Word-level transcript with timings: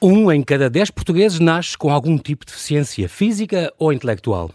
Um 0.00 0.30
em 0.30 0.44
cada 0.44 0.70
dez 0.70 0.92
portugueses 0.92 1.40
nasce 1.40 1.76
com 1.76 1.90
algum 1.90 2.16
tipo 2.16 2.46
de 2.46 2.52
deficiência 2.52 3.08
física 3.08 3.72
ou 3.76 3.92
intelectual. 3.92 4.48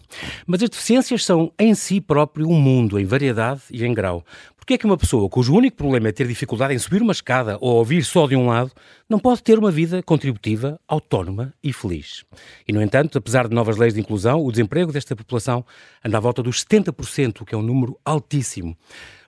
Mas 0.48 0.64
as 0.64 0.70
deficiências 0.70 1.26
são 1.26 1.52
em 1.60 1.76
si 1.76 2.00
próprio 2.00 2.48
um 2.48 2.58
mundo, 2.58 2.98
em 2.98 3.04
variedade 3.04 3.60
e 3.70 3.84
em 3.84 3.94
grau. 3.94 4.24
Porque 4.64 4.76
é 4.76 4.78
que 4.78 4.86
uma 4.86 4.96
pessoa 4.96 5.28
cujo 5.28 5.54
único 5.54 5.76
problema 5.76 6.08
é 6.08 6.14
ter 6.14 6.26
dificuldade 6.26 6.74
em 6.74 6.80
subir 6.80 7.02
uma 7.02 7.12
escada 7.12 7.58
ou 7.60 7.76
ouvir 7.76 8.02
só 8.02 8.26
de 8.26 8.34
um 8.34 8.48
lado, 8.48 8.72
não 9.10 9.20
pode 9.20 9.44
ter 9.44 9.60
uma 9.60 9.70
vida 9.70 10.02
contributiva, 10.02 10.80
autónoma 10.88 11.54
e 11.62 11.74
feliz? 11.74 12.24
E, 12.66 12.72
no 12.72 12.82
entanto, 12.82 13.18
apesar 13.18 13.50
de 13.50 13.54
novas 13.54 13.76
leis 13.76 13.94
de 13.94 14.00
inclusão, 14.00 14.42
o 14.42 14.50
desemprego 14.50 14.94
desta 14.94 15.18
população 15.18 15.66
anda 16.02 16.16
à 16.16 16.22
volta 16.22 16.42
dos 16.42 16.64
70%, 16.64 17.42
o 17.42 17.46
que 17.46 17.54
é 17.54 17.58
um 17.58 17.62
número 17.62 18.00
altíssimo. 18.06 18.78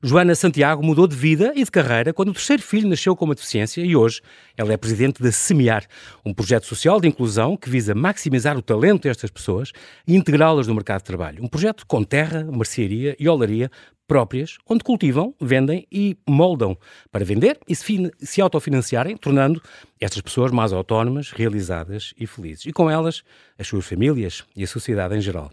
Joana 0.01 0.35
Santiago 0.35 0.85
mudou 0.85 1.07
de 1.07 1.15
vida 1.15 1.51
e 1.55 1.63
de 1.63 1.71
carreira 1.71 2.13
quando 2.13 2.29
o 2.29 2.33
terceiro 2.33 2.61
filho 2.61 2.87
nasceu 2.87 3.15
com 3.15 3.25
uma 3.25 3.33
deficiência 3.33 3.81
e 3.81 3.95
hoje 3.95 4.21
ela 4.55 4.71
é 4.71 4.77
presidente 4.77 5.21
da 5.21 5.31
Semear, 5.31 5.83
um 6.23 6.31
projeto 6.31 6.65
social 6.67 7.01
de 7.01 7.07
inclusão 7.07 7.57
que 7.57 7.69
visa 7.69 7.95
maximizar 7.95 8.55
o 8.55 8.61
talento 8.61 9.03
destas 9.03 9.31
pessoas 9.31 9.71
e 10.07 10.15
integrá-las 10.15 10.67
no 10.67 10.75
mercado 10.75 10.99
de 10.99 11.05
trabalho. 11.05 11.43
Um 11.43 11.47
projeto 11.47 11.85
com 11.87 12.03
terra, 12.03 12.43
mercearia 12.43 13.15
e 13.19 13.27
olaria 13.27 13.71
próprias, 14.07 14.57
onde 14.69 14.83
cultivam, 14.83 15.33
vendem 15.39 15.87
e 15.91 16.17
moldam 16.27 16.77
para 17.11 17.25
vender 17.25 17.59
e 17.67 17.75
se, 17.75 18.11
se 18.19 18.41
autofinanciarem, 18.41 19.17
tornando 19.17 19.61
estas 19.99 20.21
pessoas 20.21 20.51
mais 20.51 20.71
autónomas, 20.71 21.31
realizadas 21.31 22.13
e 22.17 22.27
felizes. 22.27 22.65
E 22.65 22.71
com 22.71 22.89
elas, 22.89 23.23
as 23.57 23.67
suas 23.67 23.85
famílias 23.85 24.43
e 24.55 24.63
a 24.63 24.67
sociedade 24.67 25.15
em 25.15 25.21
geral. 25.21 25.51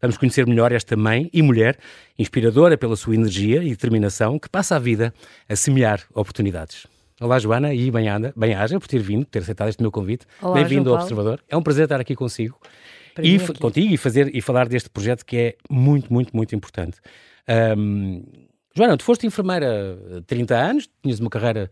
Vamos 0.00 0.16
conhecer 0.16 0.46
melhor 0.46 0.72
esta 0.72 0.96
mãe 0.96 1.28
e 1.32 1.42
mulher, 1.42 1.78
inspiradora 2.18 2.76
pela 2.76 2.96
sua 2.96 3.14
energia 3.14 3.62
e 3.62 3.70
determinação, 3.70 4.38
que 4.38 4.48
passa 4.48 4.76
a 4.76 4.78
vida 4.78 5.12
a 5.48 5.56
semear 5.56 6.02
oportunidades. 6.14 6.86
Olá, 7.20 7.38
Joana, 7.38 7.74
e 7.74 7.90
bem-aja 8.34 8.80
por 8.80 8.88
ter 8.88 9.00
vindo, 9.00 9.26
ter 9.26 9.40
aceitado 9.40 9.68
este 9.68 9.82
meu 9.82 9.92
convite. 9.92 10.24
Bem-vindo 10.54 10.90
ao 10.94 11.00
Observador. 11.02 11.38
É 11.50 11.54
um 11.54 11.62
prazer 11.62 11.84
estar 11.84 12.00
aqui 12.00 12.14
consigo. 12.14 12.58
e 13.22 13.38
contigo 13.58 13.92
e 13.92 13.98
fazer 13.98 14.34
e 14.34 14.40
falar 14.40 14.66
deste 14.66 14.88
projeto 14.88 15.26
que 15.26 15.36
é 15.36 15.56
muito, 15.68 16.10
muito, 16.10 16.34
muito 16.34 16.54
importante. 16.54 16.98
Um, 17.76 18.22
Joana, 18.76 18.96
tu 18.96 19.02
foste 19.02 19.26
enfermeira 19.26 19.98
há 20.18 20.22
30 20.22 20.56
anos, 20.56 20.88
tinhas 21.02 21.18
uma 21.18 21.28
carreira 21.28 21.68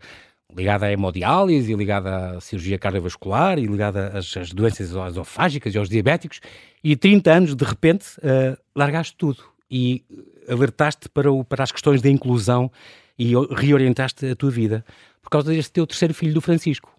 ligada 0.55 0.87
à 0.87 0.91
hemodiálise, 0.91 1.73
ligada 1.73 2.37
à 2.37 2.41
cirurgia 2.41 2.77
cardiovascular 2.77 3.57
e 3.57 3.65
ligada 3.65 4.17
às, 4.17 4.35
às 4.35 4.51
doenças 4.51 4.91
esofágicas 4.91 5.73
e 5.73 5.77
aos 5.77 5.87
diabéticos, 5.87 6.41
e 6.83 6.95
30 6.95 7.31
anos, 7.31 7.55
de 7.55 7.63
repente, 7.63 8.05
uh, 8.19 8.57
largaste 8.75 9.15
tudo 9.15 9.43
e 9.71 10.03
alertaste 10.47 11.07
para, 11.09 11.31
o, 11.31 11.43
para 11.43 11.63
as 11.63 11.71
questões 11.71 12.01
da 12.01 12.09
inclusão 12.09 12.71
e 13.17 13.33
reorientaste 13.55 14.25
a 14.25 14.35
tua 14.35 14.49
vida 14.49 14.83
por 15.21 15.29
causa 15.29 15.51
deste 15.51 15.71
teu 15.71 15.85
terceiro 15.85 16.13
filho 16.13 16.33
do 16.33 16.41
Francisco. 16.41 16.91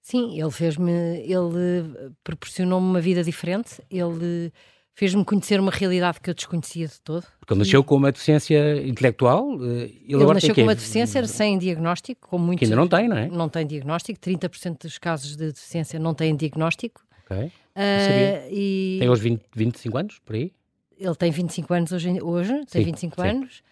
Sim, 0.00 0.40
ele 0.40 0.50
fez-me, 0.50 0.90
ele 0.90 2.12
proporcionou-me 2.24 2.86
uma 2.86 3.00
vida 3.00 3.22
diferente, 3.22 3.80
ele 3.90 4.52
fez-me 4.94 5.24
conhecer 5.24 5.58
uma 5.58 5.70
realidade 5.70 6.20
que 6.20 6.30
eu 6.30 6.34
desconhecia 6.34 6.86
de 6.86 7.00
todo. 7.00 7.24
Porque 7.40 7.52
ele 7.52 7.60
nasceu 7.60 7.82
com 7.82 7.96
uma 7.96 8.12
deficiência 8.12 8.86
intelectual? 8.86 9.52
Eh, 9.62 9.90
ele, 10.06 10.22
ele 10.22 10.34
nasceu 10.34 10.54
com 10.54 10.62
uma 10.62 10.74
deficiência 10.74 11.26
sem 11.26 11.58
diagnóstico, 11.58 12.28
com 12.28 12.38
muitos... 12.38 12.60
Que 12.60 12.64
ainda 12.66 12.76
não 12.76 12.88
tem, 12.88 13.08
não 13.08 13.16
é? 13.16 13.28
Não 13.28 13.48
tem 13.48 13.66
diagnóstico, 13.66 14.20
30% 14.20 14.82
dos 14.82 14.98
casos 14.98 15.36
de 15.36 15.48
deficiência 15.48 15.98
não 15.98 16.14
têm 16.14 16.36
diagnóstico. 16.36 17.02
Ok, 17.24 17.46
uh, 17.46 17.50
e... 18.50 18.96
Tem 19.00 19.08
hoje 19.08 19.22
20, 19.22 19.42
25 19.54 19.98
anos, 19.98 20.18
por 20.24 20.36
aí? 20.36 20.52
Ele 20.98 21.14
tem 21.14 21.30
25 21.30 21.74
anos 21.74 21.92
hoje, 21.92 22.22
hoje 22.22 22.52
tem 22.66 22.82
sim, 22.82 22.84
25 22.84 23.20
sim. 23.20 23.28
anos 23.28 23.62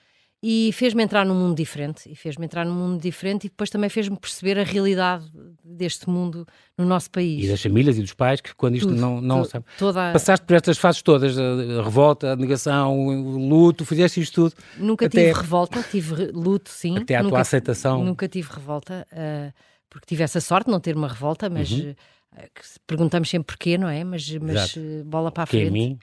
e 0.42 0.72
fez-me 0.72 1.02
entrar 1.02 1.26
num 1.26 1.34
mundo 1.34 1.54
diferente 1.54 2.10
e 2.10 2.16
fez-me 2.16 2.46
entrar 2.46 2.64
num 2.64 2.74
mundo 2.74 3.00
diferente 3.00 3.44
e 3.46 3.50
depois 3.50 3.68
também 3.68 3.90
fez-me 3.90 4.18
perceber 4.18 4.58
a 4.58 4.62
realidade 4.62 5.30
deste 5.62 6.08
mundo 6.08 6.46
no 6.78 6.86
nosso 6.86 7.10
país. 7.10 7.44
E 7.44 7.48
das 7.48 7.60
famílias 7.60 7.98
e 7.98 8.00
dos 8.00 8.14
pais 8.14 8.40
que 8.40 8.54
quando 8.54 8.76
isto 8.76 8.88
Tudo, 8.88 8.98
não, 8.98 9.20
não 9.20 9.42
to, 9.42 9.50
sabe. 9.50 9.66
Toda... 9.78 10.12
Passaste 10.12 10.46
por 10.46 10.56
estas 10.56 10.78
fases 10.78 11.02
todas, 11.02 11.36
a 11.38 11.82
revolta, 11.82 12.32
a 12.32 12.36
negação, 12.36 12.98
o 12.98 13.48
luto, 13.48 13.84
fizeste 13.84 14.20
isto 14.20 14.48
tudo. 14.48 14.62
Nunca 14.78 15.06
até... 15.06 15.26
tive 15.26 15.40
revolta, 15.40 15.82
tive 15.82 16.32
luto 16.32 16.70
sim. 16.70 16.96
Até 16.96 17.16
a 17.16 17.22
nunca, 17.22 17.32
tua 17.32 17.40
aceitação. 17.40 18.02
Nunca 18.02 18.26
tive 18.26 18.50
revolta, 18.50 19.06
uh, 19.12 19.52
porque 19.90 20.06
tive 20.06 20.22
essa 20.22 20.40
sorte 20.40 20.66
de 20.66 20.72
não 20.72 20.80
ter 20.80 20.96
uma 20.96 21.08
revolta, 21.08 21.50
mas 21.50 21.70
uhum. 21.70 21.90
uh, 21.90 22.80
perguntamos 22.86 23.28
sempre 23.28 23.54
porquê, 23.54 23.76
não 23.76 23.88
é? 23.90 24.02
Mas, 24.04 24.26
mas 24.38 24.74
uh, 24.74 25.04
bola 25.04 25.30
para 25.30 25.42
a 25.42 25.46
frente. 25.46 25.98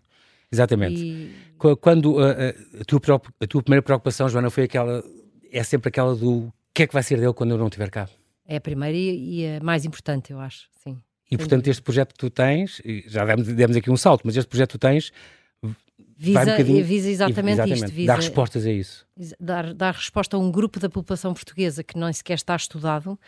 É? 0.52 0.56
Exatamente. 0.56 1.02
E... 1.02 1.36
Quando 1.82 2.20
a, 2.20 2.32
a, 2.82 2.86
tua, 2.86 3.22
a 3.42 3.48
tua 3.48 3.64
primeira 3.64 3.82
preocupação, 3.82 4.30
Joana, 4.30 4.50
foi 4.50 4.66
aquela, 4.66 5.04
é 5.52 5.64
sempre 5.64 5.90
aquela 5.90 6.16
do 6.16 6.54
que 6.74 6.84
é 6.84 6.88
que 6.88 6.94
vai 6.94 7.02
ser 7.02 7.20
dele 7.20 7.34
quando 7.34 7.52
eu 7.52 7.58
não 7.58 7.66
estiver 7.66 7.90
cá? 7.90 8.08
É 8.46 8.58
a 8.58 8.62
primeira 8.62 8.96
e, 8.96 9.42
e 9.42 9.58
a 9.58 9.60
mais 9.60 9.84
importante, 9.84 10.32
eu 10.32 10.40
acho, 10.40 10.68
sim. 10.84 11.02
E 11.30 11.38
portanto, 11.38 11.68
este 11.68 11.82
projeto 11.82 12.14
que 12.14 12.20
tu 12.20 12.30
tens, 12.30 12.82
já 13.08 13.26
demos, 13.26 13.48
demos 13.48 13.76
aqui 13.76 13.92
um 13.92 13.98
salto, 13.98 14.22
mas 14.24 14.38
este 14.38 14.48
projeto 14.48 14.70
que 14.70 14.78
tu 14.78 14.82
tens 14.82 15.12
visa, 16.18 16.54
um 16.54 16.84
visa 16.84 17.10
exatamente, 17.10 17.54
exatamente 17.54 17.84
isto. 17.84 17.92
Visa, 17.94 18.08
dar 18.08 18.16
respostas 18.16 18.66
a 18.66 18.72
isso. 18.72 19.08
Dar, 19.40 19.74
dar 19.74 19.94
resposta 19.94 20.38
a 20.38 20.40
um 20.40 20.52
grupo 20.52 20.80
da 20.80 20.90
população 20.90 21.34
portuguesa 21.34 21.84
que 21.84 21.98
nem 21.98 22.14
sequer 22.14 22.36
está 22.36 22.56
estudado 22.56 23.14
uh, 23.14 23.20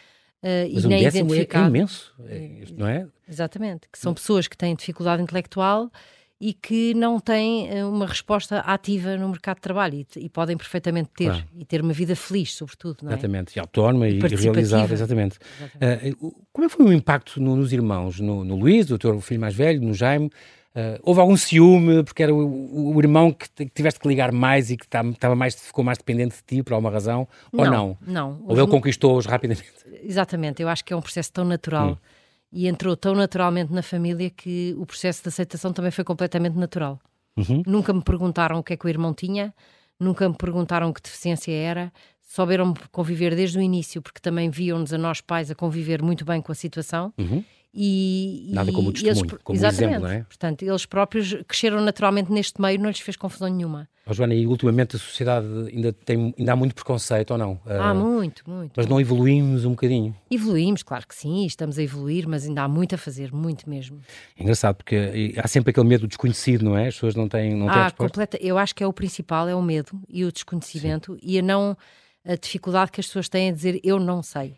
Mas 0.74 0.84
e 0.84 0.88
um 0.88 0.90
nem 0.90 1.06
é 1.06 1.08
identificado. 1.08 1.66
É 1.66 1.70
imenso, 1.70 2.16
é, 2.26 2.64
não 2.78 2.88
é? 2.88 3.08
Exatamente, 3.28 3.88
que 3.92 4.00
são 4.00 4.14
pessoas 4.14 4.48
que 4.48 4.58
têm 4.58 4.76
dificuldade 4.76 5.22
intelectual 5.22 5.92
e 6.40 6.54
que 6.54 6.94
não 6.94 7.20
têm 7.20 7.70
eh, 7.70 7.84
uma 7.84 8.08
resposta 8.08 8.60
ativa 8.60 9.18
no 9.18 9.28
mercado 9.28 9.58
de 9.58 9.62
trabalho 9.62 9.96
e, 9.96 10.08
e 10.18 10.30
podem 10.30 10.56
perfeitamente 10.56 11.10
ter 11.14 11.26
claro. 11.26 11.44
e 11.58 11.66
ter 11.66 11.82
uma 11.82 11.92
vida 11.92 12.16
feliz, 12.16 12.54
sobretudo. 12.54 13.00
Não 13.04 13.12
é? 13.12 13.14
Exatamente, 13.14 13.58
e 13.58 13.60
autónoma 13.60 14.08
e, 14.08 14.18
e 14.18 14.20
realizada, 14.20 14.94
exatamente. 14.94 15.38
exatamente. 15.78 16.16
Uh, 16.16 16.46
como 16.54 16.66
é 16.66 16.70
que 16.70 16.76
foi 16.76 16.86
o 16.86 16.94
impacto 16.94 17.42
no, 17.42 17.58
nos 17.58 17.74
irmãos, 17.74 18.22
no, 18.22 18.46
no 18.46 18.56
Luís, 18.56 18.90
o 18.90 18.98
teu 18.98 19.20
filho 19.20 19.42
mais 19.42 19.54
velho, 19.54 19.82
no 19.82 19.94
Jaime? 19.94 20.28
Uh, 20.28 20.98
houve 21.04 21.20
algum 21.20 21.36
ciúme, 21.36 22.04
porque 22.04 22.24
era 22.24 22.34
o, 22.34 22.96
o 22.96 23.00
irmão 23.02 23.34
que, 23.34 23.50
que 23.50 23.66
tiveste 23.66 24.00
que 24.00 24.08
ligar 24.08 24.32
mais 24.32 24.72
e 24.72 24.78
que 24.78 24.88
tá, 24.88 25.04
mais, 25.36 25.56
ficou 25.56 25.84
mais 25.84 25.98
dependente 25.98 26.38
de 26.38 26.44
ti 26.44 26.64
por 26.64 26.74
alguma 26.74 26.92
razão, 26.92 27.28
não, 27.52 27.64
ou 27.64 27.70
não? 27.70 27.98
Não. 28.06 28.42
Ou 28.46 28.58
ele 28.58 28.68
conquistou-os 28.68 29.26
rapidamente? 29.26 29.68
Exatamente, 30.04 30.62
eu 30.62 30.70
acho 30.70 30.86
que 30.86 30.94
é 30.94 30.96
um 30.96 31.02
processo 31.02 31.34
tão 31.34 31.44
natural. 31.44 31.90
Hum 31.90 32.19
e 32.52 32.68
entrou 32.68 32.96
tão 32.96 33.14
naturalmente 33.16 33.72
na 33.72 33.82
família 33.82 34.30
que 34.30 34.76
o 34.78 34.86
processo 34.86 35.22
de 35.24 35.30
aceitação 35.30 35.72
também 35.72 35.92
foi 35.92 36.04
completamente 36.04 36.58
natural. 36.58 37.00
Uhum. 37.38 37.64
Nunca 37.66 37.94
me 37.94 38.02
perguntaram 38.02 38.60
o 38.60 38.64
que 38.64 38.74
é 38.74 38.78
que 38.78 38.86
o 38.86 38.90
irmão 38.90 39.14
tinha, 39.14 39.54
nunca 40.00 40.28
me 40.28 40.36
perguntaram 40.36 40.92
que 40.92 41.02
deficiência 41.02 41.52
era, 41.52 41.92
souberam 42.22 42.74
conviver 42.92 43.36
desde 43.36 43.58
o 43.58 43.62
início, 43.62 44.02
porque 44.02 44.20
também 44.20 44.50
viam-nos 44.50 44.94
a 44.94 44.98
nós 44.98 45.22
pais 45.22 45.50
a 45.50 45.56
conviver 45.56 46.02
muito 46.02 46.26
bem 46.26 46.42
com 46.42 46.52
a 46.52 46.56
situação. 46.56 47.14
Uhum. 47.18 47.44
E, 47.74 48.50
Nada 48.52 48.72
como 48.72 48.92
testemunho, 48.92 49.26
eles, 49.26 49.42
como 49.44 49.66
exemplo, 49.66 50.00
não 50.00 50.10
é? 50.10 50.24
Portanto, 50.24 50.64
eles 50.64 50.86
próprios 50.88 51.34
cresceram 51.48 51.82
naturalmente 51.82 52.32
neste 52.32 52.60
meio, 52.60 52.80
não 52.80 52.90
lhes 52.90 53.00
fez 53.00 53.16
confusão 53.16 53.48
nenhuma. 53.48 53.88
Oh, 54.08 54.14
Joana, 54.14 54.34
e 54.34 54.48
ultimamente 54.48 54.96
a 54.96 55.00
sociedade 55.00 55.46
ainda, 55.72 55.94
tem, 55.94 56.34
ainda 56.38 56.54
há 56.54 56.56
muito 56.56 56.74
preconceito, 56.74 57.30
ou 57.30 57.38
não? 57.38 57.62
Há 57.68 57.92
uh, 57.92 57.96
muito, 57.96 58.50
muito. 58.50 58.74
Mas 58.76 58.88
não 58.88 59.00
evoluímos 59.00 59.66
um 59.66 59.72
bocadinho? 59.72 60.16
Evoluímos, 60.32 60.82
claro 60.82 61.08
que 61.08 61.14
sim, 61.14 61.46
estamos 61.46 61.78
a 61.78 61.84
evoluir, 61.84 62.28
mas 62.28 62.44
ainda 62.48 62.64
há 62.64 62.68
muito 62.68 62.96
a 62.96 62.98
fazer, 62.98 63.32
muito 63.32 63.70
mesmo. 63.70 64.02
É 64.36 64.42
engraçado, 64.42 64.78
porque 64.78 65.36
há 65.38 65.48
sempre 65.48 65.70
aquele 65.70 65.88
medo 65.88 66.08
desconhecido, 66.08 66.66
não 66.66 66.76
é? 66.76 66.88
As 66.88 66.96
pessoas 66.96 67.14
não 67.14 67.30
têm, 67.30 67.54
não 67.56 67.68
têm 67.68 67.82
ah, 67.82 67.92
completa, 67.92 68.38
Eu 68.42 68.58
acho 68.58 68.74
que 68.74 68.84
é 68.84 68.88
o 68.88 68.94
principal, 68.94 69.48
é 69.48 69.54
o 69.54 69.62
medo 69.62 69.92
e 70.10 70.26
o 70.26 70.32
desconhecimento 70.32 71.14
sim. 71.14 71.20
e 71.22 71.38
a 71.38 71.42
não 71.44 71.78
a 72.26 72.36
dificuldade 72.36 72.92
que 72.92 73.00
as 73.00 73.06
pessoas 73.06 73.30
têm 73.30 73.50
a 73.50 73.52
dizer 73.52 73.80
eu 73.84 74.00
não 74.00 74.24
sei. 74.24 74.56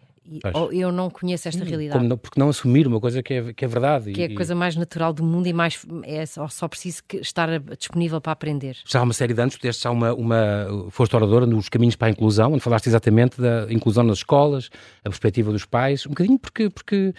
Ou 0.53 0.71
eu 0.71 0.91
não 0.91 1.09
conheço 1.09 1.47
esta 1.47 1.63
realidade. 1.63 2.05
Não, 2.05 2.17
porque 2.17 2.39
não 2.39 2.49
assumir 2.49 2.87
uma 2.87 2.99
coisa 2.99 3.23
que 3.23 3.33
é, 3.33 3.53
que 3.53 3.65
é 3.65 3.67
verdade. 3.67 4.11
Que 4.11 4.21
é 4.23 4.25
a 4.25 4.35
coisa 4.35 4.53
mais 4.53 4.75
natural 4.75 5.11
do 5.11 5.23
mundo 5.23 5.47
e 5.47 5.53
mais 5.53 5.85
é 6.03 6.25
só, 6.25 6.47
só 6.47 6.67
preciso 6.67 7.01
estar 7.13 7.59
disponível 7.77 8.21
para 8.21 8.31
aprender. 8.31 8.77
Já 8.85 8.99
há 8.99 9.03
uma 9.03 9.13
série 9.13 9.33
de 9.33 9.41
anos, 9.41 9.57
tu 9.57 9.71
já 9.71 9.89
uma, 9.89 10.13
uma, 10.13 10.87
foste 10.91 11.15
oradora 11.15 11.45
nos 11.45 11.69
Caminhos 11.69 11.95
para 11.95 12.07
a 12.07 12.11
Inclusão, 12.11 12.53
onde 12.53 12.61
falaste 12.61 12.87
exatamente 12.87 13.41
da 13.41 13.67
inclusão 13.69 14.03
nas 14.03 14.19
escolas, 14.19 14.69
a 15.03 15.09
perspectiva 15.09 15.51
dos 15.51 15.65
pais, 15.65 16.05
um 16.05 16.09
bocadinho 16.09 16.37
porque, 16.37 16.69
porque 16.69 17.13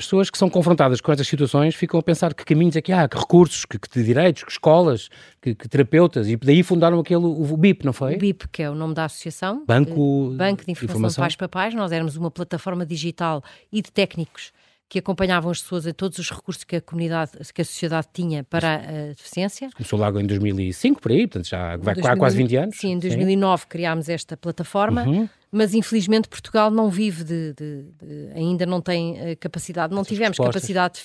as 0.00 0.06
pessoas 0.06 0.30
que 0.30 0.38
são 0.38 0.48
confrontadas 0.48 1.00
com 1.00 1.12
estas 1.12 1.28
situações 1.28 1.74
ficam 1.74 2.00
a 2.00 2.02
pensar 2.02 2.32
que 2.32 2.42
caminhos 2.42 2.74
é 2.74 2.80
que 2.80 2.90
há, 2.90 3.06
que 3.06 3.18
recursos, 3.18 3.66
que, 3.66 3.78
que 3.78 4.02
direitos, 4.02 4.42
que 4.42 4.50
escolas, 4.50 5.10
que, 5.42 5.54
que, 5.54 5.68
terapeutas, 5.68 6.26
e 6.26 6.36
daí 6.36 6.62
fundaram 6.62 6.98
aquele, 6.98 7.24
o 7.24 7.56
BIP, 7.56 7.84
não 7.84 7.92
foi? 7.92 8.14
O 8.14 8.18
BIP, 8.18 8.48
que 8.48 8.62
é 8.62 8.70
o 8.70 8.74
nome 8.74 8.94
da 8.94 9.04
associação. 9.04 9.62
Banco, 9.66 10.28
de, 10.30 10.36
Banco 10.36 10.64
de 10.64 10.72
Informação, 10.72 10.96
Informação. 10.96 11.22
de 11.22 11.36
Pais 11.36 11.36
Papais. 11.36 11.74
Nós 11.74 11.92
éramos 11.92 12.16
uma 12.16 12.30
plataforma 12.30 12.86
digital 12.86 13.44
e 13.70 13.82
de 13.82 13.92
técnicos 13.92 14.52
que 14.90 14.98
acompanhavam 14.98 15.52
as 15.52 15.62
pessoas 15.62 15.86
em 15.86 15.92
todos 15.92 16.18
os 16.18 16.28
recursos 16.28 16.64
que 16.64 16.74
a 16.74 16.80
comunidade, 16.80 17.30
que 17.54 17.62
a 17.62 17.64
sociedade 17.64 18.08
tinha 18.12 18.42
para 18.42 18.74
a 18.74 19.08
deficiência. 19.14 19.70
Começou 19.76 19.96
logo 19.96 20.18
em 20.18 20.26
2005, 20.26 21.00
por 21.00 21.12
aí, 21.12 21.28
portanto 21.28 21.48
já 21.48 21.76
vai 21.76 21.94
2000, 21.94 22.16
quase 22.16 22.36
20 22.36 22.56
anos. 22.56 22.76
Sim, 22.76 22.92
em 22.94 22.98
2009 22.98 23.62
sim. 23.62 23.68
criámos 23.68 24.08
esta 24.08 24.36
plataforma. 24.36 25.04
Uhum 25.04 25.28
mas 25.52 25.74
infelizmente 25.74 26.28
Portugal 26.28 26.70
não 26.70 26.88
vive 26.88 27.24
de, 27.24 27.52
de, 27.54 27.82
de 28.00 28.32
ainda 28.36 28.64
não 28.64 28.80
tem 28.80 29.14
uh, 29.14 29.36
capacidade, 29.40 29.92
não 29.92 30.02
Essas 30.02 30.12
tivemos 30.12 30.38
respostas. 30.38 30.62
capacidade 30.62 31.00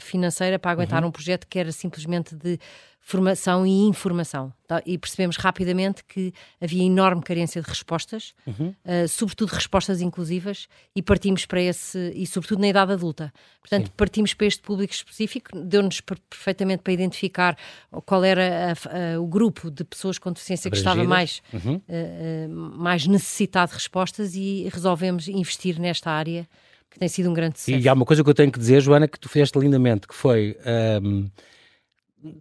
financeira 0.00 0.58
para 0.58 0.70
aguentar 0.70 1.02
uhum. 1.02 1.10
um 1.10 1.12
projeto 1.12 1.46
que 1.46 1.58
era 1.58 1.70
simplesmente 1.70 2.34
de 2.34 2.58
formação 3.06 3.66
e 3.66 3.82
informação. 3.82 4.50
Tá? 4.66 4.82
E 4.86 4.96
percebemos 4.96 5.36
rapidamente 5.36 6.02
que 6.02 6.32
havia 6.58 6.82
enorme 6.82 7.22
carência 7.22 7.60
de 7.60 7.68
respostas, 7.68 8.32
uhum. 8.46 8.74
uh, 8.82 9.06
sobretudo 9.06 9.50
respostas 9.50 10.00
inclusivas, 10.00 10.66
e 10.96 11.02
partimos 11.02 11.44
para 11.44 11.60
esse, 11.60 11.98
e 12.14 12.26
sobretudo 12.26 12.62
na 12.62 12.68
idade 12.68 12.92
adulta. 12.92 13.30
Portanto, 13.60 13.88
Sim. 13.88 13.92
partimos 13.94 14.32
para 14.32 14.46
este 14.46 14.62
público 14.62 14.94
específico, 14.94 15.50
deu-nos 15.54 16.00
perfeitamente 16.00 16.82
para 16.82 16.94
identificar 16.94 17.58
qual 18.06 18.24
era 18.24 18.72
a, 18.72 19.16
a, 19.16 19.20
o 19.20 19.26
grupo 19.26 19.70
de 19.70 19.84
pessoas 19.84 20.18
com 20.18 20.32
deficiência 20.32 20.70
que 20.70 20.76
estava 20.78 21.04
mais, 21.04 21.42
uhum. 21.52 21.74
uh, 21.74 21.80
uh, 21.80 22.48
mais 22.48 23.06
necessitado 23.06 23.72
de 23.72 23.74
respostas 23.74 24.34
e 24.34 24.66
resolvemos 24.72 25.28
investir 25.28 25.78
nesta 25.78 26.10
área 26.10 26.48
que 26.90 26.98
tem 26.98 27.08
sido 27.08 27.28
um 27.28 27.34
grande 27.34 27.58
sucesso. 27.58 27.84
E 27.84 27.86
há 27.86 27.92
uma 27.92 28.06
coisa 28.06 28.24
que 28.24 28.30
eu 28.30 28.34
tenho 28.34 28.50
que 28.50 28.58
dizer, 28.58 28.80
Joana, 28.80 29.06
que 29.06 29.20
tu 29.20 29.28
fizeste 29.28 29.58
lindamente, 29.58 30.08
que 30.08 30.14
foi. 30.14 30.56
Um 31.02 31.28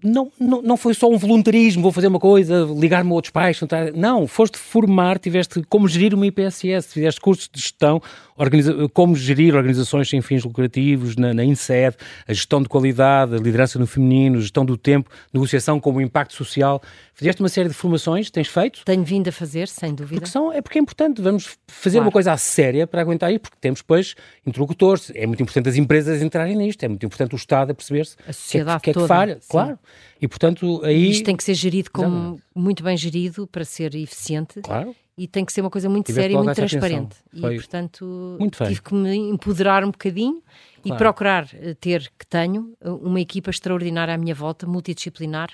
não, 0.03 0.31
não, 0.39 0.62
não 0.62 0.77
foi 0.77 0.94
só 0.94 1.09
um 1.09 1.18
voluntarismo, 1.18 1.81
vou 1.81 1.91
fazer 1.91 2.07
uma 2.07 2.19
coisa, 2.19 2.65
ligar-me 2.77 3.12
a 3.12 3.13
outros 3.13 3.31
pais. 3.31 3.59
Não, 3.94 4.25
foste 4.27 4.57
formar, 4.57 5.19
tiveste 5.19 5.62
como 5.68 5.88
gerir 5.88 6.13
uma 6.13 6.25
IPSS, 6.25 6.94
fizeste 6.94 7.19
cursos 7.19 7.50
de 7.51 7.59
gestão, 7.59 8.01
organiza, 8.35 8.88
como 8.89 9.15
gerir 9.15 9.56
organizações 9.56 10.09
sem 10.09 10.21
fins 10.21 10.44
lucrativos 10.44 11.15
na, 11.15 11.33
na 11.33 11.44
INSED, 11.44 11.95
a 12.27 12.33
gestão 12.33 12.62
de 12.62 12.69
qualidade, 12.69 13.35
a 13.35 13.38
liderança 13.38 13.77
no 13.80 13.88
feminino, 13.88 14.38
a 14.38 14.41
gestão 14.41 14.65
do 14.65 14.77
tempo, 14.77 15.09
negociação 15.33 15.80
como 15.80 16.01
impacto 16.01 16.33
social. 16.33 16.81
Fizeste 17.13 17.41
uma 17.41 17.50
série 17.50 17.69
de 17.69 17.75
formações, 17.75 18.31
tens 18.31 18.47
feito? 18.47 18.83
Tenho 18.85 19.03
vindo 19.03 19.27
a 19.27 19.31
fazer, 19.31 19.68
sem 19.68 19.94
dúvida. 19.94 20.21
Porque 20.21 20.31
são, 20.31 20.51
é 20.51 20.62
porque 20.62 20.80
é 20.80 20.81
importante, 20.81 21.21
vamos 21.21 21.57
fazer 21.68 21.97
claro. 21.97 22.07
uma 22.07 22.12
coisa 22.12 22.33
à 22.33 22.38
séria 22.38 22.88
para 22.88 23.01
aguentar 23.01 23.30
aí, 23.30 23.38
porque 23.38 23.57
temos 23.62 23.81
depois 23.81 24.15
interlocutores. 24.45 25.12
É 25.13 25.25
muito 25.25 25.41
importante 25.41 25.69
as 25.69 25.75
empresas 25.75 26.21
entrarem 26.21 26.56
nisto, 26.56 26.83
é 26.83 26.88
muito 26.88 27.06
importante 27.06 27.35
o 27.35 27.38
Estado 27.38 27.71
a 27.71 27.74
perceber-se 27.75 28.15
a 28.27 28.33
sociedade 28.33 28.81
que 28.81 28.89
é 28.89 28.94
que, 28.94 29.00
toda, 29.00 29.06
que 29.06 29.07
falha. 29.07 29.38
Sim. 29.39 29.47
Claro. 29.50 29.80
E 30.19 30.27
portanto 30.27 30.81
aí. 30.83 31.12
Isto 31.12 31.25
tem 31.25 31.35
que 31.35 31.44
ser 31.44 31.53
gerido 31.53 31.91
como 31.91 32.41
muito 32.56 32.83
bem 32.83 32.97
gerido 32.97 33.45
para 33.47 33.65
ser 33.65 33.94
eficiente. 33.95 34.62
Claro 34.62 34.95
e 35.18 35.27
tem 35.27 35.45
que 35.45 35.54
ser 35.54 35.62
uma 35.62 35.69
coisa 35.69 35.88
muito 35.88 36.07
Tiveste 36.07 36.31
séria 36.31 36.42
e 36.42 36.44
muito 36.44 36.56
transparente. 36.56 37.15
Foi 37.39 37.56
e, 37.56 37.57
portanto, 37.57 38.38
tive 38.65 38.81
que 38.81 38.94
me 38.94 39.15
empoderar 39.15 39.83
um 39.83 39.92
bocadinho 39.92 40.42
claro. 40.81 40.95
e 40.95 40.98
procurar 40.98 41.50
eh, 41.54 41.75
ter, 41.75 42.12
que 42.18 42.25
tenho, 42.25 42.74
eh, 42.81 42.89
uma 42.89 43.21
equipa 43.21 43.50
extraordinária 43.50 44.13
à 44.13 44.18
minha 44.18 44.33
volta, 44.33 44.65
multidisciplinar, 44.65 45.50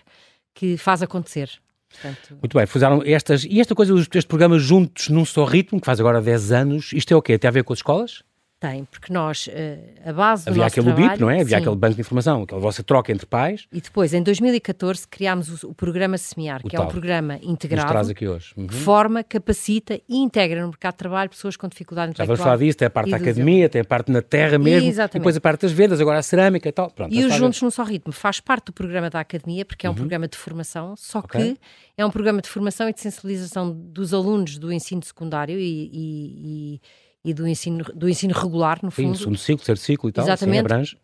que 0.53 0.77
faz 0.77 1.01
acontecer. 1.01 1.50
Portanto... 1.89 2.38
Muito 2.41 2.57
bem, 2.57 2.65
fizeram 2.67 3.01
estas, 3.03 3.44
e 3.44 3.59
esta 3.59 3.75
coisa 3.75 3.94
dos 3.94 4.25
programas 4.25 4.61
juntos 4.61 5.09
num 5.09 5.25
só 5.25 5.44
ritmo, 5.44 5.79
que 5.79 5.85
faz 5.85 6.00
agora 6.00 6.21
10 6.21 6.51
anos, 6.51 6.94
isto 6.94 7.13
é 7.13 7.17
o 7.17 7.21
quê? 7.21 7.38
Tem 7.38 7.47
a 7.47 7.51
ver 7.51 7.63
com 7.63 7.73
as 7.73 7.79
escolas? 7.79 8.23
Tem, 8.59 8.83
porque 8.83 9.13
nós, 9.13 9.47
eh, 9.50 9.79
a 10.06 10.11
base 10.11 10.44
do 10.44 10.50
Havia 10.50 10.63
nosso 10.63 10.73
aquele 10.73 10.94
trabalho, 10.94 11.09
BIP, 11.11 11.21
não 11.21 11.29
é? 11.29 11.35
Havia 11.35 11.47
sim. 11.47 11.56
aquele 11.63 11.75
banco 11.77 11.95
de 11.95 12.01
informação, 12.01 12.44
aquela 12.44 12.59
vossa 12.59 12.83
troca 12.83 13.09
entre 13.09 13.25
pais. 13.25 13.65
E 13.71 13.79
depois, 13.79 14.13
em 14.13 14.21
2014, 14.21 15.07
criámos 15.07 15.63
o, 15.63 15.69
o 15.69 15.73
programa 15.73 16.17
Semear, 16.17 16.61
que 16.61 16.75
é 16.75 16.81
um 16.81 16.88
programa 16.88 17.39
integrado 17.41 18.11
aqui 18.11 18.27
hoje. 18.27 18.53
Uhum. 18.57 18.67
que 18.67 18.73
forma, 18.73 19.23
capacita 19.23 20.01
e 20.09 20.17
integra 20.17 20.59
no 20.61 20.67
mercado 20.67 20.91
de 20.91 20.97
trabalho 20.97 21.29
pessoas 21.29 21.56
com 21.56 21.69
dificuldade 21.69 22.11
intelectual. 22.11 22.35
Já 22.35 22.44
vamos 22.44 22.44
falar 22.44 22.57
disso, 22.57 22.77
tem 22.77 22.85
a 22.85 22.89
parte 22.89 23.11
da 23.11 23.15
academia, 23.15 23.69
tem 23.69 23.79
a 23.79 23.85
parte 23.85 24.11
na 24.11 24.21
terra 24.21 24.59
mesmo, 24.59 24.89
Exatamente. 24.89 25.15
e 25.15 25.19
depois 25.19 25.38
a 25.38 25.41
parte 25.41 25.62
das 25.62 25.71
vendas, 25.71 26.01
agora 26.01 26.19
a 26.19 26.23
cerâmica 26.23 26.67
e 26.67 26.71
tal. 26.73 26.91
Pronto, 26.91 27.13
e 27.13 27.23
os 27.23 27.33
Juntos 27.35 27.62
num 27.62 27.71
Só 27.71 27.83
Ritmo 27.83 28.12
faz 28.12 28.41
parte 28.41 28.65
do 28.65 28.73
programa 28.73 29.09
da 29.09 29.21
academia, 29.21 29.63
porque 29.63 29.88
é 29.88 29.89
um 29.89 29.94
uhum. 29.94 30.00
programa 30.00 30.27
de 30.27 30.35
formação, 30.35 30.97
só 30.97 31.19
okay. 31.19 31.53
que 31.53 31.59
é 31.97 32.05
um 32.05 32.12
programa 32.12 32.41
de 32.41 32.50
formação 32.50 32.89
e 32.89 32.94
de 32.94 33.00
sensibilização 33.00 33.71
dos 33.71 34.13
alunos 34.13 34.57
do 34.57 34.69
ensino 34.69 35.01
secundário 35.01 35.57
e, 35.57 35.89
e, 35.94 36.73
e 36.73 36.81
e 37.24 37.33
do 37.33 37.48
ensino, 37.48 37.83
do 37.94 38.07
ensino 38.07 38.33
regular, 38.33 38.80
no 38.81 38.92
fundo. 38.92 39.16
Sim, 39.16 39.19
segundo 39.19 39.38
ciclo, 39.38 39.66
terceiro 39.66 39.80
ciclo 39.80 40.10
e 40.10 40.13
tal, 40.13 40.25
Exatamente, 40.25 40.60
abrange. 40.60 40.98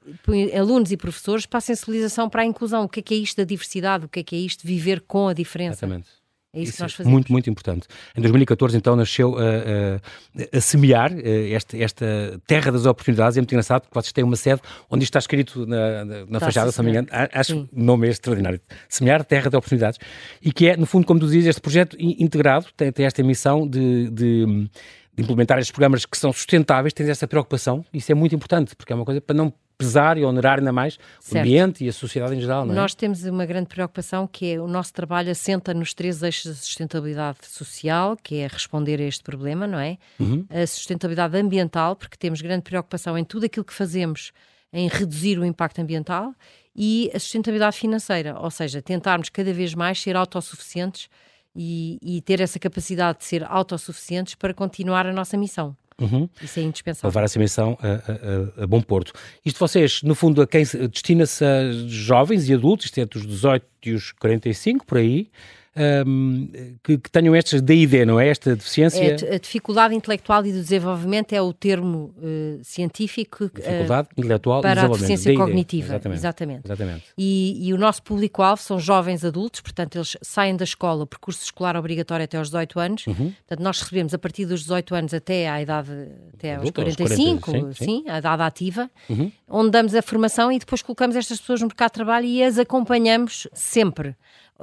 alunos 0.57 0.91
e 0.91 0.97
professores 0.97 1.45
para 1.45 1.57
a 1.57 1.61
sensibilização, 1.61 2.29
para 2.29 2.43
a 2.43 2.45
inclusão. 2.45 2.85
O 2.85 2.89
que 2.89 2.99
é 3.01 3.03
que 3.03 3.13
é 3.13 3.17
isto 3.17 3.37
da 3.37 3.43
diversidade? 3.43 4.05
O 4.05 4.09
que 4.09 4.21
é 4.21 4.23
que 4.23 4.35
é 4.35 4.39
isto 4.39 4.61
de 4.61 4.67
viver 4.67 5.01
com 5.01 5.27
a 5.27 5.33
diferença? 5.33 5.85
Exatamente. 5.85 6.07
É 6.55 6.61
isso, 6.61 6.69
isso 6.69 6.77
que 6.77 6.83
nós 6.83 6.93
fazemos. 6.93 7.11
Muito, 7.11 7.31
muito 7.33 7.49
importante. 7.49 7.85
Em 8.15 8.21
2014, 8.21 8.77
então, 8.77 8.95
nasceu 8.95 9.37
a, 9.37 9.41
a, 9.41 10.57
a 10.57 10.61
semear 10.61 11.11
esta, 11.51 11.77
esta 11.77 12.05
terra 12.47 12.71
das 12.71 12.85
oportunidades. 12.85 13.35
É 13.35 13.41
muito 13.41 13.51
engraçado 13.51 13.81
porque 13.81 13.93
vocês 13.93 14.13
têm 14.13 14.23
uma 14.23 14.37
sede 14.37 14.61
onde 14.89 15.03
isto 15.03 15.11
está 15.11 15.19
escrito 15.19 15.65
na, 15.67 16.05
na, 16.05 16.25
na 16.25 16.39
tá, 16.39 16.45
fachada, 16.45 16.71
se 16.71 16.77
não 16.77 16.85
me 16.85 16.91
engano. 16.91 17.09
Acho 17.11 17.55
que 17.55 17.75
o 17.75 17.83
nome 17.83 18.07
é 18.07 18.11
extraordinário. 18.11 18.61
Semear 18.87 19.25
terra 19.25 19.49
de 19.49 19.57
oportunidades. 19.57 19.99
E 20.41 20.53
que 20.53 20.69
é, 20.69 20.77
no 20.77 20.85
fundo, 20.85 21.05
como 21.05 21.19
tu 21.19 21.27
dizes, 21.27 21.47
este 21.47 21.61
projeto 21.61 21.97
integrado 21.99 22.67
tem, 22.77 22.89
tem 22.89 23.05
esta 23.05 23.21
missão 23.21 23.67
de, 23.67 24.09
de 24.09 24.69
de 25.15 25.23
implementar 25.23 25.57
estes 25.59 25.71
programas 25.71 26.05
que 26.05 26.17
são 26.17 26.33
sustentáveis, 26.33 26.93
tens 26.93 27.09
essa 27.09 27.27
preocupação, 27.27 27.85
isso 27.93 28.11
é 28.11 28.15
muito 28.15 28.35
importante, 28.35 28.75
porque 28.75 28.91
é 28.91 28.95
uma 28.95 29.05
coisa 29.05 29.21
para 29.21 29.35
não 29.35 29.53
pesar 29.77 30.17
e 30.17 30.23
onerar 30.23 30.59
ainda 30.59 30.71
mais 30.71 30.97
certo. 31.19 31.35
o 31.35 31.39
ambiente 31.39 31.83
e 31.83 31.89
a 31.89 31.93
sociedade 31.93 32.35
em 32.35 32.39
geral, 32.39 32.65
não 32.65 32.73
é? 32.73 32.75
Nós 32.75 32.95
temos 32.95 33.23
uma 33.25 33.45
grande 33.45 33.67
preocupação 33.67 34.27
que 34.27 34.53
é 34.53 34.59
o 34.59 34.67
nosso 34.67 34.93
trabalho 34.93 35.29
assenta 35.29 35.73
nos 35.73 35.93
três 35.93 36.23
eixos 36.23 36.45
da 36.45 36.53
sustentabilidade 36.53 37.39
social, 37.43 38.15
que 38.21 38.37
é 38.37 38.47
responder 38.47 38.99
a 39.01 39.03
este 39.03 39.23
problema, 39.23 39.67
não 39.67 39.79
é? 39.79 39.97
Uhum. 40.19 40.45
A 40.49 40.65
sustentabilidade 40.65 41.37
ambiental, 41.37 41.95
porque 41.95 42.17
temos 42.17 42.41
grande 42.41 42.63
preocupação 42.63 43.17
em 43.17 43.23
tudo 43.23 43.45
aquilo 43.45 43.65
que 43.65 43.73
fazemos 43.73 44.31
em 44.71 44.87
reduzir 44.87 45.37
o 45.39 45.45
impacto 45.45 45.79
ambiental 45.79 46.33
e 46.75 47.09
a 47.13 47.19
sustentabilidade 47.19 47.77
financeira, 47.77 48.37
ou 48.39 48.51
seja, 48.51 48.81
tentarmos 48.81 49.29
cada 49.29 49.53
vez 49.53 49.73
mais 49.73 50.01
ser 50.01 50.15
autossuficientes 50.15 51.09
e, 51.55 51.97
e 52.01 52.21
ter 52.21 52.41
essa 52.41 52.59
capacidade 52.59 53.19
de 53.19 53.25
ser 53.25 53.43
autossuficientes 53.43 54.35
para 54.35 54.53
continuar 54.53 55.05
a 55.07 55.13
nossa 55.13 55.37
missão. 55.37 55.75
Uhum. 55.99 56.27
Isso 56.41 56.59
é 56.59 56.63
indispensável. 56.63 57.07
Levar 57.07 57.23
essa 57.23 57.39
missão 57.39 57.77
a, 57.81 58.59
a, 58.59 58.63
a, 58.63 58.67
bom 58.67 58.81
porto. 58.81 59.13
Isto 59.45 59.59
vocês, 59.59 60.03
no 60.03 60.13
fundo, 60.13 60.41
a 60.41 60.47
quem 60.47 60.63
destina-se 60.91 61.43
a 61.45 61.71
jovens 61.87 62.49
e 62.49 62.53
adultos, 62.53 62.87
isto 62.87 62.97
é 62.97 63.03
entre 63.03 63.17
os 63.17 63.25
18 63.25 63.65
e 63.85 63.93
os 63.93 64.11
45, 64.11 64.85
por 64.85 64.97
aí, 64.97 65.29
um, 65.77 66.49
que, 66.83 66.97
que, 66.97 67.11
tenham 67.11 67.35
estas 67.35 67.61
DID, 67.61 68.05
não 68.05 68.19
é? 68.19 68.29
Esta 68.29 68.55
deficiência. 68.55 69.03
É, 69.03 69.35
a 69.35 69.37
dificuldade 69.37 69.93
intelectual 69.93 70.45
e 70.45 70.51
do 70.51 70.59
desenvolvimento 70.59 71.33
é 71.33 71.41
o 71.41 71.51
termo 71.51 72.15
uh, 72.17 72.63
científico. 72.63 73.51
Dificuldade 73.53 74.07
uh, 74.09 74.21
intelectual 74.21 74.61
para 74.61 74.71
e 74.71 74.75
desenvolvimento. 74.75 75.03
a 75.03 75.15
deficiência 75.15 75.45
cognitiva. 75.45 75.85
Exatamente. 75.87 76.19
Exatamente. 76.19 76.61
Exatamente. 76.65 77.03
E, 77.17 77.67
e, 77.67 77.73
o 77.73 77.77
nosso 77.77 78.01
público-alvo 78.03 78.61
são 78.61 78.79
jovens 78.79 79.25
adultos, 79.25 79.61
portanto, 79.61 79.95
eles 79.95 80.15
saem 80.21 80.55
da 80.55 80.63
escola, 80.63 81.05
percurso 81.05 81.43
escolar 81.43 81.75
obrigatório 81.75 82.23
até 82.23 82.37
aos 82.37 82.47
18 82.47 82.79
anos. 82.79 83.07
Uhum. 83.07 83.31
Portanto, 83.31 83.59
nós 83.59 83.81
recebemos 83.81 84.13
a 84.13 84.17
partir 84.17 84.45
dos 84.45 84.61
18 84.61 84.95
anos 84.95 85.13
até 85.13 85.49
à 85.49 85.61
idade, 85.61 85.91
até 86.33 86.55
aos 86.55 86.69
45, 86.71 87.33
aos 87.33 87.43
40, 87.43 87.73
sim, 87.73 87.85
sim. 87.85 87.85
sim, 87.85 88.09
a 88.09 88.19
idade 88.19 88.41
ativa, 88.43 88.89
uhum. 89.09 89.31
onde 89.49 89.71
damos 89.71 89.93
a 89.93 90.01
formação 90.01 90.51
e 90.51 90.59
depois 90.59 90.81
colocamos 90.81 91.15
estas 91.15 91.39
pessoas 91.39 91.59
no 91.59 91.67
mercado 91.67 91.89
de 91.89 91.93
trabalho 91.95 92.25
e 92.25 92.43
as 92.43 92.57
acompanhamos 92.57 93.47
sempre 93.53 94.15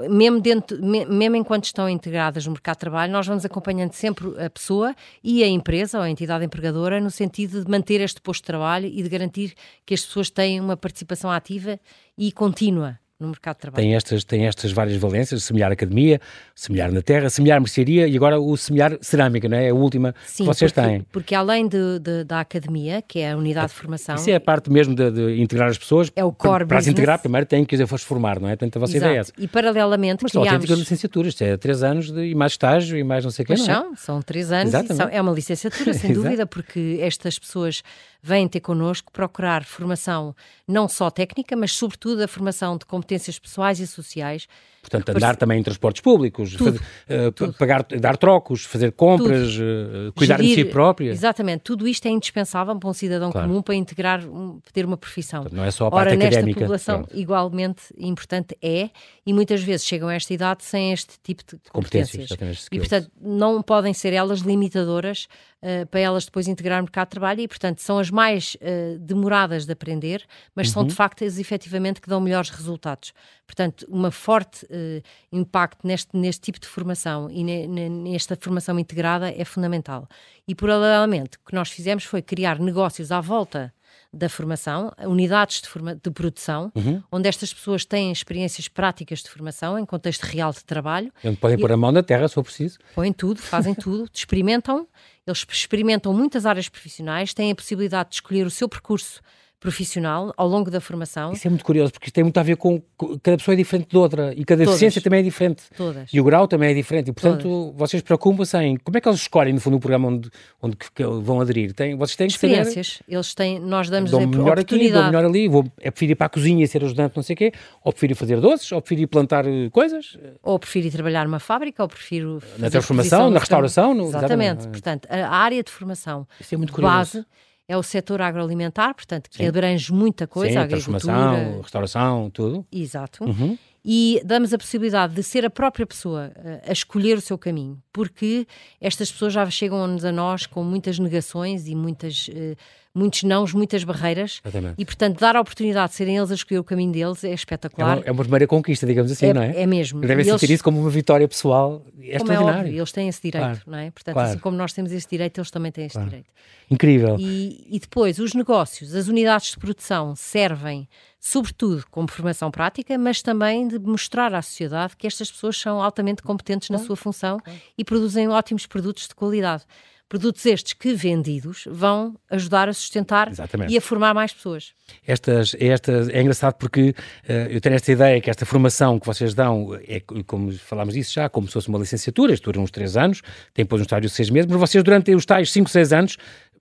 mesmo, 0.09 0.41
dentro, 0.41 0.83
mesmo 0.83 1.37
enquanto 1.37 1.65
estão 1.65 1.89
integradas 1.89 2.47
no 2.47 2.53
mercado 2.53 2.77
de 2.77 2.81
trabalho, 2.81 3.13
nós 3.13 3.27
vamos 3.27 3.45
acompanhando 3.45 3.93
sempre 3.93 4.27
a 4.43 4.49
pessoa 4.49 4.95
e 5.23 5.45
a 5.45 5.47
empresa 5.47 5.99
ou 5.99 6.05
a 6.05 6.11
entidade 6.11 6.45
empregadora 6.45 7.01
no 7.01 7.11
sentido 7.11 7.63
de 7.63 7.71
manter 7.71 8.01
este 8.01 8.21
posto 8.21 8.43
de 8.43 8.47
trabalho 8.47 8.87
e 8.87 9.03
de 9.03 9.09
garantir 9.09 9.55
que 9.85 9.93
as 9.93 10.05
pessoas 10.05 10.31
têm 10.31 10.61
uma 10.61 10.77
participação 10.77 11.31
ativa 11.31 11.79
e 12.17 12.33
contínua 12.33 12.99
no 13.23 13.29
mercado 13.29 13.55
de 13.57 13.61
trabalho. 13.63 13.83
Tem 13.83 13.95
estas, 13.95 14.25
tem 14.25 14.47
estas 14.47 14.73
várias 14.73 14.97
valências, 14.97 15.43
semear 15.45 15.73
academia, 15.73 16.21
semear 16.55 16.93
na 16.93 17.01
terra, 17.01 17.31
semear 17.31 17.61
mercearia 17.61 18.07
e 18.07 18.17
agora 18.17 18.39
o 18.39 18.57
semear 18.57 18.99
cerâmica, 19.01 19.49
não 19.49 19.57
é? 19.57 19.67
é 19.67 19.71
a 19.71 19.75
última 19.75 20.15
Sim, 20.27 20.45
que 20.45 20.49
vocês 20.49 20.73
porque, 20.73 20.89
têm. 20.89 21.07
porque 21.13 21.35
além 21.35 21.67
de, 21.67 21.99
de, 21.99 22.25
da 22.25 22.41
academia, 22.41 23.01
que 23.01 23.21
é 23.21 23.33
a 23.33 23.37
unidade 23.37 23.69
de 23.69 23.75
formação... 23.75 24.17
Isso 24.17 24.31
é 24.31 24.35
a 24.35 24.41
parte 24.41 24.71
mesmo 24.71 24.95
de, 24.95 25.11
de 25.11 25.41
integrar 25.41 25.69
as 25.69 25.79
pessoas. 25.79 26.11
É 26.15 26.25
o 26.25 26.33
core 26.33 26.59
Para, 26.59 26.67
para 26.67 26.79
as 26.79 26.87
integrar, 26.87 27.19
primeiro 27.19 27.47
tem 27.47 27.65
que 27.65 27.77
dizer, 27.77 27.87
formar, 27.87 28.41
não 28.41 28.49
é? 28.49 28.57
Portanto, 28.57 28.77
a 28.77 28.81
vossa 28.81 28.97
Exato. 28.97 29.07
ideia 29.07 29.19
é 29.19 29.21
essa. 29.21 29.33
E 29.39 29.49
paralelamente 29.49 30.23
Mas 30.23 30.33
criámos... 30.33 30.49
são 30.49 30.55
autênticas 30.55 30.79
licenciaturas, 30.79 31.41
é 31.41 31.57
três 31.57 31.83
anos 31.83 32.11
de, 32.11 32.27
e 32.27 32.35
mais 32.35 32.53
estágio 32.53 32.99
e 32.99 33.05
mais 33.05 33.25
não 33.25 33.31
sei 33.31 33.45
o 33.45 33.47
que, 33.47 33.55
não 33.55 33.63
é? 33.63 33.67
são, 33.67 33.97
são 33.97 34.23
três 34.23 34.51
anos 34.51 34.73
são, 34.73 35.09
é 35.09 35.21
uma 35.21 35.33
licenciatura, 35.33 35.95
sem 35.95 36.13
dúvida, 36.15 36.47
porque 36.47 36.99
estas 37.01 37.39
pessoas 37.39 37.83
vêm 38.23 38.47
ter 38.47 38.61
connosco 38.61 39.11
procurar 39.13 39.65
formação 39.65 40.35
não 40.67 40.89
só 40.89 41.11
técnica, 41.11 41.57
mas 41.57 41.73
sobretudo 41.73 42.23
a 42.23 42.29
formação 42.29 42.79
de 42.79 42.87
competências 42.87 43.39
pessoais 43.39 43.81
e 43.81 43.87
sociais. 43.87 44.47
Portanto, 44.83 45.11
andar 45.11 45.37
também 45.37 45.61
em 45.61 45.63
transportes 45.63 46.03
públicos, 46.03 46.57
tudo, 46.57 46.81
fazer, 47.07 47.29
uh, 47.29 47.33
tudo. 47.33 47.53
pagar, 47.53 47.85
dar 47.85 48.17
trocos, 48.17 48.65
fazer 48.65 48.91
compras, 48.91 49.57
uh, 49.57 50.13
cuidar 50.13 50.39
Gerir, 50.39 50.57
de 50.57 50.65
si 50.65 50.69
própria. 50.69 51.11
Exatamente, 51.11 51.61
tudo 51.61 51.87
isto 51.87 52.05
é 52.07 52.11
indispensável 52.11 52.77
para 52.77 52.91
um 52.91 52.93
cidadão 52.93 53.31
claro. 53.31 53.47
comum 53.47 53.63
para 53.63 53.77
integrar, 53.77 54.27
um, 54.27 54.59
ter 54.73 54.85
uma 54.85 54.97
profissão. 54.97 55.43
Portanto, 55.43 55.57
não 55.57 55.65
é 55.65 55.71
só 55.71 55.87
a 55.87 55.91
parte 55.93 56.09
Ora, 56.09 56.17
académica. 56.17 56.47
nesta 56.47 56.61
população, 56.61 57.03
Pronto. 57.05 57.17
igualmente 57.17 57.83
importante 57.97 58.59
é, 58.61 58.91
e 59.25 59.33
muitas 59.33 59.63
vezes 59.63 59.87
chegam 59.87 60.09
a 60.09 60.15
esta 60.15 60.35
idade 60.35 60.65
sem 60.65 60.93
este 60.93 61.15
tipo 61.23 61.45
de 61.45 61.61
competências. 61.71 62.29
competências 62.29 62.67
e, 62.73 62.79
portanto, 62.79 63.09
não 63.21 63.63
podem 63.63 63.95
ser 63.95 64.13
elas 64.13 64.41
limitadoras 64.41 65.29
uh, 65.63 65.87
para 65.87 66.01
elas 66.01 66.25
depois 66.25 66.49
integrar 66.49 66.81
o 66.81 66.83
mercado 66.83 67.07
de 67.07 67.11
trabalho 67.13 67.41
e, 67.41 67.47
portanto, 67.47 67.79
são 67.79 68.01
as 68.01 68.11
mais 68.11 68.57
demoradas 68.99 69.65
de 69.65 69.73
aprender, 69.73 70.25
mas 70.57 70.67
uhum. 70.69 70.73
são 70.73 70.87
de 70.87 70.95
facto 70.95 71.25
as 71.25 71.39
efetivamente 71.39 72.01
que 72.01 72.09
dão 72.09 72.21
melhores 72.21 72.51
resultados. 72.51 73.13
Portanto, 73.47 73.87
uma 73.89 74.11
forte 74.11 74.67
uh, 74.73 75.03
impacto 75.31 75.87
neste, 75.87 76.17
neste 76.17 76.41
tipo 76.41 76.59
de 76.59 76.67
formação 76.67 77.31
e 77.31 77.45
ne, 77.45 77.67
nesta 77.89 78.37
formação 78.37 78.79
integrada 78.79 79.31
é 79.31 79.45
fundamental. 79.45 80.09
E, 80.47 80.55
paralelamente, 80.55 81.37
o 81.37 81.47
que 81.47 81.55
nós 81.55 81.71
fizemos 81.71 82.05
foi 82.05 82.23
criar 82.23 82.59
negócios 82.59 83.13
à 83.13 83.21
volta 83.21 83.73
da 84.13 84.29
formação, 84.29 84.93
unidades 85.01 85.63
de, 85.63 85.69
forma, 85.69 85.95
de 85.95 86.11
produção, 86.11 86.71
uhum. 86.75 87.03
onde 87.11 87.29
estas 87.29 87.53
pessoas 87.53 87.85
têm 87.85 88.13
experiências 88.13 88.69
práticas 88.69 89.21
de 89.23 89.31
formação 89.31 89.79
em 89.79 89.87
contexto 89.87 90.25
real 90.25 90.53
de 90.53 90.63
trabalho. 90.65 91.11
Onde 91.25 91.39
podem 91.39 91.57
e, 91.57 91.61
pôr 91.61 91.73
a 91.73 91.77
mão 91.77 91.91
na 91.91 92.03
terra 92.03 92.29
se 92.29 92.35
for 92.35 92.45
preciso. 92.45 92.79
Põem 92.95 93.13
tudo, 93.13 93.41
fazem 93.41 93.73
tudo, 93.75 94.11
experimentam, 94.13 94.87
eles 95.27 95.47
experimentam 95.51 96.13
muitas 96.13 96.45
áreas 96.45 96.69
profissionais, 96.69 97.33
têm 97.33 97.51
a 97.51 97.55
possibilidade 97.55 98.11
de 98.11 98.17
escolher 98.17 98.47
o 98.47 98.51
seu 98.51 98.69
percurso 98.69 99.21
profissional 99.63 100.35
ao 100.37 100.49
longo 100.49 100.71
da 100.71 100.81
formação. 100.81 101.33
Isso 101.33 101.47
é 101.47 101.51
muito 101.51 101.65
curioso, 101.65 101.93
porque 101.93 102.07
isto 102.07 102.15
tem 102.15 102.25
muito 102.25 102.39
a 102.39 102.43
ver 102.43 102.57
com. 102.57 102.83
Cada 103.23 103.37
pessoa 103.37 103.55
é 103.55 103.57
diferente 103.57 103.89
de 103.89 103.97
outra 103.97 104.35
e 104.35 104.45
cada 104.45 104.65
deficiência 104.65 105.01
também 105.01 105.21
é 105.21 105.23
diferente. 105.23 105.63
Todas. 105.77 106.13
E 106.13 106.21
o 106.21 106.25
grau 106.25 106.49
também 106.49 106.71
é 106.71 106.75
diferente. 106.75 107.11
E, 107.11 107.13
portanto, 107.13 107.45
Todas. 107.45 107.77
vocês 107.77 108.03
preocupam-se 108.03 108.57
em 108.59 108.77
como 108.77 108.99
é 108.99 109.01
que 109.01 109.09
eles 109.09 109.21
escolhem, 109.21 109.55
no 109.55 109.61
fundo, 109.61 109.77
o 109.77 109.81
programa 109.81 110.09
onde, 110.09 110.29
onde 110.61 110.77
vão 111.23 111.41
aderir. 111.41 111.73
Tem, 111.73 111.95
vocês 111.95 112.17
têm 112.17 112.27
Experiências. 112.27 112.99
Saber, 112.99 113.15
eles 113.15 113.35
têm, 113.35 113.61
nós 113.61 113.89
damos 113.89 114.11
dou 114.11 114.21
a 114.21 114.27
melhor 114.27 114.59
oportunidade. 114.59 114.85
aqui, 114.85 114.93
dou 114.93 115.05
melhor 115.05 115.25
ali. 115.25 115.49
Vou, 115.49 115.65
é 115.81 115.91
preferir 115.93 116.13
ir 116.13 116.17
para 116.17 116.27
a 116.27 116.31
cozinha 116.31 116.65
e 116.65 116.67
ser 116.67 116.85
ajudante, 116.85 117.15
não 117.15 117.23
sei 117.23 117.35
o 117.35 117.37
quê, 117.37 117.53
ou 117.85 117.93
preferir 117.93 118.17
fazer 118.17 118.41
doces, 118.41 118.73
ou 118.73 118.83
preferir 118.83 119.07
plantar 119.07 119.47
eh, 119.47 119.71
coisas. 119.71 120.19
Ou 120.43 120.59
preferir 120.59 120.91
trabalhar 120.91 121.25
numa 121.25 121.39
fábrica, 121.39 121.85
ou 121.85 121.89
prefiro. 121.89 122.43
Na 122.59 122.69
transformação, 122.69 123.31
na 123.31 123.39
restauração. 123.39 123.95
No, 123.95 124.09
exatamente. 124.09 124.63
exatamente. 124.63 124.69
Portanto, 124.69 125.09
a 125.09 125.37
área 125.37 125.63
de 125.63 125.71
formação. 125.71 126.27
Isso 126.41 126.53
é 126.53 126.59
muito 126.59 126.73
curioso. 126.73 126.95
Base 126.97 127.27
é 127.73 127.77
o 127.77 127.83
setor 127.83 128.21
agroalimentar, 128.21 128.95
portanto, 128.95 129.31
que 129.31 129.39
Sim. 129.39 129.47
abrange 129.47 129.91
muita 129.93 130.27
coisa, 130.27 130.53
Sim, 130.53 130.59
a 130.59 130.63
agricultura, 130.63 131.61
restauração, 131.63 132.29
tudo. 132.29 132.67
Exato. 132.71 133.25
Uhum. 133.25 133.57
E 133.85 134.21
damos 134.25 134.53
a 134.53 134.59
possibilidade 134.59 135.15
de 135.15 135.23
ser 135.23 135.45
a 135.45 135.51
própria 135.51 135.87
pessoa 135.87 136.31
a 136.65 136.71
escolher 136.71 137.17
o 137.17 137.21
seu 137.21 137.37
caminho, 137.39 137.83
porque 137.93 138.47
estas 138.81 139.11
pessoas 139.11 139.33
já 139.33 139.49
chegam 139.51 139.83
a 139.83 140.13
nós 140.13 140.47
com 140.47 140.63
muitas 140.63 140.99
negações 140.99 141.67
e 141.67 141.75
muitas 141.75 142.29
uh, 142.29 142.57
muitos 142.95 143.23
nãos, 143.23 143.53
muitas 143.53 143.85
barreiras. 143.85 144.41
Exatamente. 144.45 144.75
E, 144.79 144.85
portanto, 144.85 145.19
dar 145.19 145.37
a 145.37 145.41
oportunidade 145.41 145.91
de 145.91 145.97
serem 145.97 146.17
eles 146.17 146.31
a 146.31 146.35
escolher 146.35 146.59
o 146.59 146.65
caminho 146.65 146.93
deles 146.93 147.25
é 147.25 147.33
espetacular. 147.33 147.99
É 147.99 148.01
uma, 148.01 148.07
é 148.07 148.13
uma 148.13 148.23
primeira 148.23 148.47
conquista, 148.47 148.87
digamos 148.87 149.11
assim, 149.11 149.27
é, 149.27 149.35
não 149.35 149.43
é? 149.43 149.63
É 149.63 149.67
mesmo. 149.67 150.01
Devem 150.01 150.25
sentir 150.25 150.51
isso 150.51 150.63
como 150.63 150.81
uma 150.81 150.91
vitória 150.91 151.27
pessoal. 151.27 151.85
É 152.01 152.19
como 152.19 152.33
extraordinário. 152.33 152.73
É 152.73 152.77
eles 152.77 152.93
têm 152.93 153.09
esse 153.09 153.23
direito, 153.23 153.45
claro. 153.45 153.63
não 153.67 153.79
é? 153.79 153.91
Portanto, 153.91 154.15
claro. 154.15 154.29
assim 154.29 154.39
como 154.39 154.57
nós 154.57 154.73
temos 154.73 154.93
esse 154.93 155.09
direito, 155.09 155.39
eles 155.39 155.51
também 155.51 155.73
têm 155.73 155.87
esse 155.87 155.95
claro. 155.95 156.09
direito. 156.09 156.29
Incrível. 156.71 157.17
E, 157.19 157.67
e 157.71 157.79
depois, 157.79 158.19
os 158.19 158.35
negócios, 158.35 158.95
as 158.95 159.09
unidades 159.09 159.53
de 159.53 159.59
produção 159.59 160.15
servem 160.17 160.89
sobretudo 161.21 161.85
como 161.89 162.11
formação 162.11 162.51
prática, 162.51 162.99
mas 162.99 163.23
também 163.23 163.69
de 163.69 163.79
mostrar 163.79 164.35
à 164.35 164.43
sociedade 164.43 164.97
que 164.97 165.07
estas 165.07 165.31
pessoas 165.31 165.57
são 165.57 165.81
altamente 165.81 166.21
competentes 166.21 166.69
na 166.69 166.79
sua 166.79 166.97
função 166.97 167.39
e 167.79 167.85
produzem 167.85 168.29
ótimos 168.29 168.67
produtos 168.67 169.07
de 169.07 169.15
qualidade. 169.15 169.65
Produtos 170.13 170.45
estes 170.45 170.75
que, 170.75 170.93
vendidos, 170.93 171.65
vão 171.67 172.15
ajudar 172.29 172.69
a 172.69 172.75
sustentar 172.75 173.31
Exatamente. 173.31 173.73
e 173.73 173.79
a 173.79 173.81
formar 173.81 174.13
mais 174.13 174.31
pessoas. 174.31 174.75
Estas, 175.07 175.57
estas, 175.59 176.11
é 176.11 176.21
engraçado 176.21 176.53
porque 176.57 176.91
uh, 176.91 177.33
eu 177.49 177.59
tenho 177.63 177.77
esta 177.77 177.91
ideia 177.91 178.21
que 178.21 178.29
esta 178.29 178.45
formação 178.45 179.01
que 179.01 179.07
vocês 179.07 179.33
dão, 179.33 179.75
é, 179.89 180.01
como 180.27 180.53
falámos 180.53 180.93
disso 180.93 181.15
já, 181.15 181.31
como 181.31 181.47
se 181.47 181.55
fosse 181.55 181.71
uma 181.71 181.79
licenciatura, 181.79 182.35
isto 182.35 182.45
dura 182.45 182.61
uns 182.61 182.71
3 182.71 182.95
anos, 182.99 183.23
tem 183.55 183.65
depois 183.65 183.81
um 183.81 183.85
estágio 183.85 184.11
de 184.11 184.15
6 184.15 184.29
meses, 184.29 184.51
mas 184.51 184.61
vocês 184.61 184.85
durante 184.85 185.15
os 185.15 185.25
tais 185.25 185.51
5, 185.51 185.71
6 185.71 185.93
anos 185.95 186.19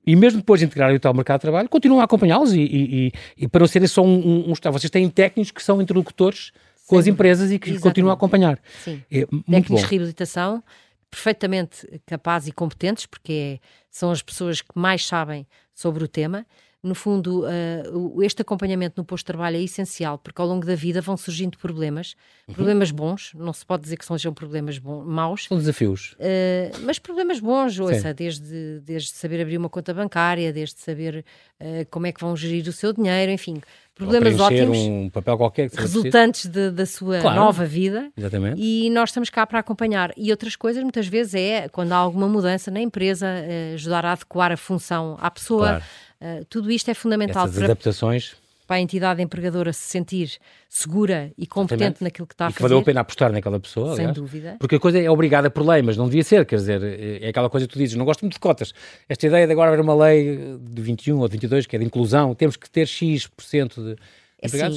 e 0.08 0.16
mesmo 0.16 0.40
depois 0.40 0.62
de 0.62 0.68
integrarem 0.68 0.96
o 0.96 1.00
tal 1.02 1.14
mercado 1.14 1.40
de 1.40 1.42
trabalho, 1.42 1.68
continuam 1.68 2.00
a 2.00 2.06
acompanhá-los 2.06 2.54
e, 2.54 2.62
e, 2.62 3.12
e, 3.36 3.48
para 3.50 3.60
não 3.60 3.68
serem 3.68 3.86
só 3.86 4.02
um, 4.02 4.48
um, 4.48 4.52
um, 4.54 4.72
Vocês 4.72 4.90
têm 4.90 5.10
técnicos 5.10 5.52
que 5.52 5.62
são 5.62 5.82
interlocutores 5.82 6.54
com 6.88 6.98
as 6.98 7.06
empresas 7.06 7.52
e 7.52 7.60
que 7.60 7.72
Exatamente. 7.72 7.84
continuam 7.84 8.12
a 8.12 8.14
acompanhar. 8.14 8.58
Sim. 8.82 9.04
É, 9.12 9.26
técnicos 9.26 9.82
de 9.82 9.88
reabilitação 9.88 10.64
perfeitamente 11.12 12.02
capazes 12.06 12.48
e 12.48 12.52
competentes, 12.54 13.06
porque 13.06 13.60
é, 13.62 13.68
são 13.90 14.10
as 14.12 14.22
pessoas 14.22 14.62
que 14.62 14.72
mais 14.74 15.06
sabem 15.06 15.46
sobre 15.76 16.04
o 16.04 16.08
tema. 16.08 16.48
No 16.84 16.96
fundo, 16.96 17.44
uh, 17.44 18.24
este 18.24 18.42
acompanhamento 18.42 18.96
no 18.98 19.06
posto 19.06 19.24
de 19.24 19.28
trabalho 19.28 19.56
é 19.56 19.62
essencial, 19.62 20.18
porque 20.18 20.42
ao 20.42 20.48
longo 20.48 20.66
da 20.66 20.74
vida 20.74 21.00
vão 21.00 21.16
surgindo 21.16 21.56
problemas, 21.56 22.16
uhum. 22.48 22.56
problemas 22.56 22.90
bons, 22.90 23.34
não 23.36 23.54
se 23.54 23.64
pode 23.64 23.84
dizer 23.84 23.98
que 23.98 24.06
sejam 24.06 24.34
problemas 24.34 24.80
bons, 24.80 25.06
maus. 25.06 25.46
São 25.46 25.60
desafios. 25.60 26.14
Uh, 26.14 26.80
mas 26.84 26.98
problemas 26.98 27.40
bons, 27.40 27.80
ouça, 27.80 28.16
desde, 28.16 28.80
desde 28.80 29.12
saber 29.12 29.42
abrir 29.42 29.58
uma 29.60 29.70
conta 29.70 29.94
bancária, 29.94 30.52
desde 30.52 30.80
saber 30.80 31.24
uh, 31.60 31.86
como 31.92 32.08
é 32.08 32.12
que 32.12 32.20
vão 32.20 32.36
gerir 32.36 32.68
o 32.68 32.72
seu 32.72 32.92
dinheiro, 32.92 33.32
enfim, 33.32 33.62
problemas 33.94 34.40
ótimos, 34.40 34.80
um 34.80 35.08
papel 35.12 35.38
qualquer 35.38 35.70
resultantes 35.70 36.48
de, 36.48 36.72
da 36.72 36.88
sua 36.88 37.20
claro. 37.20 37.40
nova 37.42 37.64
vida. 37.64 38.12
Exatamente. 38.18 38.60
E 38.60 38.90
nós 38.90 39.10
estamos 39.10 39.30
cá 39.30 39.46
para 39.46 39.60
acompanhar. 39.60 40.12
E 40.18 40.32
outras 40.32 40.56
coisas, 40.56 40.82
muitas 40.82 41.06
vezes, 41.08 41.36
é 41.36 41.70
quando 41.70 41.92
há 41.92 41.98
alguma 41.98 42.28
mudança 42.28 42.72
na 42.72 42.82
empresa, 42.82 43.28
ajudar 43.76 44.04
a 44.04 44.14
adequar 44.14 44.52
a 44.52 44.58
função 44.58 45.16
à 45.22 45.30
pessoa. 45.30 45.68
Claro. 45.68 45.84
Uh, 46.22 46.46
tudo 46.46 46.72
isto 46.72 46.90
é 46.90 46.94
fundamental 46.94 47.46
Essas 47.46 47.56
para, 47.56 47.66
adaptações. 47.66 48.36
para 48.68 48.76
a 48.76 48.80
entidade 48.80 49.22
empregadora 49.24 49.74
se 49.74 49.90
sentir 49.90 50.38
segura 50.70 51.32
e 51.36 51.48
competente 51.48 51.84
Exatamente. 51.84 52.04
naquilo 52.04 52.28
que 52.28 52.34
está 52.34 52.46
e 52.46 52.48
a 52.48 52.50
fazer. 52.52 52.58
que 52.58 52.62
valeu 52.62 52.78
a 52.78 52.84
pena 52.84 53.02
apostar 53.02 53.32
naquela 53.32 53.60
pessoa, 53.60 53.96
Sem 53.96 54.06
aliás. 54.06 54.16
dúvida. 54.16 54.56
Porque 54.60 54.76
a 54.76 54.80
coisa 54.80 55.00
é 55.00 55.10
obrigada 55.10 55.50
por 55.50 55.68
lei, 55.68 55.82
mas 55.82 55.98
não 55.98 56.06
devia 56.06 56.24
ser, 56.24 56.46
quer 56.46 56.58
dizer, 56.58 56.82
é 57.24 57.28
aquela 57.30 57.50
coisa 57.50 57.68
que 57.68 57.74
tu 57.74 57.80
dizes, 57.80 57.96
não 57.96 58.06
gosto 58.06 58.22
muito 58.22 58.34
de 58.34 58.40
cotas. 58.40 58.72
Esta 59.10 59.26
ideia 59.26 59.48
de 59.48 59.52
agora 59.52 59.72
haver 59.72 59.82
uma 59.82 59.96
lei 59.96 60.58
de 60.62 60.82
21 60.82 61.20
ou 61.20 61.28
de 61.28 61.32
22, 61.34 61.66
que 61.66 61.76
é 61.76 61.80
de 61.80 61.86
inclusão, 61.86 62.36
temos 62.36 62.56
que 62.56 62.70
ter 62.70 62.88
X% 62.88 63.82
de 63.82 63.98
é 64.42 64.48
Assim, 64.48 64.58
não 64.58 64.72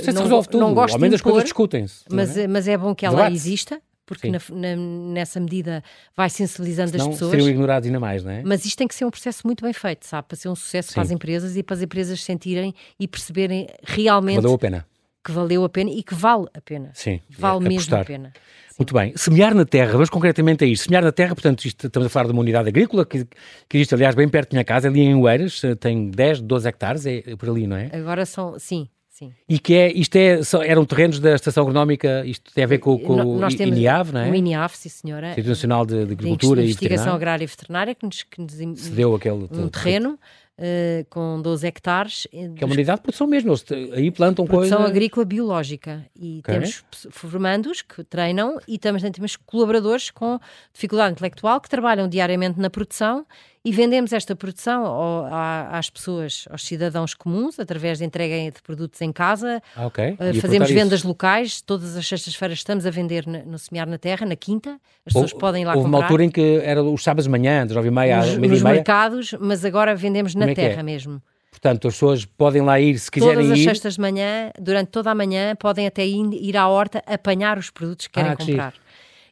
se 0.00 0.12
não, 0.12 0.22
resolve 0.22 0.48
tudo, 0.48 0.60
não 0.60 0.74
gosto 0.74 0.94
ao 0.94 1.00
menos 1.00 1.14
as 1.14 1.20
coisas 1.20 1.44
discutem-se. 1.44 2.02
Mas, 2.10 2.36
é? 2.36 2.48
mas 2.48 2.66
é 2.66 2.76
bom 2.76 2.92
que 2.92 3.06
ela 3.06 3.30
exista, 3.30 3.80
porque 4.06 4.30
na, 4.30 4.38
na, 4.50 4.76
nessa 4.76 5.40
medida 5.40 5.82
vai 6.16 6.30
sensibilizando 6.30 6.92
Senão, 6.92 7.06
as 7.06 7.14
pessoas. 7.14 7.32
seriam 7.32 7.48
ignorados 7.48 7.86
ainda 7.86 7.98
mais, 7.98 8.22
não 8.22 8.30
é? 8.30 8.42
Mas 8.44 8.64
isto 8.64 8.78
tem 8.78 8.86
que 8.86 8.94
ser 8.94 9.04
um 9.04 9.10
processo 9.10 9.44
muito 9.44 9.64
bem 9.64 9.72
feito, 9.72 10.06
sabe? 10.06 10.28
Para 10.28 10.36
ser 10.36 10.48
um 10.48 10.54
sucesso 10.54 10.88
Sim. 10.88 10.94
para 10.94 11.02
as 11.02 11.10
empresas 11.10 11.56
e 11.56 11.62
para 11.62 11.74
as 11.74 11.82
empresas 11.82 12.22
sentirem 12.22 12.72
e 12.98 13.08
perceberem 13.08 13.66
realmente. 13.82 14.36
Que 14.36 14.42
valeu 14.42 14.54
a 14.54 14.58
pena. 14.58 14.86
Que 15.24 15.32
valeu 15.32 15.64
a 15.64 15.68
pena 15.68 15.90
e 15.90 16.02
que 16.04 16.14
vale 16.14 16.46
a 16.54 16.60
pena. 16.60 16.90
Sim. 16.94 17.20
Vale 17.36 17.66
é, 17.66 17.68
mesmo 17.68 17.96
a 17.96 18.04
pena. 18.04 18.32
Muito 18.78 18.94
bem. 18.94 19.12
Semear 19.16 19.54
na 19.54 19.64
terra, 19.64 19.92
vamos 19.92 20.10
concretamente 20.10 20.62
a 20.62 20.66
isto. 20.66 20.84
Semear 20.84 21.02
na 21.02 21.10
terra, 21.10 21.34
portanto, 21.34 21.64
isto, 21.64 21.86
estamos 21.86 22.06
a 22.06 22.10
falar 22.10 22.26
de 22.26 22.32
uma 22.32 22.42
unidade 22.42 22.68
agrícola 22.68 23.04
que, 23.04 23.26
que 23.68 23.76
existe, 23.78 23.94
aliás, 23.94 24.14
bem 24.14 24.28
perto 24.28 24.50
da 24.50 24.54
minha 24.54 24.64
casa, 24.64 24.86
ali 24.86 25.00
em 25.00 25.14
Oeiras, 25.14 25.62
tem 25.80 26.10
10, 26.10 26.42
12 26.42 26.68
hectares, 26.68 27.06
é 27.06 27.22
por 27.36 27.48
ali, 27.48 27.66
não 27.66 27.76
é? 27.76 27.90
Agora 27.92 28.26
são, 28.26 28.58
sim, 28.58 28.86
Sim. 29.18 29.32
E 29.48 29.58
que 29.58 29.72
é, 29.72 29.90
isto 29.92 30.14
é, 30.16 30.40
eram 30.66 30.84
terrenos 30.84 31.18
da 31.18 31.34
Estação 31.34 31.62
Agronómica, 31.62 32.22
isto 32.26 32.52
tem 32.52 32.64
a 32.64 32.66
ver 32.66 32.76
com, 32.76 32.98
com 32.98 33.38
Nós 33.38 33.54
o 33.54 33.62
INIAV, 33.62 34.12
não 34.12 34.20
é? 34.20 34.30
O 34.30 34.34
INIAV, 34.34 34.76
sim 34.76 34.90
senhora. 34.90 35.28
Instituto 35.28 35.48
Nacional 35.48 35.86
de, 35.86 36.04
de 36.04 36.12
Agricultura 36.12 36.60
de 36.60 36.66
e 36.66 36.70
Investigação 36.70 37.14
Agrária 37.14 37.42
e 37.42 37.46
Veterinária, 37.46 37.94
que 37.94 38.04
nos, 38.04 38.22
que 38.22 38.38
nos 38.42 38.52
cedeu 38.78 39.14
aquele 39.14 39.48
um 39.50 39.68
terreno 39.68 40.18
uh, 40.58 41.06
com 41.08 41.40
12 41.40 41.66
hectares. 41.66 42.28
Eh, 42.30 42.50
que 42.56 42.62
é 42.62 42.66
uma 42.66 42.74
unidade 42.74 42.98
de 42.98 43.04
produção 43.04 43.26
mesmo, 43.26 43.54
aí 43.94 44.10
plantam 44.10 44.44
produção 44.44 44.46
coisa... 44.46 44.76
Produção 44.76 44.86
agrícola 44.86 45.24
biológica. 45.24 46.04
E 46.14 46.40
okay. 46.40 46.54
temos 46.54 46.84
formandos 47.08 47.80
que 47.80 48.04
treinam 48.04 48.58
e 48.68 48.78
também 48.78 49.10
temos 49.10 49.34
colaboradores 49.34 50.10
com 50.10 50.38
dificuldade 50.74 51.12
intelectual 51.12 51.58
que 51.58 51.70
trabalham 51.70 52.06
diariamente 52.06 52.60
na 52.60 52.68
produção 52.68 53.24
e 53.66 53.72
vendemos 53.72 54.12
esta 54.12 54.36
produção 54.36 55.26
às 55.72 55.90
pessoas, 55.90 56.44
aos 56.48 56.64
cidadãos 56.64 57.14
comuns, 57.14 57.58
através 57.58 57.98
de 57.98 58.04
entrega 58.04 58.48
de 58.48 58.62
produtos 58.62 59.02
em 59.02 59.10
casa. 59.10 59.60
Ah, 59.74 59.86
okay. 59.86 60.12
uh, 60.12 60.40
fazemos 60.40 60.70
vendas 60.70 61.00
isso. 61.00 61.08
locais, 61.08 61.60
todas 61.60 61.96
as 61.96 62.06
sextas-feiras 62.06 62.58
estamos 62.58 62.86
a 62.86 62.90
vender 62.90 63.26
no, 63.26 63.44
no 63.44 63.58
Semear 63.58 63.88
na 63.88 63.98
Terra, 63.98 64.24
na 64.24 64.36
quinta, 64.36 64.78
as 65.04 65.12
pessoas 65.12 65.32
Ou, 65.32 65.38
podem 65.40 65.62
ir 65.62 65.64
lá 65.64 65.72
houve 65.72 65.82
comprar. 65.82 65.98
uma 65.98 66.04
altura 66.04 66.22
em 66.22 66.30
que 66.30 66.60
era 66.62 66.80
os 66.80 67.02
sábados 67.02 67.24
de 67.24 67.30
manhã, 67.30 67.66
das 67.66 67.74
nove 67.74 67.88
e 67.88 67.90
meia 67.90 68.18
nos, 68.18 68.38
meia 68.38 68.52
Nos 68.52 68.62
mercados, 68.62 69.34
mas 69.40 69.64
agora 69.64 69.96
vendemos 69.96 70.36
na 70.36 70.48
é 70.48 70.54
terra 70.54 70.78
é? 70.78 70.82
mesmo. 70.84 71.20
Portanto, 71.50 71.88
as 71.88 71.94
pessoas 71.94 72.24
podem 72.24 72.62
lá 72.62 72.78
ir 72.78 72.96
se 73.00 73.10
quiserem 73.10 73.34
Todas 73.34 73.46
ir. 73.46 73.48
Todas 73.48 73.58
as 73.58 73.64
sextas 73.64 73.94
de 73.94 74.00
manhã, 74.00 74.52
durante 74.60 74.90
toda 74.90 75.10
a 75.10 75.14
manhã, 75.14 75.56
podem 75.56 75.88
até 75.88 76.06
ir, 76.06 76.24
ir 76.34 76.56
à 76.56 76.68
horta 76.68 77.02
apanhar 77.04 77.58
os 77.58 77.68
produtos 77.68 78.06
que 78.06 78.12
querem 78.12 78.30
ah, 78.30 78.36
que 78.36 78.46
comprar. 78.46 78.72
Giro 78.74 78.85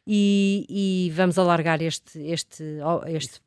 e, 0.07 0.65
e, 0.69 1.11
vamos 1.11 1.39
alargar 1.39 1.81
este, 1.81 2.19
este, 2.19 2.63
este... 3.07 3.41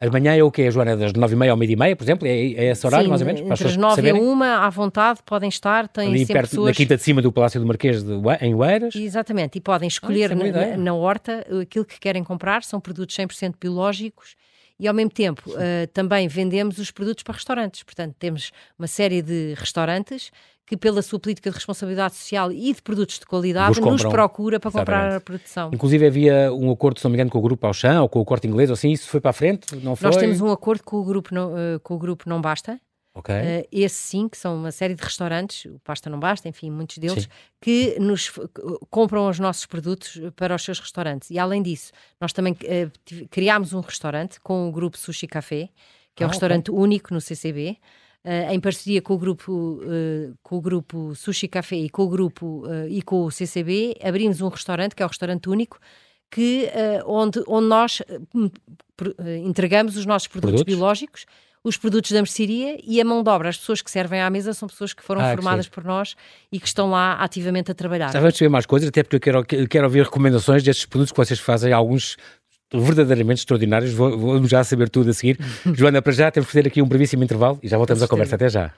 A 0.00 0.10
manhã 0.10 0.36
é 0.36 0.42
o 0.42 0.50
quê, 0.50 0.70
Joana? 0.70 0.96
Das 0.96 1.12
nove 1.12 1.34
e 1.34 1.36
meia 1.36 1.50
ao 1.50 1.56
meio 1.56 1.72
e 1.72 1.76
meia, 1.76 1.96
por 1.96 2.04
exemplo? 2.04 2.26
É, 2.26 2.30
é 2.30 2.70
esse 2.70 2.86
horário, 2.86 3.06
Sim, 3.06 3.10
mais 3.10 3.20
ou 3.20 3.26
menos? 3.26 3.40
Entre 3.40 3.66
as 3.66 3.76
nove 3.76 4.08
e 4.08 4.12
uma, 4.12 4.64
à 4.64 4.70
vontade, 4.70 5.20
podem 5.26 5.48
estar, 5.48 5.88
têm 5.88 6.08
Ali 6.08 6.18
sempre 6.20 6.34
perto, 6.34 6.50
pessoas... 6.50 6.66
Na 6.68 6.74
quinta 6.74 6.96
de 6.96 7.02
cima 7.02 7.20
do 7.20 7.32
Palácio 7.32 7.60
do 7.60 7.66
Marquês 7.66 8.02
de, 8.02 8.12
em 8.40 8.54
Oeiras? 8.54 8.94
Exatamente, 8.94 9.58
e 9.58 9.60
podem 9.60 9.88
escolher 9.88 10.30
ah, 10.30 10.46
é 10.46 10.52
na, 10.52 10.76
na, 10.76 10.94
horta 10.94 11.44
aquilo 11.60 11.84
que 11.84 11.98
querem 11.98 12.22
comprar, 12.22 12.62
são 12.62 12.80
produtos 12.80 13.16
100% 13.16 13.54
biológicos, 13.60 14.36
e 14.78 14.88
ao 14.88 14.94
mesmo 14.94 15.10
tempo 15.10 15.48
uh, 15.50 15.86
também 15.92 16.26
vendemos 16.28 16.78
os 16.78 16.90
produtos 16.90 17.22
para 17.22 17.34
restaurantes. 17.34 17.82
Portanto, 17.84 18.16
temos 18.18 18.50
uma 18.78 18.88
série 18.88 19.22
de 19.22 19.54
restaurantes 19.56 20.30
que, 20.66 20.76
pela 20.76 21.02
sua 21.02 21.18
política 21.18 21.50
de 21.50 21.54
responsabilidade 21.54 22.14
social 22.14 22.52
e 22.52 22.72
de 22.72 22.80
produtos 22.82 23.18
de 23.18 23.26
qualidade, 23.26 23.80
nos 23.80 24.02
procura 24.02 24.60
para 24.60 24.68
Exatamente. 24.70 25.02
comprar 25.02 25.16
a 25.16 25.20
produção. 25.20 25.70
Inclusive 25.72 26.06
havia 26.06 26.52
um 26.52 26.70
acordo, 26.70 26.98
se 26.98 27.04
não 27.04 27.10
me 27.10 27.16
engano, 27.16 27.30
com 27.30 27.38
o 27.38 27.42
grupo 27.42 27.66
Auchan 27.66 28.00
ou 28.02 28.08
com 28.08 28.20
o 28.20 28.24
Corte 28.24 28.46
Inglês, 28.46 28.70
ou 28.70 28.74
assim, 28.74 28.90
isso 28.90 29.08
foi 29.08 29.20
para 29.20 29.30
a 29.30 29.34
frente? 29.34 29.74
Não 29.76 29.96
foi? 29.96 30.06
Nós 30.06 30.16
temos 30.16 30.40
um 30.40 30.50
acordo 30.50 30.82
com 30.84 30.96
o 30.96 31.04
grupo 31.04 31.34
Não, 31.34 31.52
uh, 31.52 31.80
com 31.82 31.94
o 31.94 31.98
grupo 31.98 32.28
não 32.28 32.40
Basta. 32.40 32.80
Okay. 33.14 33.34
Uh, 33.34 33.68
esse 33.70 33.96
sim, 33.96 34.28
que 34.28 34.38
são 34.38 34.56
uma 34.56 34.72
série 34.72 34.94
de 34.94 35.02
restaurantes, 35.02 35.66
o 35.66 35.78
Pasta 35.80 36.08
Não 36.08 36.18
Basta, 36.18 36.48
enfim, 36.48 36.70
muitos 36.70 36.96
deles, 36.96 37.24
sim. 37.24 37.28
que 37.60 37.98
nos 38.00 38.32
compram 38.88 39.28
os 39.28 39.38
nossos 39.38 39.66
produtos 39.66 40.18
para 40.34 40.54
os 40.54 40.62
seus 40.62 40.78
restaurantes. 40.78 41.28
E 41.30 41.38
além 41.38 41.62
disso, 41.62 41.92
nós 42.18 42.32
também 42.32 42.54
uh, 42.54 43.28
criámos 43.28 43.74
um 43.74 43.80
restaurante 43.80 44.40
com 44.40 44.68
o 44.68 44.72
grupo 44.72 44.96
Sushi 44.96 45.26
Café, 45.26 45.68
que 46.14 46.22
é 46.22 46.26
um 46.26 46.30
ah, 46.30 46.32
restaurante 46.32 46.70
okay. 46.70 46.82
único 46.82 47.12
no 47.12 47.20
CCB, 47.20 47.76
em 48.24 48.60
parceria 48.60 49.02
com 49.02 49.14
o 49.14 49.18
grupo, 49.18 49.80
com 50.42 50.56
o 50.56 50.60
grupo 50.60 51.14
Sushi 51.14 51.48
Café 51.48 51.76
e 51.76 51.90
com 51.90 52.04
o 52.04 52.08
grupo 52.08 52.64
e 52.88 53.02
com 53.02 53.24
o 53.24 53.30
CCB, 53.30 53.96
abrimos 54.02 54.40
um 54.40 54.48
restaurante 54.48 54.94
que 54.94 55.02
é 55.02 55.06
o 55.06 55.08
restaurante 55.08 55.48
único 55.48 55.78
que, 56.30 56.70
onde, 57.04 57.42
onde 57.48 57.66
nós 57.66 58.00
entregamos 59.44 59.96
os 59.96 60.06
nossos 60.06 60.28
produtos, 60.28 60.60
produtos? 60.60 60.74
biológicos 60.74 61.26
os 61.64 61.76
produtos 61.76 62.10
da 62.10 62.18
mercearia 62.18 62.78
e 62.82 63.00
a 63.00 63.04
mão 63.04 63.22
de 63.22 63.30
obra. 63.30 63.48
As 63.48 63.56
pessoas 63.56 63.80
que 63.80 63.90
servem 63.90 64.20
à 64.20 64.28
mesa 64.28 64.52
são 64.52 64.68
pessoas 64.68 64.92
que 64.92 65.02
foram 65.02 65.20
ah, 65.20 65.30
formadas 65.30 65.66
que 65.66 65.74
por 65.74 65.84
nós 65.84 66.16
e 66.50 66.58
que 66.58 66.66
estão 66.66 66.90
lá 66.90 67.14
ativamente 67.14 67.70
a 67.70 67.74
trabalhar. 67.74 68.12
Já 68.12 68.20
vamos 68.20 68.38
ver 68.38 68.48
mais 68.48 68.66
coisas, 68.66 68.88
até 68.88 69.02
porque 69.02 69.16
eu 69.16 69.44
quero, 69.44 69.68
quero 69.68 69.84
ouvir 69.84 70.02
recomendações 70.02 70.62
destes 70.62 70.86
produtos 70.86 71.12
que 71.12 71.18
vocês 71.18 71.38
fazem, 71.38 71.72
alguns 71.72 72.16
verdadeiramente 72.72 73.38
extraordinários. 73.38 73.92
Vamos 73.92 74.48
já 74.48 74.62
saber 74.64 74.88
tudo 74.88 75.10
a 75.10 75.12
seguir. 75.12 75.38
Joana, 75.74 76.00
para 76.02 76.12
já 76.12 76.30
temos 76.30 76.46
que 76.46 76.52
fazer 76.52 76.68
aqui 76.68 76.82
um 76.82 76.86
brevíssimo 76.86 77.22
intervalo 77.24 77.58
e 77.62 77.68
já 77.68 77.76
voltamos 77.76 78.02
à 78.02 78.08
conversa. 78.08 78.34
Até 78.36 78.48
já. 78.48 78.72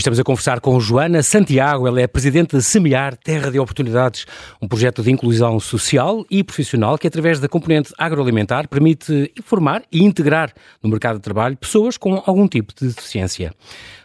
Estamos 0.00 0.18
a 0.18 0.24
conversar 0.24 0.60
com 0.60 0.80
Joana 0.80 1.22
Santiago, 1.22 1.86
ela 1.86 2.00
é 2.00 2.06
presidente 2.06 2.56
da 2.56 2.62
Semear 2.62 3.14
Terra 3.18 3.50
de 3.50 3.58
Oportunidades, 3.58 4.24
um 4.58 4.66
projeto 4.66 5.02
de 5.02 5.10
inclusão 5.10 5.60
social 5.60 6.24
e 6.30 6.42
profissional 6.42 6.96
que, 6.96 7.06
através 7.06 7.38
da 7.38 7.46
componente 7.46 7.92
agroalimentar, 7.98 8.66
permite 8.66 9.30
informar 9.38 9.82
e 9.92 10.02
integrar 10.02 10.54
no 10.82 10.88
mercado 10.88 11.16
de 11.16 11.20
trabalho 11.20 11.54
pessoas 11.54 11.98
com 11.98 12.14
algum 12.24 12.48
tipo 12.48 12.72
de 12.74 12.88
deficiência. 12.88 13.52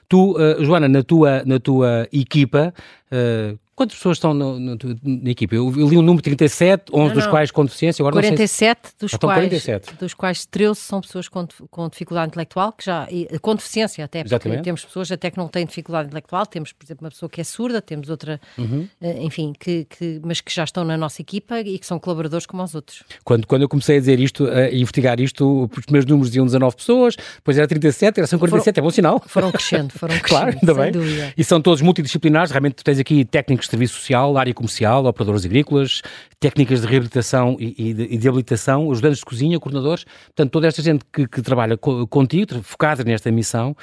Tu, 0.10 0.34
uh, 0.34 0.65
Joana, 0.65 0.89
na 0.89 1.01
tua, 1.01 1.44
na 1.46 1.62
tua 1.62 2.10
equipa, 2.12 2.74
uh, 3.10 3.58
Quantas 3.75 3.98
pessoas 3.98 4.15
estão 4.15 4.34
no, 4.34 4.58
no, 4.58 4.77
na 5.03 5.29
equipe? 5.29 5.53
Eu, 5.53 5.70
li 5.70 5.98
um 5.98 6.01
número 6.01 6.22
37, 6.24 6.94
11 6.94 6.98
não, 6.98 7.13
dos 7.13 7.25
não. 7.25 7.32
quais 7.32 7.51
com 7.51 7.65
deficiência. 7.65 8.01
Agora 8.01 8.13
47, 8.13 8.88
se... 8.88 8.94
dos, 8.98 9.13
ah, 9.13 9.17
quais, 9.17 9.39
47. 9.50 9.96
dos 9.96 10.13
quais 10.13 10.46
13 10.46 10.75
são 10.75 11.01
pessoas 11.01 11.27
com, 11.27 11.46
com 11.70 11.89
dificuldade 11.89 12.29
intelectual, 12.29 12.72
que 12.72 12.86
já, 12.86 13.05
com 13.41 13.53
deficiência 13.53 14.05
até, 14.05 14.20
porque 14.20 14.34
Exatamente. 14.34 14.63
temos 14.63 14.86
pessoas 14.86 15.12
até 15.12 15.29
que 15.29 15.38
não 15.38 15.50
têm 15.50 15.65
dificuldade 15.65 16.08
intelectual, 16.08 16.46
temos, 16.46 16.72
por 16.72 16.86
exemplo, 16.86 17.03
uma 17.03 17.12
pessoa 17.12 17.29
que 17.29 17.41
é 17.41 17.44
surda, 17.44 17.82
temos 17.82 18.10
outra, 18.10 18.39
uhum. 18.58 18.88
Eh, 19.01 19.24
enfim, 19.24 19.51
que, 19.60 19.86
que, 19.86 20.22
mas 20.24 20.39
que 20.39 20.53
já 20.53 20.63
estão 20.63 20.86
na 20.86 20.96
nossa 20.96 21.22
equipa 21.22 21.60
e 21.60 21.77
que 21.77 21.86
são 21.86 22.00
colaboradores 22.00 22.46
como 22.46 22.63
os 22.63 22.75
outros. 22.75 23.03
Quando, 23.25 23.46
quando 23.46 23.63
eu 23.63 23.70
comecei 23.70 23.98
a 23.98 24.00
dizer 24.00 24.22
isto, 24.22 24.48
a 24.48 24.72
investigar 24.72 25.20
isto, 25.20 25.65
os 25.65 25.86
primeiros 25.86 26.10
números 26.10 26.29
diziam 26.29 26.46
19 26.46 26.77
pessoas, 26.77 27.17
depois 27.36 27.58
era 27.58 27.67
37, 27.67 28.22
era 28.22 28.27
47, 28.27 28.39
foram, 28.39 28.63
é 28.74 28.82
bom 28.82 28.89
sinal. 28.89 29.22
Foram 29.27 29.51
crescendo, 29.51 29.91
foram 29.91 30.15
crescendo, 30.20 30.29
claro, 30.29 30.58
ainda 30.62 30.74
bem. 30.74 30.91
Dúvida. 30.94 31.34
E 31.38 31.44
são 31.44 31.62
todos 31.62 31.82
multidisciplinares, 31.82 32.51
realmente 32.51 32.75
tu 32.75 32.84
tens 32.86 33.00
aqui 33.00 33.25
técnicos 33.25 33.64
de 33.65 33.72
serviço 33.72 33.95
social, 33.95 34.38
área 34.38 34.53
comercial, 34.53 35.05
operadores 35.05 35.45
agrícolas, 35.45 36.01
técnicas 36.39 36.81
de 36.81 36.88
reabilitação 36.88 37.57
e, 37.60 37.75
e, 37.77 37.93
de, 37.93 38.03
e 38.03 38.17
de, 38.17 38.27
habilitação, 38.27 38.91
ajudantes 38.91 39.19
de 39.19 39.25
cozinha, 39.25 39.60
coordenadores, 39.60 40.03
portanto, 40.03 40.51
toda 40.51 40.67
esta 40.67 40.81
gente 40.81 41.03
que, 41.12 41.27
que 41.27 41.41
trabalha 41.41 41.77
co, 41.77 42.05
contigo, 42.07 42.62
focada 42.62 43.03
nesta 43.03 43.31
missão, 43.31 43.75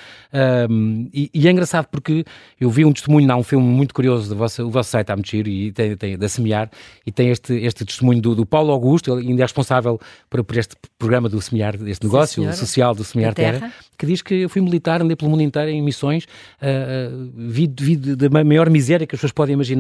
um, 0.70 1.08
e, 1.12 1.30
e, 1.34 1.48
é 1.48 1.50
engraçado 1.50 1.86
porque 1.86 2.24
eu 2.60 2.70
vi 2.70 2.84
um 2.84 2.92
testemunho, 2.92 3.26
não, 3.26 3.40
um 3.40 3.42
filme 3.42 3.66
muito 3.66 3.94
curioso, 3.94 4.28
do 4.28 4.36
vosso, 4.36 4.64
o 4.64 4.70
vosso 4.70 4.90
site 4.90 5.10
muito 5.12 5.28
giro, 5.28 5.48
e 5.48 5.72
tem, 5.72 5.96
tem, 5.96 6.18
da 6.18 6.28
Semear, 6.28 6.70
e 7.06 7.10
tem 7.10 7.30
este, 7.30 7.54
este 7.54 7.84
testemunho 7.84 8.20
do, 8.20 8.34
do 8.34 8.46
Paulo 8.46 8.70
Augusto, 8.70 9.12
ele 9.12 9.28
ainda 9.28 9.42
é 9.42 9.44
responsável 9.44 9.98
por, 10.28 10.44
por 10.44 10.56
este 10.56 10.76
programa 10.98 11.28
do 11.28 11.40
Semear, 11.40 11.76
deste 11.76 12.04
negócio 12.04 12.44
Sim, 12.44 12.52
social 12.52 12.94
do 12.94 13.02
Semear 13.02 13.34
Terra. 13.34 13.58
Terra. 13.60 13.72
que 13.98 14.06
diz 14.06 14.22
que 14.22 14.34
eu 14.34 14.48
fui 14.48 14.60
militar, 14.60 15.00
andei 15.00 15.16
pelo 15.16 15.30
mundo 15.30 15.42
inteiro 15.42 15.70
em 15.70 15.82
missões, 15.82 16.24
uh, 16.24 17.14
uh, 17.14 17.32
vi, 17.34 17.72
vi 17.80 17.96
da 17.96 18.44
maior 18.44 18.68
miséria 18.70 19.06
que 19.06 19.14
as 19.14 19.18
pessoas 19.18 19.32
podem 19.32 19.54
imaginar, 19.54 19.71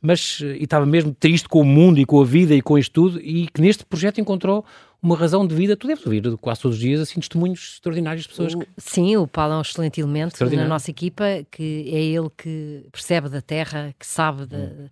mas 0.00 0.40
e 0.40 0.64
estava 0.64 0.86
mesmo 0.86 1.14
triste 1.14 1.48
com 1.48 1.60
o 1.60 1.64
mundo 1.64 1.98
e 1.98 2.04
com 2.04 2.20
a 2.20 2.24
vida 2.24 2.54
e 2.54 2.62
com 2.62 2.78
isto 2.78 2.92
tudo, 2.92 3.20
e 3.20 3.46
que 3.48 3.60
neste 3.60 3.84
projeto 3.84 4.20
encontrou 4.20 4.64
uma 5.02 5.16
razão 5.16 5.46
de 5.46 5.54
vida. 5.54 5.76
Tu 5.76 5.86
deves 5.86 6.04
ouvir 6.04 6.36
quase 6.38 6.60
todos 6.60 6.76
os 6.76 6.82
dias 6.82 7.00
assim 7.00 7.20
testemunhos 7.20 7.74
extraordinários 7.74 8.24
de 8.24 8.28
pessoas. 8.28 8.54
Que... 8.54 8.66
Sim, 8.78 9.16
o 9.16 9.26
Paulo 9.26 9.54
é 9.54 9.56
um 9.58 9.60
excelente 9.60 10.00
elemento 10.00 10.44
na 10.44 10.66
nossa 10.66 10.90
equipa, 10.90 11.24
que 11.50 11.90
é 11.92 12.00
ele 12.00 12.30
que 12.36 12.86
percebe 12.90 13.28
da 13.28 13.40
terra, 13.40 13.94
que 13.98 14.06
sabe. 14.06 14.42
Hum 14.44 14.48
da 14.48 14.90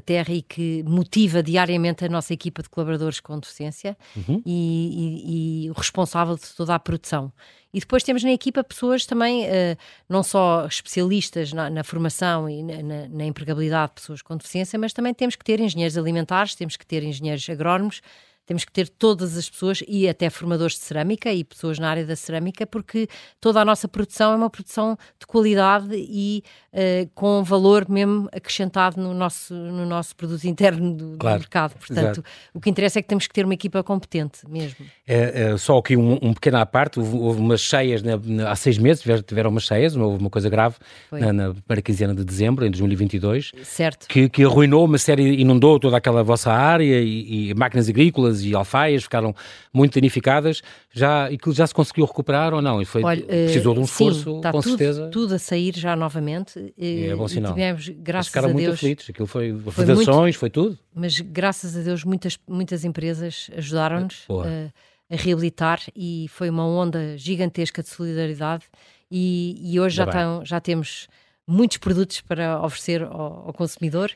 terra 0.00 0.32
e 0.32 0.42
que 0.42 0.82
motiva 0.86 1.42
diariamente 1.42 2.04
a 2.04 2.08
nossa 2.08 2.32
equipa 2.34 2.62
de 2.62 2.68
colaboradores 2.68 3.20
com 3.20 3.38
deficiência 3.38 3.96
uhum. 4.16 4.42
e, 4.44 5.64
e, 5.64 5.66
e, 5.66 5.70
o 5.70 5.72
responsável 5.72 6.36
de 6.36 6.54
toda 6.54 6.74
a 6.74 6.78
produção. 6.78 7.32
E 7.72 7.80
depois 7.80 8.02
temos 8.02 8.22
na 8.22 8.32
equipa 8.32 8.64
pessoas 8.64 9.04
também, 9.04 9.44
uh, 9.44 9.76
não 10.08 10.22
só 10.22 10.66
especialistas 10.66 11.52
na, 11.52 11.68
na 11.68 11.84
formação 11.84 12.48
e 12.48 12.62
na, 12.62 12.82
na, 12.82 13.08
na, 13.08 13.24
empregabilidade 13.26 13.88
de 13.88 13.94
pessoas 14.00 14.22
com 14.22 14.36
deficiência, 14.36 14.78
mas 14.78 14.92
também 14.92 15.12
temos 15.12 15.36
que 15.36 15.44
ter 15.44 15.60
engenheiros 15.60 15.98
alimentares, 15.98 16.54
temos 16.54 16.76
que 16.76 16.86
ter 16.86 17.02
engenheiros 17.02 17.48
agrónomos, 17.48 18.00
temos 18.46 18.64
que 18.64 18.72
ter 18.72 18.88
todas 18.88 19.36
as 19.36 19.50
pessoas 19.50 19.82
e 19.88 20.08
até 20.08 20.30
formadores 20.30 20.74
de 20.74 20.84
cerâmica 20.84 21.32
e 21.32 21.42
pessoas 21.42 21.78
na 21.80 21.90
área 21.90 22.06
da 22.06 22.14
cerâmica, 22.14 22.64
porque 22.64 23.08
toda 23.40 23.60
a 23.60 23.64
nossa 23.64 23.88
produção 23.88 24.32
é 24.32 24.36
uma 24.36 24.48
produção 24.48 24.96
de 25.18 25.26
qualidade 25.26 25.88
e 25.92 26.44
uh, 26.76 27.10
com 27.14 27.42
valor 27.42 27.88
mesmo 27.88 28.28
acrescentado 28.32 29.00
no 29.00 29.14
nosso, 29.14 29.54
no 29.54 29.86
nosso 29.86 30.14
produto 30.14 30.44
interno 30.44 30.94
do, 30.94 31.16
claro, 31.18 31.38
do 31.38 31.40
mercado. 31.40 31.74
Portanto, 31.78 32.00
exato. 32.00 32.24
o 32.52 32.60
que 32.60 32.68
interessa 32.68 32.98
é 32.98 33.02
que 33.02 33.08
temos 33.08 33.26
que 33.26 33.32
ter 33.32 33.44
uma 33.44 33.54
equipa 33.54 33.82
competente 33.82 34.48
mesmo. 34.48 34.84
É, 35.06 35.52
é 35.52 35.56
só 35.56 35.78
aqui 35.78 35.96
um, 35.96 36.18
um, 36.22 36.34
pequeno 36.34 36.58
à 36.58 36.66
parte, 36.66 36.98
houve, 36.98 37.16
houve 37.16 37.40
umas 37.40 37.60
cheias 37.60 38.02
né, 38.02 38.12
há 38.46 38.54
seis 38.54 38.76
meses, 38.76 39.02
tiveram, 39.02 39.22
tiveram 39.22 39.50
umas 39.50 39.62
cheias, 39.62 39.96
houve 39.96 40.20
uma 40.20 40.30
coisa 40.30 40.50
grave 40.50 40.76
na, 41.10 41.32
na 41.32 41.54
primeira 41.54 41.82
quinzena 41.82 42.14
de 42.14 42.24
dezembro, 42.24 42.66
em 42.66 42.70
2022, 42.70 43.52
certo. 43.64 44.06
Que, 44.08 44.28
que 44.28 44.44
arruinou 44.44 44.84
uma 44.84 44.98
série, 44.98 45.40
inundou 45.40 45.78
toda 45.80 45.96
aquela 45.96 46.22
vossa 46.22 46.52
área 46.52 47.00
e, 47.00 47.50
e 47.50 47.54
máquinas 47.54 47.88
agrícolas 47.88 48.42
e 48.42 48.54
alfaias 48.54 49.04
ficaram 49.04 49.34
muito 49.72 49.94
danificadas, 49.94 50.62
já, 50.92 51.30
e 51.30 51.38
que 51.38 51.52
já 51.52 51.66
se 51.66 51.74
conseguiu 51.74 52.04
recuperar 52.04 52.52
ou 52.54 52.62
não? 52.62 52.80
E 52.80 52.84
foi, 52.84 53.02
Olha, 53.02 53.22
precisou 53.22 53.74
de 53.74 53.80
um 53.80 53.84
esforço, 53.84 54.20
sim, 54.20 54.40
com 54.40 54.50
tudo, 54.50 54.62
certeza. 54.62 55.08
tudo 55.08 55.34
a 55.34 55.38
sair 55.38 55.74
já 55.76 55.94
novamente. 55.94 56.65
É 56.78 57.14
bom 57.14 57.28
sinal. 57.28 57.52
Tivemos, 57.52 57.88
graças 57.88 58.28
ficaram 58.28 58.50
a 58.50 58.52
muito 58.52 58.64
Deus, 58.64 58.76
aflitos, 58.76 59.10
aquilo 59.10 59.26
foi, 59.26 59.56
foi 59.58 59.72
fundações, 59.72 60.36
foi 60.36 60.50
tudo. 60.50 60.78
Mas 60.94 61.20
graças 61.20 61.76
a 61.76 61.80
Deus 61.80 62.04
muitas, 62.04 62.38
muitas 62.48 62.84
empresas 62.84 63.50
ajudaram-nos 63.56 64.26
a, 64.30 65.14
a, 65.14 65.16
reabilitar 65.16 65.80
e 65.94 66.26
foi 66.30 66.50
uma 66.50 66.66
onda 66.66 67.16
gigantesca 67.16 67.82
de 67.82 67.88
solidariedade 67.88 68.64
e, 69.10 69.60
e 69.62 69.78
hoje 69.80 69.96
já, 69.96 70.06
tão, 70.06 70.44
já 70.44 70.60
temos 70.60 71.08
muitos 71.46 71.78
produtos 71.78 72.20
para 72.20 72.62
oferecer 72.62 73.02
ao, 73.02 73.46
ao 73.46 73.52
consumidor 73.52 74.10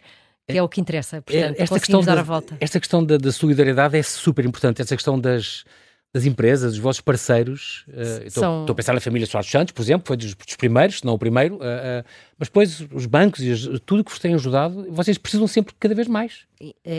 que 0.51 0.59
é 0.59 0.63
o 0.63 0.69
que 0.69 0.81
interessa. 0.81 1.19
É, 1.19 1.21
portanto, 1.21 1.61
esta 1.61 1.79
questão 1.79 2.03
dar 2.03 2.15
da, 2.17 2.21
a 2.21 2.25
volta. 2.25 2.57
Esta 2.61 2.81
questão 2.81 3.05
da, 3.05 3.17
da, 3.17 3.33
solidariedade 3.33 3.97
é 3.97 4.03
super 4.03 4.45
importante. 4.45 4.83
Esta 4.83 4.97
questão 4.97 5.19
das, 5.19 5.65
das 6.13 6.25
empresas, 6.25 6.73
dos 6.73 6.81
vossos 6.81 7.01
parceiros. 7.01 7.85
Uh, 7.89 8.31
São... 8.31 8.61
Estou 8.61 8.73
a 8.73 8.77
pensar 8.77 8.93
na 8.93 9.01
família 9.01 9.27
Soares 9.27 9.51
Santos, 9.51 9.73
por 9.73 9.83
exemplo, 9.83 10.07
foi 10.07 10.17
dos, 10.17 10.35
dos 10.35 10.57
primeiros, 10.57 10.99
se 10.99 11.05
não 11.05 11.15
o 11.15 11.19
primeiro. 11.19 11.57
Uh, 11.57 11.59
uh, 11.59 12.05
mas 12.41 12.49
depois 12.49 12.81
os 12.91 13.05
bancos 13.05 13.41
e 13.41 13.53
as, 13.53 13.69
tudo 13.85 14.03
que 14.03 14.11
vos 14.11 14.19
têm 14.19 14.33
ajudado, 14.33 14.87
vocês 14.91 15.19
precisam 15.19 15.47
sempre 15.47 15.75
cada 15.79 15.95
vez 15.95 16.09
mais. 16.09 16.47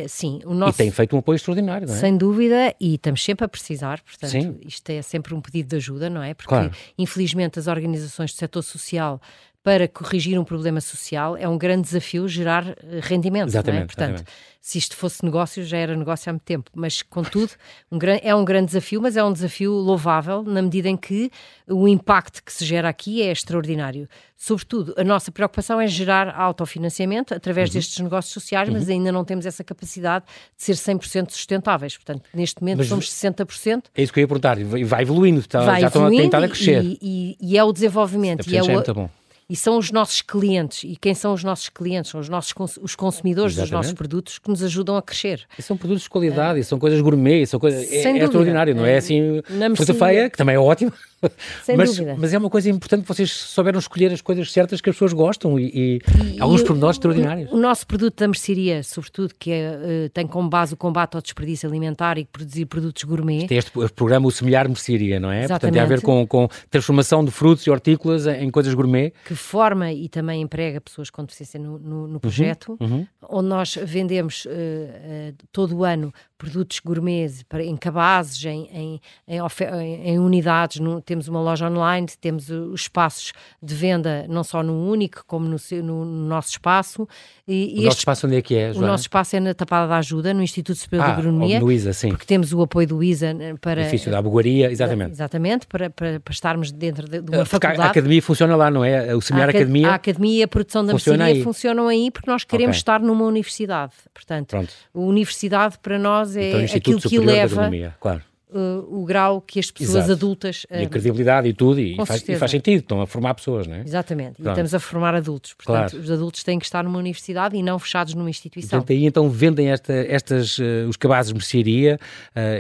sim, 0.08 0.40
o 0.46 0.54
nosso... 0.54 0.76
E 0.76 0.84
têm 0.84 0.92
feito 0.92 1.16
um 1.16 1.20
apoio 1.20 1.36
extraordinário, 1.36 1.88
não 1.88 1.96
é? 1.96 1.98
Sem 1.98 2.16
dúvida, 2.16 2.76
e 2.80 2.94
estamos 2.94 3.24
sempre 3.24 3.44
a 3.44 3.48
precisar, 3.48 4.02
portanto, 4.04 4.30
sim. 4.30 4.60
isto 4.64 4.88
é 4.92 5.02
sempre 5.02 5.34
um 5.34 5.42
pedido 5.42 5.70
de 5.70 5.78
ajuda, 5.78 6.12
não 6.12 6.22
é? 6.22 6.36
Porque, 6.36 6.50
claro. 6.50 6.72
infelizmente, 6.96 7.58
as 7.58 7.66
organizações 7.66 8.32
do 8.34 8.38
setor 8.38 8.62
social 8.62 9.20
para 9.64 9.88
corrigir 9.88 10.40
um 10.40 10.44
problema 10.44 10.82
social 10.82 11.38
é 11.38 11.48
um 11.48 11.58
grande 11.58 11.84
desafio 11.84 12.28
gerar 12.28 12.68
eh, 12.70 13.00
rendimento. 13.02 13.50
Exatamente, 13.50 13.84
é? 13.84 13.86
Portanto, 13.86 14.16
exatamente. 14.16 14.32
se 14.60 14.78
isto 14.80 14.96
fosse 14.96 15.24
negócio, 15.24 15.64
já 15.64 15.78
era 15.78 15.96
negócio 15.96 16.30
há 16.30 16.34
muito 16.34 16.44
tempo. 16.44 16.72
Mas, 16.74 17.04
contudo, 17.04 17.52
um, 17.92 18.00
é 18.24 18.34
um 18.34 18.44
grande 18.44 18.68
desafio, 18.68 19.00
mas 19.00 19.16
é 19.16 19.24
um 19.24 19.32
desafio 19.32 19.72
louvável 19.72 20.42
na 20.42 20.64
medida 20.64 20.90
em 20.90 20.98
que 20.98 21.30
o 21.68 21.88
impacto 21.88 22.44
que 22.44 22.52
se 22.52 22.66
gera 22.66 22.90
aqui 22.90 23.22
é 23.22 23.32
extraordinário. 23.32 24.10
Sobretudo, 24.36 24.96
a 24.98 25.04
nossa 25.04 25.31
preocupação 25.32 25.80
é 25.80 25.88
gerar 25.88 26.34
autofinanciamento 26.36 27.34
através 27.34 27.70
uhum. 27.70 27.74
destes 27.74 28.00
negócios 28.00 28.34
sociais, 28.34 28.68
uhum. 28.68 28.76
mas 28.76 28.90
ainda 28.90 29.12
não 29.12 29.24
temos 29.24 29.46
essa 29.46 29.64
capacidade 29.64 30.26
de 30.58 30.64
ser 30.64 30.74
100% 30.74 31.32
sustentáveis. 31.32 31.96
Portanto, 31.98 32.24
neste 32.34 32.62
momento 32.62 32.80
mas, 32.80 32.88
somos 32.88 33.10
60%. 33.10 33.84
É 33.96 34.04
isso 34.04 34.14
que 34.14 34.20
eu 34.20 34.22
ia 34.22 34.28
perguntar. 34.28 34.58
Vai 34.86 35.02
evoluindo, 35.02 35.40
está, 35.40 35.62
vai 35.62 35.82
já 35.82 35.88
estão 35.88 36.06
a 36.06 36.10
tentar 36.10 36.44
a 36.44 36.48
crescer. 36.48 36.84
E, 36.84 37.00
e, 37.02 37.38
e, 37.42 37.58
é 37.58 37.64
o 37.64 37.72
desenvolvimento. 37.72 38.50
E 38.50 38.58
é 38.58 38.64
o, 38.64 38.70
é 38.70 38.94
bom 38.94 39.10
e 39.52 39.56
são 39.58 39.78
os 39.78 39.92
nossos 39.92 40.22
clientes. 40.22 40.86
E 40.86 40.96
quem 40.96 41.14
são 41.14 41.34
os 41.34 41.44
nossos 41.44 41.68
clientes? 41.68 42.10
São 42.10 42.22
os 42.22 42.30
nossos 42.30 42.54
os 42.82 42.96
consumidores 42.96 43.52
Exatamente. 43.52 43.70
dos 43.70 43.78
nossos 43.78 43.94
produtos 43.94 44.40
que 44.40 44.50
nos 44.50 44.64
ajudam 44.64 44.96
a 44.96 45.02
crescer. 45.02 45.46
E 45.60 45.62
são 45.62 45.76
produtos 45.76 46.04
de 46.04 46.10
qualidade, 46.10 46.60
é. 46.60 46.62
e 46.62 46.64
são 46.64 46.80
coisas 46.80 47.02
gourmet, 47.02 47.46
são 47.46 47.60
coisas, 47.60 47.92
é, 47.92 47.98
é 47.98 48.24
extraordinário, 48.24 48.74
não 48.74 48.86
é, 48.86 48.94
é 48.94 48.98
assim, 48.98 49.42
Na 49.50 49.76
fruta 49.76 49.94
feia, 49.94 50.30
que 50.30 50.38
também 50.38 50.56
é 50.56 50.60
ótimo. 50.60 50.94
Sem 51.64 51.78
mas, 51.78 51.90
dúvida. 51.90 52.16
Mas 52.18 52.34
é 52.34 52.38
uma 52.38 52.50
coisa 52.50 52.70
importante 52.70 53.04
que 53.04 53.08
vocês 53.08 53.32
souberam 53.32 53.80
escolher 53.80 54.12
as 54.12 54.22
coisas 54.22 54.52
certas 54.52 54.82
que 54.82 54.90
as 54.90 54.96
pessoas 54.96 55.14
gostam 55.14 55.60
e, 55.60 55.66
e, 55.66 56.02
e 56.36 56.42
alguns 56.42 56.64
pormenores 56.64 56.96
extraordinários. 56.96 57.52
O, 57.52 57.56
o, 57.56 57.60
nosso 57.60 57.86
produto 57.86 58.20
da 58.20 58.28
mercearia, 58.28 58.84
sobretudo, 58.84 59.34
que 59.38 59.52
é, 59.52 60.06
uh, 60.06 60.10
tem 60.10 60.28
como 60.28 60.50
base 60.50 60.74
o 60.74 60.78
combate 60.78 61.16
ao 61.16 61.22
desperdício 61.22 61.68
alimentar 61.68 62.18
e 62.18 62.26
produzir 62.26 62.66
produtos 62.66 63.04
gourmet. 63.04 63.48
Tem 63.48 63.58
este 63.58 63.72
programa, 63.96 64.28
o 64.28 64.32
Semelhar 64.32 64.68
Mercearia, 64.68 65.20
não 65.20 65.32
é? 65.32 65.44
Exatamente. 65.44 65.60
Portanto, 65.60 65.74
tem 65.74 65.82
a 65.82 65.86
ver 65.86 66.02
com, 66.02 66.28
com 66.28 66.48
transformação 66.70 67.24
de 67.24 67.32
frutos 67.32 67.66
e 67.66 67.70
hortícolas 67.70 68.26
em 68.28 68.50
coisas 68.50 68.74
gourmet. 68.74 69.14
Que 69.26 69.36
forma 69.36 69.92
e 69.92 70.10
também 70.10 70.42
emprega 70.42 70.82
pessoas 70.82 71.10
com 71.10 71.24
deficiência 71.24 71.60
no, 71.60 71.78
no, 71.78 72.08
no 72.08 72.20
projeto, 72.20 72.78
uhum, 72.80 72.88
uhum. 72.88 73.08
onde 73.30 73.48
nós 73.48 73.78
vendemos 73.84 74.46
uh, 74.46 74.50
uh, 74.50 75.36
todo 75.52 75.78
o 75.78 75.84
ano 75.84 76.14
produtos 76.38 76.80
gourmets 76.80 77.46
em 77.60 77.78
cabazes, 77.78 78.44
em, 78.46 78.68
em, 78.74 79.02
em, 79.28 80.10
em 80.10 80.20
unidades. 80.20 80.80
No, 80.80 81.00
temos 81.12 81.28
uma 81.28 81.42
loja 81.42 81.70
online, 81.70 82.08
temos 82.22 82.50
os 82.50 82.84
espaços 82.84 83.34
de 83.62 83.76
venda 83.76 84.26
não 84.30 84.46
só 84.46 84.64
no 84.64 84.90
único, 84.90 85.26
como 85.28 85.46
no, 85.46 85.58
no, 85.84 86.06
no 86.06 86.28
nosso 86.28 86.52
espaço. 86.52 87.06
E, 87.46 87.54
o 87.54 87.66
este, 87.66 87.84
nosso 87.84 87.98
espaço 87.98 88.28
onde 88.28 88.38
é 88.38 88.42
que 88.42 88.56
é, 88.56 88.72
Joana? 88.72 88.88
O 88.88 88.92
nosso 88.92 89.04
espaço 89.04 89.36
é 89.36 89.42
na 89.42 89.54
Tapada 89.54 89.90
da 89.90 89.98
Ajuda, 89.98 90.34
no 90.34 90.42
Instituto 90.42 90.78
Superior 90.78 91.04
ah, 91.04 91.12
de 91.12 91.20
Agronomia. 91.20 91.60
no 91.60 91.70
ISA, 91.70 91.92
sim. 91.92 92.10
Porque 92.12 92.26
temos 92.26 92.54
o 92.54 92.62
apoio 92.62 92.88
do 92.88 93.04
ISA 93.04 93.36
eh, 93.38 93.56
para... 93.60 93.82
Edifício 93.82 94.10
da 94.10 94.20
Abogaria, 94.20 94.72
exatamente. 94.72 95.12
Exatamente, 95.12 95.68
para, 95.68 95.90
para, 95.90 96.22
para 96.22 96.32
estarmos 96.32 96.72
dentro 96.72 97.10
de, 97.10 97.20
de 97.20 97.30
uma 97.30 97.40
porque 97.40 97.50
faculdade. 97.50 97.82
A 97.82 97.92
academia 97.92 98.22
funciona 98.22 98.56
lá, 98.56 98.72
não 98.72 98.86
é? 98.86 99.14
O 99.14 99.20
Semear 99.20 99.50
Academia... 99.50 99.90
A 99.90 99.96
academia 99.96 100.40
e 100.40 100.44
a 100.44 100.48
produção 100.48 100.86
da 100.86 100.94
funciona 100.94 101.26
aí. 101.26 101.44
funcionam 101.44 101.90
aí 101.90 102.10
porque 102.10 102.32
nós 102.32 102.46
queremos 102.46 102.78
okay. 102.78 102.80
estar 102.80 103.02
numa 103.02 103.26
universidade. 103.26 103.92
Portanto, 104.14 104.52
Pronto. 104.52 104.74
a 104.96 105.00
universidade 105.00 105.78
para 105.80 106.00
nós 106.00 106.38
é 106.38 106.64
então, 106.64 106.78
aquilo 106.78 107.02
que 107.02 107.20
leva... 107.20 107.70
Claro 108.00 108.31
uh, 108.52 109.02
o 109.02 109.06
grau 109.06 109.42
que 109.42 109.60
as 109.60 109.72
pessoas 109.72 110.06
Exato. 110.06 110.12
adultas. 110.12 110.66
Uh, 110.70 110.76
e 110.76 110.84
a 110.84 110.90
credibilidade 110.90 111.48
e 111.48 111.54
tudo, 111.54 111.80
e 111.80 111.96
faz, 112.06 112.28
e 112.28 112.36
faz, 112.36 112.52
sentido, 112.52 112.82
estão 112.82 113.02
a 113.02 113.08
formar 113.08 113.34
pessoas, 113.34 113.68
não 113.68 113.76
é? 113.76 113.82
Exatamente, 113.82 114.36
Pronto. 114.36 114.48
e 114.48 114.52
estamos 114.52 114.74
a 114.74 114.80
formar 114.80 115.16
adultos. 115.16 115.54
Portanto, 115.54 115.92
claro. 115.92 116.04
os 116.04 116.12
adultos 116.12 116.44
têm 116.44 116.60
que 116.60 116.66
estar 116.66 116.84
numa 116.84 117.00
universidade 117.00 117.56
e 117.56 117.64
não 117.64 117.80
fechados 117.80 118.14
numa 118.14 118.30
instituição. 118.30 118.80
Portanto, 118.80 118.92
aí 118.92 119.06
então 119.06 119.30
vendem 119.30 119.70
esta, 119.70 119.94
estas, 119.94 120.58
uh, 120.58 120.88
os 120.88 120.98
cabazes 120.98 121.30
de 121.30 121.36
mercearia, 121.36 122.00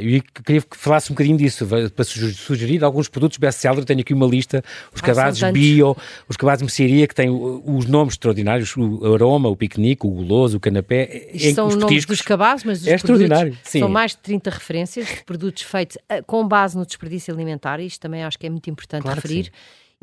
e 0.01 0.21
queria 0.43 0.61
que 0.61 0.77
falasse 0.77 1.11
um 1.11 1.15
bocadinho 1.15 1.37
disso, 1.37 1.67
para 1.95 2.05
sugerir 2.05 2.83
alguns 2.83 3.07
produtos 3.07 3.37
best-seller. 3.37 3.83
Tenho 3.83 4.01
aqui 4.01 4.13
uma 4.13 4.25
lista: 4.25 4.63
os 4.93 5.01
cabazes 5.01 5.41
bio, 5.51 5.95
os 6.27 6.37
cabazes 6.37 6.59
de 6.59 6.65
mercearia, 6.65 7.07
que 7.07 7.15
têm 7.15 7.29
os 7.29 7.85
nomes 7.85 8.13
extraordinários: 8.13 8.75
o 8.77 9.13
aroma, 9.13 9.49
o 9.49 9.55
piquenique, 9.55 10.05
o 10.05 10.09
guloso, 10.09 10.57
o 10.57 10.59
canapé. 10.59 11.29
Isto 11.33 11.55
são 11.55 11.67
os 11.67 11.75
nomes 11.75 12.05
dos 12.05 12.21
cabazes, 12.21 12.63
mas 12.63 12.81
os 12.81 12.87
é 12.87 12.95
extraordinário. 12.95 13.57
Sim. 13.63 13.79
são 13.79 13.89
mais 13.89 14.11
de 14.11 14.17
30 14.17 14.49
referências 14.49 15.07
de 15.07 15.23
produtos 15.23 15.63
feitos 15.63 15.80
feito 15.81 15.99
eh, 16.07 16.21
com 16.21 16.47
base 16.47 16.77
no 16.77 16.85
desperdício 16.85 17.33
alimentar, 17.33 17.79
isto 17.79 17.99
também 17.99 18.23
acho 18.23 18.37
que 18.37 18.47
é 18.47 18.49
muito 18.49 18.69
importante 18.69 19.03
claro 19.03 19.15
referir. 19.15 19.51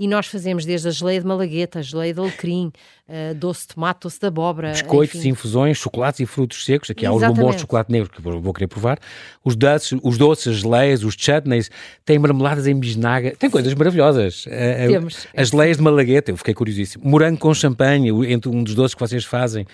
E 0.00 0.06
nós 0.06 0.28
fazemos 0.28 0.64
desde 0.64 0.86
a 0.86 0.90
geleia 0.92 1.20
de 1.20 1.26
malagueta, 1.26 1.80
a 1.80 1.82
geleia 1.82 2.14
de 2.14 2.20
alecrim, 2.20 2.70
uh, 3.08 3.34
doce 3.34 3.62
de 3.62 3.74
tomate, 3.74 4.02
doce 4.02 4.20
de 4.20 4.26
abóbora. 4.28 4.70
Biscoitos, 4.70 5.16
enfim. 5.16 5.30
infusões, 5.30 5.76
chocolates 5.76 6.20
e 6.20 6.26
frutos 6.26 6.64
secos. 6.64 6.88
Aqui 6.88 7.04
Exatamente. 7.04 7.26
há 7.26 7.32
os 7.32 7.36
bombons 7.36 7.56
de 7.56 7.60
chocolate 7.62 7.90
negro 7.90 8.08
que 8.08 8.22
vou, 8.22 8.54
querer 8.54 8.68
provar. 8.68 9.00
Os 9.44 9.56
doces, 9.56 9.98
os 10.00 10.16
doces, 10.16 10.54
as 10.54 10.60
geleias, 10.60 11.02
os 11.02 11.16
chutneys, 11.18 11.68
tem 12.04 12.16
marmeladas 12.16 12.68
em 12.68 12.78
bisnaga. 12.78 13.34
Tem 13.36 13.50
coisas 13.50 13.74
maravilhosas. 13.74 14.46
Uh, 14.46 14.50
Temos. 14.86 15.26
As 15.36 15.48
geleias 15.48 15.78
de 15.78 15.82
malagueta, 15.82 16.30
eu 16.30 16.36
fiquei 16.36 16.54
curiosíssimo. 16.54 17.04
Morango 17.04 17.40
com 17.40 17.52
champanhe, 17.52 18.08
entre 18.32 18.48
um 18.48 18.62
dos 18.62 18.76
doces 18.76 18.94
que 18.94 19.00
vocês 19.00 19.24
fazem. 19.24 19.66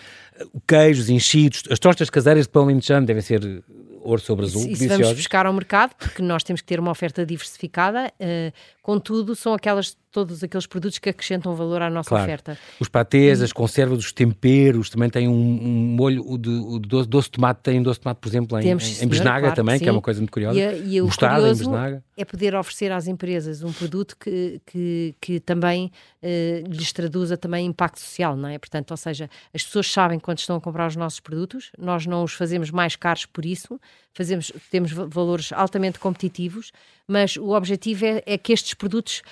Queijos, 0.66 1.10
enchidos, 1.10 1.64
as 1.70 1.78
tostas 1.78 2.08
caseiras 2.08 2.46
de 2.46 2.48
pão 2.48 2.64
lentejano 2.64 3.04
devem 3.04 3.20
ser 3.20 3.62
ouro 4.04 4.20
sobre 4.20 4.44
azul. 4.44 4.62
Isso, 4.62 4.84
isso 4.84 4.88
vamos 4.88 5.12
buscar 5.12 5.46
ao 5.46 5.52
mercado, 5.52 5.94
porque 5.96 6.22
nós 6.22 6.44
temos 6.44 6.60
que 6.60 6.66
ter 6.66 6.78
uma 6.78 6.90
oferta 6.90 7.24
diversificada. 7.24 8.12
Uh, 8.20 8.52
contudo, 8.82 9.34
são 9.34 9.54
aquelas 9.54 9.96
todos 10.14 10.44
aqueles 10.44 10.64
produtos 10.64 11.00
que 11.00 11.08
acrescentam 11.08 11.56
valor 11.56 11.82
à 11.82 11.90
nossa 11.90 12.08
claro. 12.08 12.22
oferta. 12.22 12.56
Os 12.78 12.88
patês, 12.88 13.40
e... 13.40 13.44
as 13.44 13.52
conservas, 13.52 13.98
os 13.98 14.12
temperos, 14.12 14.88
também 14.88 15.10
têm 15.10 15.26
um, 15.26 15.32
um 15.32 15.96
molho 15.96 16.38
de, 16.38 16.78
de 16.78 16.88
doce, 16.88 17.08
doce, 17.08 17.26
de 17.26 17.32
tomate, 17.32 17.60
tem 17.64 17.82
doce 17.82 17.98
de 17.98 18.04
tomate, 18.04 18.20
por 18.20 18.28
exemplo, 18.28 18.56
em, 18.60 18.62
Temos, 18.62 19.02
em, 19.02 19.04
em 19.04 19.08
bisnaga 19.08 19.40
claro, 19.40 19.56
também, 19.56 19.80
que 19.80 19.88
é 19.88 19.90
uma 19.90 20.00
coisa 20.00 20.20
muito 20.20 20.30
curiosa. 20.30 20.56
E, 20.56 20.94
e 20.94 21.02
o 21.02 21.06
Mostarda 21.06 21.48
em 21.48 21.56
bisnaga. 21.56 22.04
é 22.16 22.24
poder 22.24 22.54
oferecer 22.54 22.92
às 22.92 23.08
empresas 23.08 23.64
um 23.64 23.72
produto 23.72 24.16
que, 24.16 24.60
que, 24.64 25.16
que 25.20 25.40
também 25.40 25.90
eh, 26.22 26.62
lhes 26.68 26.92
traduza 26.92 27.36
também 27.36 27.66
impacto 27.66 27.98
social, 27.98 28.36
não 28.36 28.48
é? 28.48 28.56
Portanto, 28.56 28.92
ou 28.92 28.96
seja, 28.96 29.28
as 29.52 29.64
pessoas 29.64 29.90
sabem 29.90 30.20
quando 30.20 30.38
estão 30.38 30.54
a 30.54 30.60
comprar 30.60 30.86
os 30.86 30.94
nossos 30.94 31.18
produtos, 31.18 31.72
nós 31.76 32.06
não 32.06 32.22
os 32.22 32.34
fazemos 32.34 32.70
mais 32.70 32.94
caros 32.94 33.26
por 33.26 33.44
isso, 33.44 33.80
fazemos, 34.12 34.52
temos 34.70 34.92
valores 34.92 35.52
altamente 35.52 35.98
competitivos, 35.98 36.70
mas 37.06 37.36
o 37.36 37.50
objetivo 37.50 38.06
é, 38.06 38.22
é 38.24 38.38
que 38.38 38.52
estes 38.52 38.74
produtos 38.74 39.22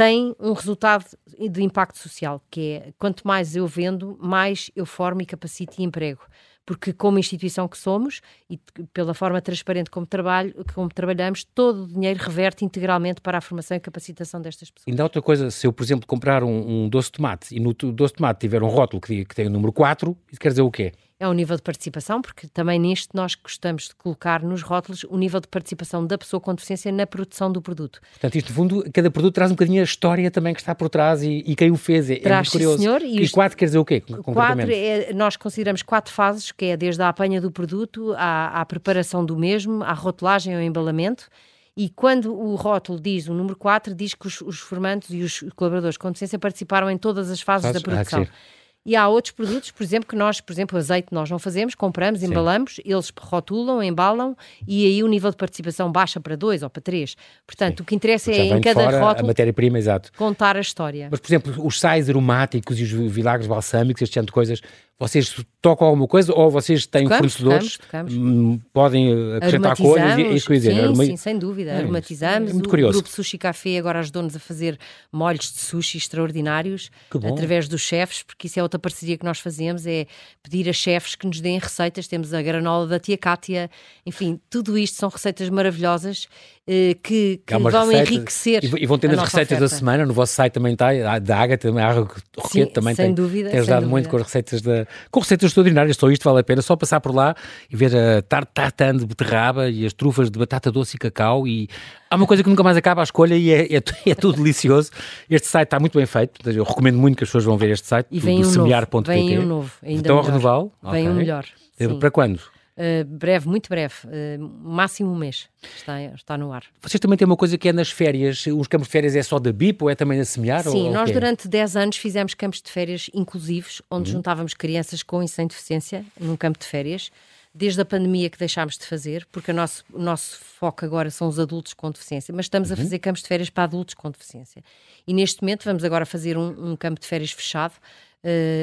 tem 0.00 0.34
um 0.40 0.54
resultado 0.54 1.04
de 1.38 1.62
impacto 1.62 1.98
social, 1.98 2.42
que 2.50 2.70
é 2.70 2.92
quanto 2.98 3.28
mais 3.28 3.54
eu 3.54 3.66
vendo, 3.66 4.16
mais 4.18 4.70
eu 4.74 4.86
formo 4.86 5.20
e 5.20 5.26
capacito 5.26 5.78
e 5.78 5.84
emprego. 5.84 6.22
Porque, 6.64 6.90
como 6.90 7.18
instituição 7.18 7.68
que 7.68 7.76
somos 7.76 8.22
e 8.48 8.58
pela 8.94 9.12
forma 9.12 9.42
transparente 9.42 9.90
como, 9.90 10.06
trabalho, 10.06 10.54
como 10.74 10.88
trabalhamos, 10.88 11.44
todo 11.44 11.82
o 11.82 11.86
dinheiro 11.86 12.18
reverte 12.18 12.64
integralmente 12.64 13.20
para 13.20 13.36
a 13.36 13.40
formação 13.42 13.76
e 13.76 13.80
capacitação 13.80 14.40
destas 14.40 14.70
pessoas. 14.70 14.88
Ainda 14.88 15.02
outra 15.02 15.20
coisa, 15.20 15.50
se 15.50 15.66
eu, 15.66 15.72
por 15.72 15.82
exemplo, 15.82 16.06
comprar 16.06 16.42
um, 16.42 16.84
um 16.84 16.88
doce 16.88 17.08
de 17.08 17.12
tomate 17.12 17.54
e 17.54 17.60
no 17.60 17.74
doce 17.74 18.14
de 18.14 18.18
tomate 18.18 18.40
tiver 18.40 18.62
um 18.62 18.68
rótulo 18.68 19.02
que, 19.02 19.26
que 19.26 19.34
tem 19.34 19.48
o 19.48 19.50
número 19.50 19.70
4, 19.70 20.16
isso 20.32 20.40
quer 20.40 20.48
dizer 20.48 20.62
o 20.62 20.70
quê? 20.70 20.92
É 21.20 21.28
o 21.28 21.34
nível 21.34 21.54
de 21.54 21.62
participação, 21.62 22.22
porque 22.22 22.48
também 22.48 22.80
neste 22.80 23.08
nós 23.12 23.34
gostamos 23.34 23.88
de 23.88 23.94
colocar 23.94 24.42
nos 24.42 24.62
rótulos 24.62 25.04
o 25.04 25.18
nível 25.18 25.38
de 25.38 25.46
participação 25.48 26.06
da 26.06 26.16
pessoa 26.16 26.40
com 26.40 26.54
deficiência 26.54 26.90
na 26.90 27.06
produção 27.06 27.52
do 27.52 27.60
produto. 27.60 28.00
Portanto, 28.12 28.36
isto, 28.36 28.48
no 28.48 28.54
fundo, 28.54 28.90
cada 28.90 29.10
produto 29.10 29.34
traz 29.34 29.50
um 29.50 29.54
bocadinho 29.54 29.82
a 29.82 29.84
história 29.84 30.30
também 30.30 30.54
que 30.54 30.60
está 30.60 30.74
por 30.74 30.88
trás 30.88 31.22
e, 31.22 31.44
e 31.46 31.54
quem 31.54 31.70
o 31.70 31.76
fez. 31.76 32.08
É, 32.08 32.16
traz, 32.16 32.48
é 32.48 32.50
curioso. 32.50 32.78
Senhor, 32.78 33.02
e, 33.02 33.22
e 33.22 33.28
quatro 33.28 33.58
quer 33.58 33.66
dizer 33.66 33.78
o 33.78 33.84
quê? 33.84 34.00
Quatro, 34.00 34.72
é, 34.72 35.12
nós 35.12 35.36
consideramos 35.36 35.82
quatro 35.82 36.10
fases, 36.10 36.50
que 36.52 36.64
é 36.64 36.76
desde 36.76 37.02
a 37.02 37.10
apanha 37.10 37.38
do 37.38 37.50
produto 37.50 38.14
à, 38.16 38.58
à 38.58 38.64
preparação 38.64 39.22
do 39.22 39.36
mesmo, 39.36 39.84
à 39.84 39.92
rotulagem 39.92 40.54
ao 40.54 40.62
embalamento. 40.62 41.28
E 41.76 41.90
quando 41.90 42.34
o 42.34 42.54
rótulo 42.56 42.98
diz 42.98 43.28
o 43.28 43.34
número 43.34 43.56
4, 43.56 43.94
diz 43.94 44.14
que 44.14 44.26
os, 44.26 44.40
os 44.40 44.58
formantes 44.58 45.10
e 45.10 45.22
os 45.22 45.44
colaboradores 45.54 45.98
com 45.98 46.08
deficiência 46.08 46.38
participaram 46.38 46.90
em 46.90 46.96
todas 46.96 47.30
as 47.30 47.42
fases 47.42 47.70
da 47.72 47.80
produção. 47.80 48.22
Ah, 48.22 48.59
e 48.84 48.96
há 48.96 49.06
outros 49.08 49.32
produtos, 49.32 49.70
por 49.70 49.82
exemplo, 49.82 50.08
que 50.08 50.16
nós, 50.16 50.40
por 50.40 50.52
exemplo, 50.52 50.78
azeite 50.78 51.08
nós 51.12 51.28
não 51.28 51.38
fazemos, 51.38 51.74
compramos, 51.74 52.20
Sim. 52.20 52.26
embalamos, 52.26 52.80
eles 52.84 53.12
rotulam, 53.18 53.82
embalam 53.82 54.34
e 54.66 54.86
aí 54.86 55.02
o 55.02 55.06
nível 55.06 55.30
de 55.30 55.36
participação 55.36 55.92
baixa 55.92 56.18
para 56.18 56.36
2 56.36 56.62
ou 56.62 56.70
para 56.70 56.80
3. 56.80 57.14
Portanto, 57.46 57.78
Sim. 57.78 57.82
o 57.82 57.86
que 57.86 57.94
interessa 57.94 58.32
é 58.32 58.46
em 58.46 58.60
cada 58.60 58.98
rótulo 58.98 59.26
a 59.26 59.28
matéria-prima, 59.28 59.78
exato. 59.78 60.10
contar 60.16 60.56
a 60.56 60.60
história. 60.60 61.08
Mas, 61.10 61.20
por 61.20 61.28
exemplo, 61.28 61.66
os 61.66 61.78
sais 61.78 62.08
aromáticos 62.08 62.80
e 62.80 62.84
os 62.84 62.90
vinagres 63.12 63.46
balsâmicos, 63.46 64.00
este 64.02 64.14
tipo 64.14 64.26
de 64.26 64.32
coisas, 64.32 64.60
vocês 65.00 65.34
tocam 65.62 65.86
alguma 65.86 66.06
coisa 66.06 66.30
ou 66.34 66.50
vocês 66.50 66.84
têm 66.84 67.04
tocamos, 67.04 67.34
fornecedores? 67.34 67.78
Tocamos, 67.78 68.12
tocamos. 68.12 68.34
Hum, 68.34 68.60
podem 68.70 69.34
acrescentar 69.36 69.74
coisas 69.74 70.18
e 70.18 70.22
isso 70.34 70.52
dizer. 70.52 70.74
Sim, 70.74 70.80
Aroma... 70.80 71.04
sim, 71.06 71.16
sem 71.16 71.38
dúvida. 71.38 71.70
É, 71.70 71.78
Aromatizamos. 71.78 72.50
É 72.50 72.52
muito 72.52 72.68
curioso. 72.68 72.98
O 72.98 73.00
grupo 73.00 73.08
Sushi 73.08 73.38
Café 73.38 73.78
agora 73.78 74.00
ajudou-nos 74.00 74.36
a 74.36 74.38
fazer 74.38 74.78
molhos 75.10 75.52
de 75.52 75.58
sushi 75.58 75.96
extraordinários 75.96 76.90
através 77.32 77.66
dos 77.66 77.80
chefes, 77.80 78.22
porque 78.22 78.46
isso 78.46 78.60
é 78.60 78.62
outra 78.62 78.78
parceria 78.78 79.16
que 79.16 79.24
nós 79.24 79.38
fazemos, 79.38 79.86
é 79.86 80.06
pedir 80.42 80.68
a 80.68 80.72
chefes 80.74 81.14
que 81.14 81.26
nos 81.26 81.40
deem 81.40 81.58
receitas. 81.58 82.06
Temos 82.06 82.34
a 82.34 82.42
granola 82.42 82.86
da 82.86 83.00
tia 83.00 83.16
Cátia, 83.16 83.70
enfim, 84.04 84.38
tudo 84.50 84.76
isto 84.76 84.98
são 84.98 85.08
receitas 85.08 85.48
maravilhosas 85.48 86.28
eh, 86.72 86.94
que, 87.02 87.40
que 87.44 87.58
vão 87.58 87.88
receitas, 87.88 88.10
enriquecer. 88.10 88.64
E, 88.64 88.86
vão 88.86 88.96
tendo 88.96 89.14
as 89.14 89.22
receitas 89.22 89.56
oferta. 89.56 89.60
da 89.60 89.68
semana, 89.68 90.06
no 90.06 90.12
vosso 90.12 90.34
site 90.34 90.52
também 90.52 90.74
está, 90.74 91.18
da 91.18 91.36
Ágata, 91.36 91.68
também, 91.68 91.82
a 91.82 91.92
Roquete 91.92 92.72
também 92.72 92.94
sem 92.94 93.06
tem, 93.06 93.14
dúvida, 93.14 93.50
tem 93.50 93.58
ajudado 93.58 93.88
muito 93.88 94.08
com 94.08 94.16
as 94.16 94.22
receitas 94.22 94.62
da. 94.62 94.86
Com 95.10 95.20
receitas 95.20 95.48
extraordinárias, 95.48 95.96
só 95.96 96.10
isto 96.10 96.24
vale 96.24 96.40
a 96.40 96.44
pena, 96.44 96.62
só 96.62 96.76
passar 96.76 97.00
por 97.00 97.14
lá 97.14 97.34
e 97.70 97.76
ver 97.76 97.96
a 97.96 98.22
tartatan 98.22 98.96
de 98.96 99.06
beterraba 99.06 99.68
e 99.68 99.86
as 99.86 99.92
trufas 99.92 100.30
de 100.30 100.38
batata 100.38 100.70
doce 100.70 100.96
e 100.96 100.98
cacau 100.98 101.46
e 101.46 101.68
há 102.10 102.16
uma 102.16 102.26
coisa 102.26 102.42
que 102.42 102.48
nunca 102.48 102.62
mais 102.62 102.76
acaba 102.76 103.02
a 103.02 103.04
escolha 103.04 103.34
e 103.34 103.50
é, 103.50 103.76
é, 103.76 103.82
é 104.10 104.14
tudo 104.14 104.36
delicioso. 104.36 104.90
Este 105.28 105.48
site 105.48 105.66
está 105.66 105.78
muito 105.78 105.96
bem 105.96 106.06
feito, 106.06 106.48
eu 106.50 106.64
recomendo 106.64 106.98
muito 106.98 107.16
que 107.16 107.24
as 107.24 107.28
pessoas 107.28 107.44
vão 107.44 107.56
ver 107.56 107.70
este 107.70 107.86
site, 107.86 108.06
e 108.10 108.18
vem 108.18 108.40
do, 108.40 108.48
um 108.48 108.50
semear.pt. 108.50 109.02
Vem 109.12 109.38
um 109.38 109.46
novo, 109.46 109.72
ainda 109.82 110.00
Estão 110.00 110.18
a 110.18 110.22
renová-lo? 110.22 110.72
Vem 110.82 110.90
okay. 110.90 111.08
um 111.08 111.14
melhor. 111.14 111.44
Eh, 111.78 111.88
sim. 111.88 111.98
Para 111.98 112.10
quando? 112.10 112.40
Uh, 112.80 113.04
breve, 113.04 113.46
muito 113.46 113.68
breve, 113.68 113.94
uh, 114.06 114.42
máximo 114.62 115.12
um 115.12 115.14
mês 115.14 115.50
está, 115.76 116.02
está 116.02 116.38
no 116.38 116.50
ar. 116.50 116.64
Vocês 116.80 116.98
também 116.98 117.18
têm 117.18 117.26
uma 117.26 117.36
coisa 117.36 117.58
que 117.58 117.68
é 117.68 117.74
nas 117.74 117.90
férias, 117.90 118.46
os 118.46 118.66
campos 118.66 118.88
de 118.88 118.92
férias 118.92 119.14
é 119.14 119.22
só 119.22 119.38
da 119.38 119.52
BIP 119.52 119.84
ou 119.84 119.90
é 119.90 119.94
também 119.94 120.16
na 120.16 120.24
Semear? 120.24 120.62
Sim, 120.62 120.86
ou, 120.86 120.90
nós 120.90 121.10
durante 121.10 121.46
10 121.46 121.76
anos 121.76 121.98
fizemos 121.98 122.32
campos 122.32 122.62
de 122.62 122.70
férias 122.70 123.10
inclusivos, 123.12 123.82
onde 123.90 124.08
uhum. 124.08 124.16
juntávamos 124.16 124.54
crianças 124.54 125.02
com 125.02 125.22
e 125.22 125.28
sem 125.28 125.46
deficiência 125.46 126.06
num 126.18 126.36
campo 126.36 126.58
de 126.58 126.64
férias, 126.64 127.10
desde 127.54 127.82
a 127.82 127.84
pandemia 127.84 128.30
que 128.30 128.38
deixámos 128.38 128.78
de 128.78 128.86
fazer, 128.86 129.26
porque 129.30 129.50
o 129.50 129.54
nosso, 129.54 129.84
o 129.92 130.00
nosso 130.00 130.38
foco 130.38 130.82
agora 130.82 131.10
são 131.10 131.28
os 131.28 131.38
adultos 131.38 131.74
com 131.74 131.90
deficiência, 131.90 132.32
mas 132.34 132.46
estamos 132.46 132.70
uhum. 132.70 132.74
a 132.74 132.76
fazer 132.78 132.98
campos 132.98 133.20
de 133.20 133.28
férias 133.28 133.50
para 133.50 133.64
adultos 133.64 133.94
com 133.94 134.10
deficiência. 134.10 134.64
E 135.06 135.12
neste 135.12 135.42
momento 135.42 135.64
vamos 135.64 135.84
agora 135.84 136.06
fazer 136.06 136.38
um, 136.38 136.72
um 136.72 136.76
campo 136.76 136.98
de 136.98 137.06
férias 137.06 137.30
fechado, 137.30 137.74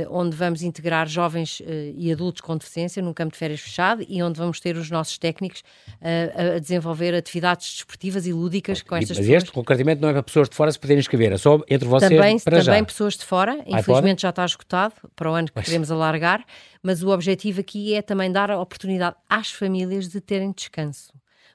onde 0.10 0.36
vamos 0.36 0.62
integrar 0.62 1.08
jovens 1.08 1.60
uh, 1.62 1.64
e 1.96 2.12
adultos 2.12 2.42
com 2.42 2.56
deficiência 2.56 3.02
num 3.02 3.14
campo 3.14 3.34
de 3.34 3.40
férias 3.40 3.60
fechado 3.60 4.06
e 4.08 4.22
onde 4.22 4.40
vamos 4.40 4.60
ter 4.60 4.78
os 4.78 4.92
nossos 4.92 5.18
técnicos 5.18 5.62
uh, 5.62 6.56
a 6.56 6.60
desenvolver 6.60 7.16
atividades 7.16 7.74
desportivas 7.74 8.28
e 8.28 8.34
lúdicas 8.34 8.82
com 8.82 8.96
estas 8.96 9.18
mas 9.18 9.26
pessoas. 9.26 9.36
Mas 9.36 9.44
este, 9.44 9.52
concretamente, 9.52 10.02
não 10.02 10.10
é 10.10 10.14
para 10.14 10.24
pessoas 10.24 10.50
de 10.50 10.56
fora 10.56 10.72
se 10.72 10.80
poderem 10.80 11.00
inscrever, 11.00 11.32
é 11.34 11.38
só 11.38 11.60
entre 11.70 11.88
vocês 11.88 12.12
também, 12.12 12.40
para 12.40 12.64
Também 12.64 12.80
já. 12.80 12.86
pessoas 12.86 13.18
de 13.18 13.26
fora, 13.26 13.64
infelizmente 13.66 14.22
já 14.22 14.30
está 14.30 14.46
esgotado 14.46 14.94
para 15.16 15.32
o 15.32 15.34
ano 15.34 15.48
que 15.48 15.54
pois. 15.54 15.66
queremos 15.66 15.92
alargar, 15.92 16.46
mas 16.84 17.02
o 17.02 17.10
objetivo 17.10 17.62
aqui 17.62 17.96
é 17.96 18.02
também 18.02 18.32
dar 18.32 18.52
a 18.52 18.60
oportunidade 18.60 19.16
às 19.30 19.52
famílias 19.52 20.08
de 20.08 20.22
terem 20.22 20.52
descanso 20.52 21.12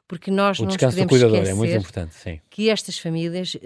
porque 0.06 0.30
nós 0.30 0.58
o 0.58 0.62
não 0.62 0.68
descanso 0.68 0.96
podemos 0.96 1.18
do 1.18 1.26
cuidador 1.26 1.48
é 1.48 1.54
muito 1.54 1.74
importante, 1.74 2.14
sim. 2.14 2.40
que 2.50 2.68
estas 2.68 2.98
famílias, 2.98 3.54
uh, 3.54 3.58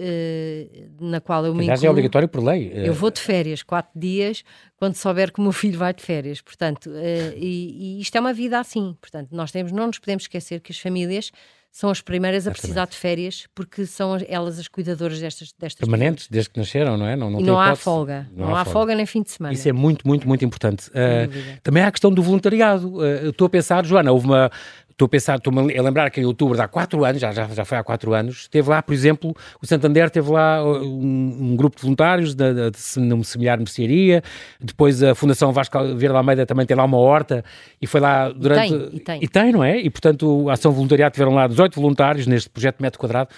na 1.01 1.21
qual 1.21 1.45
eu 1.45 1.55
me 1.55 1.63
Aliás, 1.63 1.81
incluo, 1.81 1.89
é 1.89 1.91
obrigatório 1.91 2.29
por 2.29 2.43
lei. 2.43 2.71
Eu 2.75 2.95
vou 2.95 3.11
de 3.11 3.21
férias, 3.21 3.63
quatro 3.63 3.99
dias, 3.99 4.45
quando 4.77 4.95
souber 4.95 5.33
que 5.33 5.41
o 5.41 5.43
meu 5.43 5.53
filho 5.53 5.79
vai 5.79 5.93
de 5.93 6.03
férias, 6.03 6.41
portanto, 6.41 6.91
uh, 6.91 7.33
e, 7.37 7.99
e, 7.99 8.01
isto 8.01 8.17
é 8.17 8.21
uma 8.21 8.33
vida 8.33 8.61
assim, 8.61 8.97
portanto, 9.01 9.31
nós 9.33 9.51
temos, 9.51 9.73
não 9.73 9.87
nos 9.89 9.99
podemos 9.99 10.25
esquecer 10.25 10.61
que 10.61 10.71
as 10.71 10.79
famílias 10.79 11.33
são 11.77 11.91
as 11.91 12.01
primeiras 12.01 12.47
a 12.47 12.51
precisar 12.51 12.87
de 12.87 12.97
férias, 12.97 13.47
porque 13.55 13.85
são 13.85 14.17
elas 14.29 14.59
as 14.59 14.67
cuidadoras 14.67 15.21
destas, 15.21 15.53
destas 15.59 15.87
Permanentes, 15.87 16.27
desde 16.27 16.49
que 16.49 16.59
nasceram, 16.59 16.97
não 16.97 17.07
é? 17.07 17.15
Não, 17.15 17.29
não, 17.29 17.39
não 17.39 17.61
há 17.61 17.77
folga, 17.77 18.27
não, 18.35 18.47
não 18.47 18.57
há, 18.57 18.65
folga. 18.65 18.71
folga. 18.71 18.95
nem 18.95 19.05
fim 19.05 19.23
de 19.23 19.31
semana. 19.31 19.53
Isso 19.53 19.69
é 19.69 19.73
muito, 19.73 20.09
muito, 20.09 20.27
muito 20.27 20.43
importante. 20.43 20.89
Uh, 20.89 21.61
também 21.63 21.83
há 21.83 21.89
a 21.89 21.93
questão 21.93 22.11
do 22.11 22.23
voluntariado. 22.23 22.97
Uh, 22.97 23.29
estou 23.29 23.47
a 23.47 23.51
pensar, 23.51 23.85
Joana, 23.85 24.11
houve 24.11 24.25
uma, 24.25 24.51
Estou 24.97 25.05
a 25.05 25.09
pensar, 25.11 25.37
estou-me 25.37 25.77
a 25.77 25.83
lembrar 25.83 26.11
que 26.11 26.23
em 26.23 26.25
outubro, 26.25 26.59
há 26.59 26.67
quatro 26.67 27.05
anos, 27.05 27.21
já, 27.21 27.31
já, 27.31 27.47
já 27.49 27.67
foi 27.67 27.77
há 27.77 27.85
quatro 27.85 28.15
anos, 28.15 28.49
teve 28.49 28.71
lá, 28.71 28.83
por 28.83 28.95
exemplo, 28.95 29.37
o 29.61 29.67
Santander 29.67 30.09
teve 30.09 30.31
lá 30.31 30.65
uh, 30.65 30.83
um, 30.83 31.51
um 31.53 31.55
grupo 31.55 31.77
de 31.77 31.83
voluntários 31.83 32.35
de, 32.35 32.55
de, 32.55 32.71
de, 32.71 33.19
de 33.19 33.25
semelhar 33.27 33.59
mercearia, 33.59 34.23
depois 34.59 35.03
a 35.03 35.15
Fundação 35.15 35.53
Vasco 35.53 35.79
Verde 35.95 36.17
Almeida 36.17 36.47
também 36.47 36.65
tem 36.65 36.75
lá 36.75 36.85
uma 36.85 36.97
horta 36.97 37.45
e 37.79 37.87
foi 37.87 38.01
lá 38.01 38.31
durante... 38.31 38.73
E 38.73 38.79
tem, 38.79 38.89
e 38.95 39.01
tem. 39.01 39.25
E 39.25 39.29
tem, 39.29 39.53
não 39.53 39.63
é? 39.63 39.79
E, 39.79 39.91
portanto, 39.91 40.49
a 40.49 40.55
Ação 40.55 40.73
Voluntariado 40.73 41.13
tiveram 41.13 41.35
lá 41.35 41.47
18 41.47 41.75
voluntários 41.79 42.27
neste 42.27 42.49
projeto 42.49 42.81
Metro 42.81 42.99
Quadrado. 42.99 43.29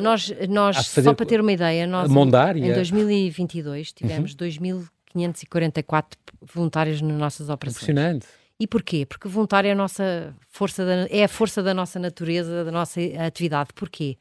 Nós, 0.00 0.34
nós 0.48 0.84
só 0.84 1.14
para 1.14 1.24
ter 1.24 1.40
uma 1.40 1.52
ideia, 1.52 1.86
nós 1.86 2.10
em 2.10 2.72
2022 2.72 3.92
tivemos 3.92 4.32
uhum. 4.32 4.74
2.544 5.14 6.04
voluntários 6.42 7.00
nas 7.00 7.16
nossas 7.16 7.48
operações. 7.48 7.84
Impressionante. 7.84 8.26
E 8.60 8.66
porquê? 8.66 9.06
Porque 9.06 9.28
voluntário 9.28 9.68
é 9.68 9.72
a 9.72 9.74
nossa 9.74 10.34
força, 10.48 10.84
da, 10.84 11.06
é 11.10 11.24
a 11.24 11.28
força 11.28 11.62
da 11.62 11.72
nossa 11.72 11.98
natureza, 11.98 12.64
da 12.64 12.72
nossa 12.72 13.00
atividade. 13.24 13.70
Porquê? 13.74 14.18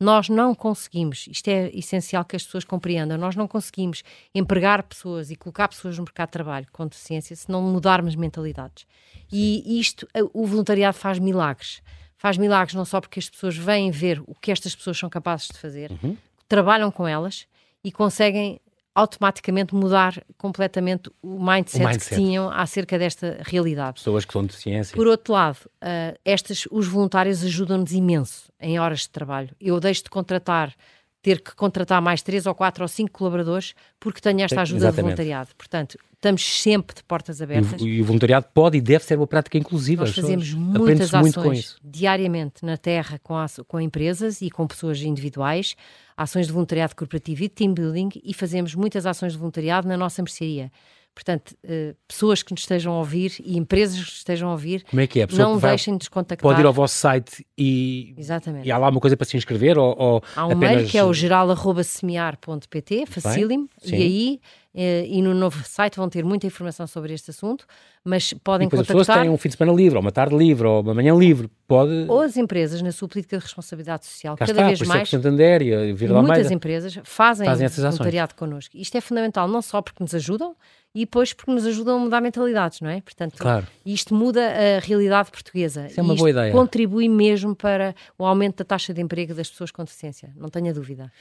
Nós 0.00 0.28
não 0.28 0.54
conseguimos, 0.54 1.26
isto 1.28 1.48
é 1.48 1.70
essencial 1.74 2.24
que 2.24 2.36
as 2.36 2.44
pessoas 2.44 2.64
compreendam, 2.64 3.18
nós 3.18 3.34
não 3.34 3.48
conseguimos 3.48 4.04
empregar 4.32 4.84
pessoas 4.84 5.28
e 5.30 5.36
colocar 5.36 5.66
pessoas 5.66 5.98
no 5.98 6.04
mercado 6.04 6.28
de 6.28 6.32
trabalho 6.32 6.66
com 6.70 6.86
deficiência 6.86 7.34
se 7.34 7.50
não 7.50 7.60
mudarmos 7.62 8.14
mentalidades. 8.14 8.86
E 9.32 9.80
isto, 9.80 10.06
o 10.32 10.46
voluntariado 10.46 10.96
faz 10.96 11.18
milagres. 11.18 11.82
Faz 12.16 12.36
milagres 12.36 12.74
não 12.74 12.84
só 12.84 13.00
porque 13.00 13.18
as 13.18 13.28
pessoas 13.28 13.56
vêm 13.56 13.90
ver 13.90 14.22
o 14.26 14.34
que 14.34 14.52
estas 14.52 14.74
pessoas 14.74 14.96
são 14.96 15.08
capazes 15.08 15.48
de 15.48 15.58
fazer, 15.58 15.90
uhum. 15.90 16.16
trabalham 16.48 16.92
com 16.92 17.06
elas 17.06 17.46
e 17.82 17.90
conseguem 17.90 18.60
automaticamente 18.98 19.76
mudar 19.76 20.24
completamente 20.36 21.08
o 21.22 21.38
mindset, 21.38 21.84
o 21.84 21.86
mindset, 21.86 22.08
que 22.08 22.14
tinham 22.16 22.50
acerca 22.50 22.98
desta 22.98 23.38
realidade. 23.42 23.94
Pessoas 23.94 24.24
que 24.24 24.32
são 24.32 24.44
de 24.44 24.52
ciência. 24.54 24.96
Por 24.96 25.06
outro 25.06 25.32
lado, 25.32 25.58
uh, 25.66 26.18
estas, 26.24 26.66
os 26.68 26.88
voluntários 26.88 27.44
ajudam-nos 27.44 27.92
imenso 27.92 28.52
em 28.60 28.80
horas 28.80 29.00
de 29.00 29.10
trabalho. 29.10 29.50
Eu 29.60 29.78
deixo 29.78 30.02
de 30.02 30.10
contratar 30.10 30.74
ter 31.22 31.40
que 31.40 31.54
contratar 31.54 32.00
mais 32.00 32.22
três 32.22 32.46
ou 32.46 32.54
quatro 32.54 32.84
ou 32.84 32.88
cinco 32.88 33.12
colaboradores 33.12 33.74
porque 33.98 34.20
tenho 34.20 34.40
esta 34.42 34.60
ajuda 34.60 34.78
Exatamente. 34.78 34.96
de 34.96 35.02
voluntariado. 35.02 35.50
Portanto, 35.56 35.98
estamos 36.14 36.44
sempre 36.44 36.96
de 36.96 37.02
portas 37.02 37.42
abertas. 37.42 37.80
E, 37.80 38.00
o 38.00 38.04
voluntariado 38.04 38.46
pode 38.54 38.78
e 38.78 38.80
deve 38.80 39.04
ser 39.04 39.16
uma 39.16 39.26
prática 39.26 39.58
inclusiva. 39.58 40.04
Nós 40.04 40.14
fazemos 40.14 40.52
muitas 40.54 41.12
ações 41.12 41.76
diariamente 41.82 42.64
na 42.64 42.76
Terra 42.76 43.18
com, 43.22 43.34
com 43.66 43.80
empresas 43.80 44.40
e 44.42 44.50
com 44.50 44.66
pessoas 44.66 45.00
individuais, 45.02 45.74
ações 46.16 46.46
de 46.46 46.52
voluntariado 46.52 46.94
corporativo 46.94 47.44
e 47.44 47.48
de 47.48 47.54
team 47.54 47.74
building 47.74 48.10
e 48.22 48.32
fazemos 48.32 48.74
muitas 48.74 49.06
ações 49.06 49.32
de 49.32 49.38
voluntariado 49.38 49.88
na 49.88 49.96
nossa 49.96 50.22
mercearia. 50.22 50.70
Portanto, 51.18 51.56
uh, 51.64 51.96
pessoas 52.06 52.44
que 52.44 52.52
nos 52.52 52.60
estejam 52.60 52.92
a 52.92 52.98
ouvir 52.98 53.32
e 53.44 53.58
empresas 53.58 53.98
que 54.04 54.12
estejam 54.12 54.50
a 54.50 54.52
ouvir, 54.52 54.84
Como 54.84 55.00
é 55.00 55.06
que 55.08 55.20
é? 55.20 55.26
não 55.32 55.58
deixem 55.58 55.94
de 55.94 56.04
nos 56.04 56.08
contactar. 56.08 56.48
Pode 56.48 56.60
ir 56.60 56.64
ao 56.64 56.72
vosso 56.72 56.94
site 56.94 57.44
e, 57.58 58.14
Exatamente. 58.16 58.68
e 58.68 58.70
há 58.70 58.78
lá 58.78 58.88
uma 58.88 59.00
coisa 59.00 59.16
para 59.16 59.26
se 59.26 59.36
inscrever? 59.36 59.76
Ou, 59.76 59.96
ou 59.98 60.22
há 60.36 60.46
um 60.46 60.52
apenas... 60.52 60.76
mail 60.76 60.88
que 60.88 60.96
é 60.96 61.02
o 61.02 61.12
geral.semear.pt, 61.12 63.06
facílimo, 63.06 63.68
e 63.84 63.94
aí 63.94 64.40
eh, 64.72 65.06
e 65.08 65.20
no 65.20 65.34
novo 65.34 65.60
site 65.64 65.96
vão 65.96 66.08
ter 66.08 66.24
muita 66.24 66.46
informação 66.46 66.86
sobre 66.86 67.12
este 67.12 67.30
assunto, 67.30 67.66
mas 68.08 68.32
podem 68.32 68.66
e 68.66 68.70
contactar... 68.70 68.96
as 68.96 69.06
pessoas 69.06 69.20
têm 69.22 69.30
um 69.30 69.36
fim 69.36 69.50
de 69.50 69.56
semana 69.56 69.76
livre, 69.76 69.96
ou 69.96 70.00
uma 70.00 70.10
tarde 70.10 70.34
livre, 70.34 70.66
ou 70.66 70.80
uma 70.80 70.94
manhã 70.94 71.14
livre, 71.14 71.50
pode... 71.66 72.06
Ou 72.08 72.22
as 72.22 72.36
empresas, 72.36 72.80
na 72.80 72.90
sua 72.90 73.06
política 73.06 73.36
de 73.36 73.44
responsabilidade 73.44 74.06
social, 74.06 74.36
Cá 74.36 74.46
cada 74.46 74.58
está, 74.58 74.66
vez 74.66 74.78
por 74.78 74.88
mais... 74.88 75.08
Santander 75.08 75.62
e, 75.62 75.90
e 75.90 76.08
muitas 76.08 76.50
empresas 76.50 76.98
fazem, 77.04 77.46
fazem 77.46 77.68
voluntariado 77.68 78.34
connosco. 78.34 78.76
Isto 78.76 78.96
é 78.96 79.00
fundamental, 79.00 79.46
não 79.46 79.60
só 79.60 79.82
porque 79.82 80.02
nos 80.02 80.14
ajudam, 80.14 80.56
e 80.94 81.00
depois 81.00 81.32
porque 81.32 81.52
nos 81.52 81.66
ajudam 81.66 81.96
a 81.96 82.00
mudar 82.00 82.20
mentalidades, 82.20 82.80
não 82.80 82.88
é? 82.88 83.00
Portanto, 83.00 83.36
claro. 83.38 83.66
isto 83.84 84.14
muda 84.14 84.40
a 84.40 84.80
realidade 84.80 85.30
portuguesa. 85.30 85.86
Isso 85.86 86.00
é 86.00 86.02
uma 86.02 86.14
boa 86.14 86.30
ideia. 86.30 86.50
contribui 86.50 87.08
mesmo 87.08 87.54
para 87.54 87.94
o 88.18 88.24
aumento 88.24 88.58
da 88.58 88.64
taxa 88.64 88.94
de 88.94 89.00
emprego 89.00 89.34
das 89.34 89.50
pessoas 89.50 89.70
com 89.70 89.84
deficiência, 89.84 90.32
não 90.34 90.48
tenha 90.48 90.72
dúvida. 90.72 91.12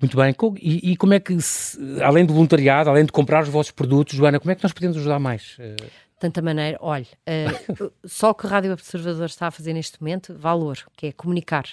Muito 0.00 0.16
bem. 0.16 0.34
E, 0.60 0.92
e 0.92 0.96
como 0.96 1.14
é 1.14 1.20
que, 1.20 1.40
se, 1.40 1.78
além 2.02 2.26
do 2.26 2.34
voluntariado, 2.34 2.90
além 2.90 3.04
de 3.04 3.12
comprar 3.12 3.42
os 3.42 3.48
vossos 3.48 3.72
produtos, 3.72 4.14
Joana, 4.14 4.38
como 4.38 4.52
é 4.52 4.54
que 4.54 4.62
nós 4.62 4.72
podemos 4.72 4.96
ajudar 4.98 5.18
mais? 5.18 5.56
Tanta 6.18 6.40
maneira. 6.42 6.78
Olha, 6.80 7.06
uh, 7.28 7.92
só 8.04 8.30
o 8.30 8.34
que 8.34 8.46
o 8.46 8.48
Rádio 8.48 8.72
Observador 8.72 9.26
está 9.26 9.48
a 9.48 9.50
fazer 9.50 9.72
neste 9.72 10.00
momento, 10.00 10.34
valor, 10.36 10.78
que 10.96 11.08
é 11.08 11.12
comunicar 11.12 11.66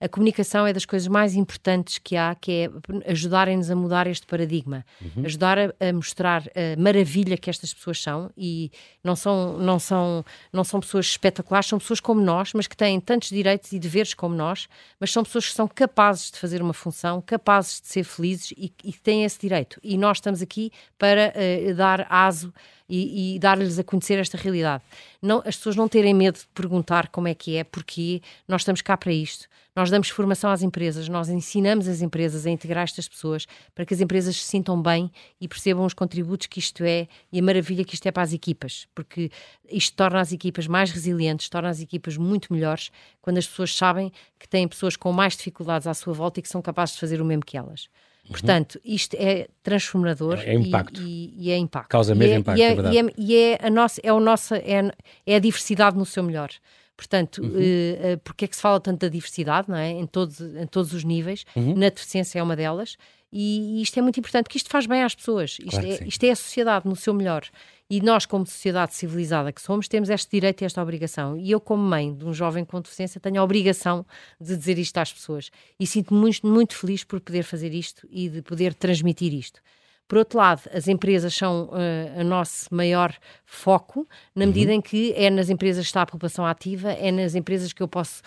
a 0.00 0.08
comunicação 0.08 0.64
é 0.66 0.72
das 0.72 0.84
coisas 0.84 1.08
mais 1.08 1.34
importantes 1.34 1.98
que 1.98 2.16
há, 2.16 2.34
que 2.34 2.52
é 2.52 3.10
ajudarem-nos 3.10 3.68
a 3.68 3.74
mudar 3.74 4.06
este 4.06 4.26
paradigma, 4.26 4.84
uhum. 5.00 5.24
ajudar 5.24 5.58
a, 5.58 5.74
a, 5.80 5.92
mostrar 5.92 6.44
a 6.54 6.80
maravilha 6.80 7.36
que 7.36 7.50
estas 7.50 7.74
pessoas 7.74 8.00
são 8.00 8.30
e 8.36 8.70
não 9.02 9.16
são, 9.16 9.58
não, 9.58 9.78
são, 9.78 10.24
não 10.52 10.62
são 10.62 10.78
pessoas 10.78 11.06
espetaculares, 11.06 11.68
são 11.68 11.80
pessoas 11.80 11.98
como 11.98 12.20
nós, 12.20 12.52
mas 12.54 12.68
que 12.68 12.76
têm 12.76 13.00
tantos 13.00 13.30
direitos 13.30 13.72
e 13.72 13.78
deveres 13.78 14.14
como 14.14 14.36
nós, 14.36 14.68
mas 15.00 15.10
são 15.10 15.24
pessoas 15.24 15.46
que 15.48 15.54
são 15.54 15.66
capazes 15.66 16.30
de 16.30 16.38
fazer 16.38 16.62
uma 16.62 16.72
função, 16.74 17.20
capazes 17.20 17.80
de 17.80 17.88
ser 17.88 18.04
felizes 18.04 18.52
e, 18.52 18.72
e 18.84 18.92
têm 18.92 19.24
esse 19.24 19.40
direito. 19.40 19.80
E 19.82 19.98
nós 19.98 20.18
estamos 20.18 20.40
aqui 20.40 20.70
para 20.96 21.32
uh, 21.34 21.74
dar 21.74 22.06
aso 22.08 22.54
e, 22.88 23.36
e 23.36 23.38
dar-lhes 23.38 23.78
a 23.78 23.84
conhecer 23.84 24.18
esta 24.18 24.36
realidade. 24.36 24.82
Não, 25.20 25.38
as 25.44 25.56
pessoas 25.56 25.76
não 25.76 25.88
terem 25.88 26.14
medo 26.14 26.38
de 26.38 26.46
perguntar 26.54 27.08
como 27.08 27.28
é 27.28 27.34
que 27.34 27.56
é, 27.56 27.64
porque 27.64 28.22
nós 28.46 28.62
estamos 28.62 28.80
cá 28.80 28.96
para 28.96 29.12
isto. 29.12 29.46
Nós 29.76 29.90
damos 29.90 30.08
formação 30.08 30.50
às 30.50 30.62
empresas, 30.62 31.08
nós 31.08 31.28
ensinamos 31.28 31.86
as 31.86 32.02
empresas 32.02 32.44
a 32.46 32.50
integrar 32.50 32.82
estas 32.82 33.06
pessoas 33.06 33.46
para 33.74 33.86
que 33.86 33.94
as 33.94 34.00
empresas 34.00 34.36
se 34.36 34.42
sintam 34.42 34.80
bem 34.82 35.08
e 35.40 35.46
percebam 35.46 35.84
os 35.84 35.94
contributos 35.94 36.48
que 36.48 36.58
isto 36.58 36.82
é 36.82 37.06
e 37.32 37.38
a 37.38 37.42
maravilha 37.42 37.84
que 37.84 37.94
isto 37.94 38.04
é 38.06 38.10
para 38.10 38.24
as 38.24 38.32
equipas, 38.32 38.88
porque 38.92 39.30
isto 39.70 39.94
torna 39.94 40.20
as 40.20 40.32
equipas 40.32 40.66
mais 40.66 40.90
resilientes, 40.90 41.48
torna 41.48 41.68
as 41.68 41.80
equipas 41.80 42.16
muito 42.16 42.52
melhores 42.52 42.90
quando 43.22 43.38
as 43.38 43.46
pessoas 43.46 43.72
sabem 43.72 44.10
que 44.36 44.48
têm 44.48 44.66
pessoas 44.66 44.96
com 44.96 45.12
mais 45.12 45.36
dificuldades 45.36 45.86
à 45.86 45.94
sua 45.94 46.12
volta 46.12 46.40
e 46.40 46.42
que 46.42 46.48
são 46.48 46.60
capazes 46.60 46.94
de 46.94 47.00
fazer 47.00 47.20
o 47.20 47.24
mesmo 47.24 47.44
que 47.44 47.56
elas. 47.56 47.88
Uhum. 48.28 48.32
Portanto, 48.32 48.80
isto 48.84 49.16
é 49.18 49.48
transformador 49.62 50.38
é, 50.38 50.50
é 50.50 50.54
impacto. 50.54 51.00
E, 51.00 51.34
e, 51.36 51.48
e, 51.48 51.50
é 51.50 51.56
impacto. 51.56 51.88
Causa 51.88 52.14
mesmo 52.14 52.34
é, 52.34 52.38
impacto, 52.38 52.60
é, 52.60 52.92
e, 52.92 52.98
é, 52.98 53.12
e 53.16 53.36
é 53.36 53.58
a 53.62 53.70
nossa, 53.70 54.00
é 54.04 54.12
o 54.12 54.20
é, 54.54 54.92
é 55.26 55.36
a 55.36 55.38
diversidade 55.38 55.96
no 55.96 56.04
seu 56.04 56.22
melhor. 56.22 56.50
Portanto, 56.96 57.40
uhum. 57.40 57.50
uh, 57.50 58.18
porque 58.24 58.44
é 58.44 58.48
que 58.48 58.56
se 58.56 58.60
fala 58.60 58.80
tanto 58.80 59.02
da 59.02 59.08
diversidade, 59.08 59.68
não 59.68 59.76
é? 59.76 59.90
Em 59.90 60.04
todos, 60.04 60.40
em 60.40 60.66
todos 60.66 60.92
os 60.92 61.04
níveis, 61.04 61.44
uhum. 61.54 61.74
na 61.76 61.90
deficiência 61.90 62.40
é 62.40 62.42
uma 62.42 62.56
delas, 62.56 62.96
e, 63.32 63.78
e, 63.78 63.82
isto 63.82 63.98
é 63.98 64.02
muito 64.02 64.18
importante, 64.18 64.44
porque 64.44 64.58
isto 64.58 64.70
faz 64.70 64.86
bem 64.86 65.02
às 65.02 65.14
pessoas, 65.14 65.58
isto, 65.58 65.70
claro 65.70 65.86
é, 65.86 66.06
isto 66.06 66.24
é 66.24 66.30
a 66.30 66.36
sociedade 66.36 66.88
no 66.88 66.96
seu 66.96 67.12
melhor. 67.12 67.44
E 67.90 68.02
nós, 68.02 68.26
como 68.26 68.46
sociedade 68.46 68.94
civilizada 68.94 69.50
que 69.50 69.62
somos, 69.62 69.88
temos 69.88 70.10
este 70.10 70.30
direito 70.30 70.60
e 70.60 70.64
esta 70.66 70.82
obrigação. 70.82 71.38
E 71.38 71.50
eu, 71.50 71.58
como 71.58 71.82
mãe 71.82 72.14
de 72.14 72.24
um 72.24 72.34
jovem 72.34 72.62
com 72.62 72.80
deficiência, 72.82 73.18
tenho 73.18 73.40
a 73.40 73.44
obrigação 73.44 74.04
de 74.38 74.54
dizer 74.56 74.78
isto 74.78 74.98
às 74.98 75.10
pessoas. 75.10 75.50
E 75.80 75.86
sinto-me 75.86 76.20
muito, 76.20 76.46
muito 76.46 76.74
feliz 76.74 77.02
por 77.02 77.18
poder 77.18 77.44
fazer 77.44 77.72
isto 77.72 78.06
e 78.10 78.28
de 78.28 78.42
poder 78.42 78.74
transmitir 78.74 79.32
isto. 79.32 79.60
Por 80.06 80.18
outro 80.18 80.38
lado, 80.38 80.62
as 80.72 80.88
empresas 80.88 81.34
são 81.34 81.64
uh, 81.64 82.20
o 82.20 82.24
nosso 82.24 82.74
maior 82.74 83.14
foco, 83.44 84.08
na 84.34 84.44
uhum. 84.44 84.48
medida 84.48 84.72
uhum. 84.72 84.78
em 84.78 84.80
que 84.80 85.12
é 85.14 85.28
nas 85.28 85.50
empresas 85.50 85.84
que 85.84 85.90
está 85.90 86.02
a 86.02 86.06
população 86.06 86.46
ativa, 86.46 86.92
é 86.92 87.10
nas 87.10 87.34
empresas 87.34 87.72
que 87.74 87.82
eu 87.82 87.88
posso 87.88 88.22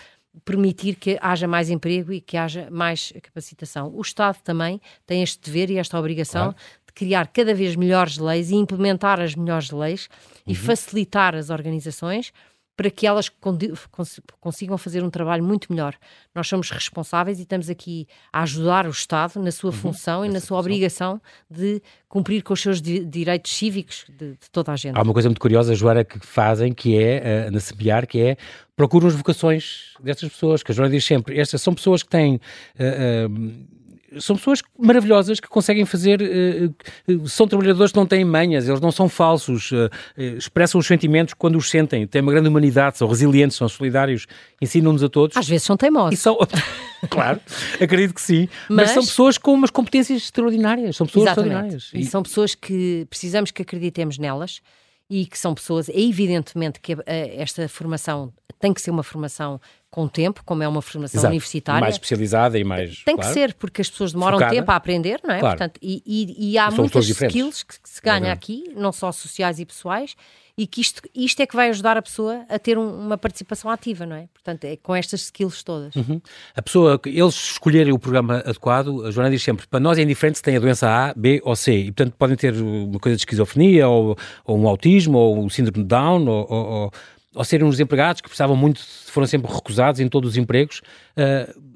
permitir 0.45 0.95
que 0.95 1.17
haja 1.21 1.47
mais 1.47 1.69
emprego 1.69 2.13
e 2.13 2.21
que 2.21 2.37
haja 2.37 2.69
mais 2.71 3.13
capacitação. 3.21 3.91
O 3.93 4.01
Estado 4.01 4.37
também 4.43 4.79
tem 5.05 5.21
este 5.21 5.39
dever 5.41 5.69
e 5.69 5.77
esta 5.77 5.99
obrigação 5.99 6.53
claro 6.53 6.55
de 6.91 6.93
criar 6.93 7.27
cada 7.27 7.53
vez 7.53 7.75
melhores 7.75 8.17
leis 8.17 8.51
e 8.51 8.55
implementar 8.55 9.19
as 9.19 9.35
melhores 9.35 9.71
leis 9.71 10.09
uhum. 10.45 10.53
e 10.53 10.55
facilitar 10.55 11.35
as 11.35 11.49
organizações 11.49 12.31
para 12.75 12.89
que 12.89 13.05
elas 13.05 13.29
consigam 14.39 14.77
fazer 14.77 15.03
um 15.03 15.10
trabalho 15.10 15.43
muito 15.43 15.71
melhor. 15.71 15.95
Nós 16.34 16.47
somos 16.47 16.69
responsáveis 16.71 17.39
e 17.39 17.43
estamos 17.43 17.69
aqui 17.69 18.07
a 18.31 18.41
ajudar 18.41 18.88
o 18.88 18.89
Estado 18.89 19.39
na 19.39 19.51
sua 19.51 19.71
uhum, 19.71 19.75
função 19.75 20.25
e 20.25 20.29
na 20.29 20.39
sua 20.39 20.57
função. 20.57 20.60
obrigação 20.60 21.21
de 21.49 21.81
cumprir 22.07 22.43
com 22.43 22.53
os 22.53 22.62
seus 22.62 22.81
di 22.81 23.05
direitos 23.05 23.51
cívicos 23.51 24.05
de, 24.10 24.31
de, 24.31 24.49
toda 24.51 24.71
a 24.71 24.75
gente. 24.75 24.97
Há 24.97 25.01
uma 25.01 25.13
coisa 25.13 25.29
muito 25.29 25.41
curiosa, 25.41 25.75
Joana, 25.75 26.03
que 26.03 26.19
fazem, 26.25 26.73
que 26.73 26.97
é, 26.97 27.47
uh, 27.47 27.51
na 27.51 27.60
SEBIAR, 27.60 28.07
que 28.07 28.19
é 28.19 28.38
procuram 28.75 29.07
as 29.07 29.13
vocações 29.13 29.93
destas 30.01 30.29
pessoas, 30.29 30.63
que 30.63 30.71
a 30.71 30.75
Joana 30.75 30.91
diz 30.91 31.05
sempre, 31.05 31.39
estas 31.39 31.62
são 31.62 31.73
pessoas 31.73 32.03
que 32.03 32.10
têm... 32.10 32.36
Uh, 32.79 33.27
uh, 33.27 33.81
são 34.19 34.36
pessoas 34.36 34.62
maravilhosas 34.78 35.39
que 35.39 35.47
conseguem 35.47 35.86
fazer, 35.86 36.21
uh, 36.21 37.28
são 37.28 37.47
trabalhadores 37.47 37.91
que 37.91 37.97
não 37.97 38.06
têm 38.06 38.26
manhas, 38.26 38.67
eles 38.67 38.82
não 38.82 38.91
são 38.91 39.08
falsos, 39.08 39.71
uh, 39.71 39.89
expressam 40.17 40.80
os 40.80 40.88
sentimentos 40.88 41.34
quando 41.34 41.58
os 41.58 41.69
sentem, 41.69 42.06
têm 42.06 42.21
uma 42.21 42.32
grande 42.32 42.50
humanidade, 42.50 42.97
são 42.97 43.08
resilientes, 43.08 43.58
são 43.58 43.69
solidários, 43.69 44.28
ensinam-nos 44.62 45.04
a 45.04 45.10
todos. 45.10 45.38
Às 45.38 45.47
vezes 45.47 45.63
são 45.63 45.78
teimosos. 45.78 46.19
São... 46.19 46.38
claro, 47.10 47.39
acredito 47.80 48.13
que 48.13 48.21
sim, 48.21 48.50
mas... 48.69 48.88
mas... 48.88 48.91
são 48.91 49.04
pessoas 49.04 49.38
com 49.38 49.54
umas 49.54 49.71
competências 49.71 50.24
extraordinárias, 50.24 50.95
são 50.97 51.08
pessoas 51.08 51.28
Exatamente. 51.28 51.50
extraordinárias. 51.50 51.91
E... 51.93 52.00
e 52.02 52.06
são 52.06 52.21
pessoas 52.21 52.56
que 52.56 53.06
precisamos 53.10 53.52
que 53.52 53.62
acreditemos 53.62 54.17
nelas 54.17 54.62
e 55.10 55.26
que 55.26 55.38
são 55.38 55.54
pessoas, 55.54 55.89
é 55.89 56.00
evidentemente 56.00 56.80
que 56.80 56.95
esta 57.06 57.67
formação 57.67 58.34
tem 58.60 58.74
que 58.74 58.82
ser 58.82 58.91
uma 58.91 59.04
formação 59.04 59.60
com 59.91 60.08
tempo, 60.08 60.41
como 60.45 60.63
é 60.63 60.67
uma 60.67 60.82
formação 60.82 61.19
Exato. 61.19 61.32
universitária. 61.32 61.82
Mais 61.82 61.95
especializada 61.95 62.58
e 62.58 62.63
mais. 62.63 63.04
Tem 63.04 63.13
claro, 63.13 63.27
que 63.27 63.34
ser, 63.34 63.54
porque 63.56 63.82
as 63.82 63.89
pessoas 63.89 64.13
demoram 64.13 64.38
Focada. 64.38 64.56
tempo 64.56 64.71
a 64.71 64.75
aprender, 64.77 65.19
não 65.21 65.36
é? 65.36 65.39
Claro. 65.39 65.58
Portanto, 65.58 65.77
e, 65.82 66.01
e, 66.06 66.51
e 66.54 66.58
há 66.58 66.71
muitas 66.71 67.10
skills 67.10 67.63
que, 67.63 67.75
se 67.84 68.01
ganha 68.01 68.32
aqui, 68.32 68.71
não 68.73 68.93
só 68.93 69.12
sociais 69.12 69.60
e 69.60 69.65
pessoais, 69.65 70.15
e 70.58 70.65
que 70.65 70.80
isto, 70.80 71.01
isto 71.13 71.41
é 71.41 71.45
que 71.45 71.56
vai 71.56 71.69
ajudar 71.69 71.97
a 71.97 72.01
pessoa 72.01 72.45
a 72.47 72.58
ter 72.58 72.77
um, 72.77 73.06
uma 73.06 73.17
participação 73.17 73.69
ativa, 73.69 74.06
não 74.06 74.15
é? 74.15 74.27
Portanto, 74.34 74.63
é 74.63 74.77
com 74.77 74.95
estas 74.95 75.23
skills 75.23 75.62
todas. 75.62 75.93
Uhum. 75.95 76.21
A 76.56 76.62
pessoa, 76.62 76.99
eles 77.06 77.36
escolherem 77.36 77.91
o 77.91 77.99
programa 77.99 78.38
adequado, 78.45 79.06
a 79.06 79.12
Joana 79.12 79.30
diz 79.30 79.43
sempre, 79.43 79.67
para 79.67 79.80
nós 79.80 79.97
é 79.97 80.04
indiferente 80.04 80.38
se 80.38 80.43
tem 80.43 80.56
a 80.56 80.60
doença 80.60 80.88
A, 80.89 81.13
B 81.13 81.41
ou 81.43 81.56
C, 81.56 81.73
e 81.73 81.91
portanto 81.91 82.15
podem 82.17 82.38
ter 82.38 82.54
uma 82.54 82.99
coisa 82.99 83.17
de 83.17 83.21
esquizofrenia, 83.21 83.89
ou, 83.89 84.17
ou 84.45 84.58
um 84.58 84.67
autismo, 84.67 85.17
ou 85.17 85.43
um 85.43 85.49
síndrome 85.49 85.84
de 85.84 85.89
Down, 85.89 86.27
ou, 86.27 86.47
ou 86.49 86.71
ou 86.71 86.91
serem 87.43 87.65
uns 87.65 87.79
empregados 87.79 88.21
que 88.21 88.27
precisavam 88.27 88.55
muito, 88.55 88.81
foram 89.07 89.27
sempre 89.27 89.51
recusados 89.51 89.99
em 89.99 90.07
todos 90.07 90.31
os 90.31 90.37
empregos, 90.37 90.81
uh, 91.17 91.71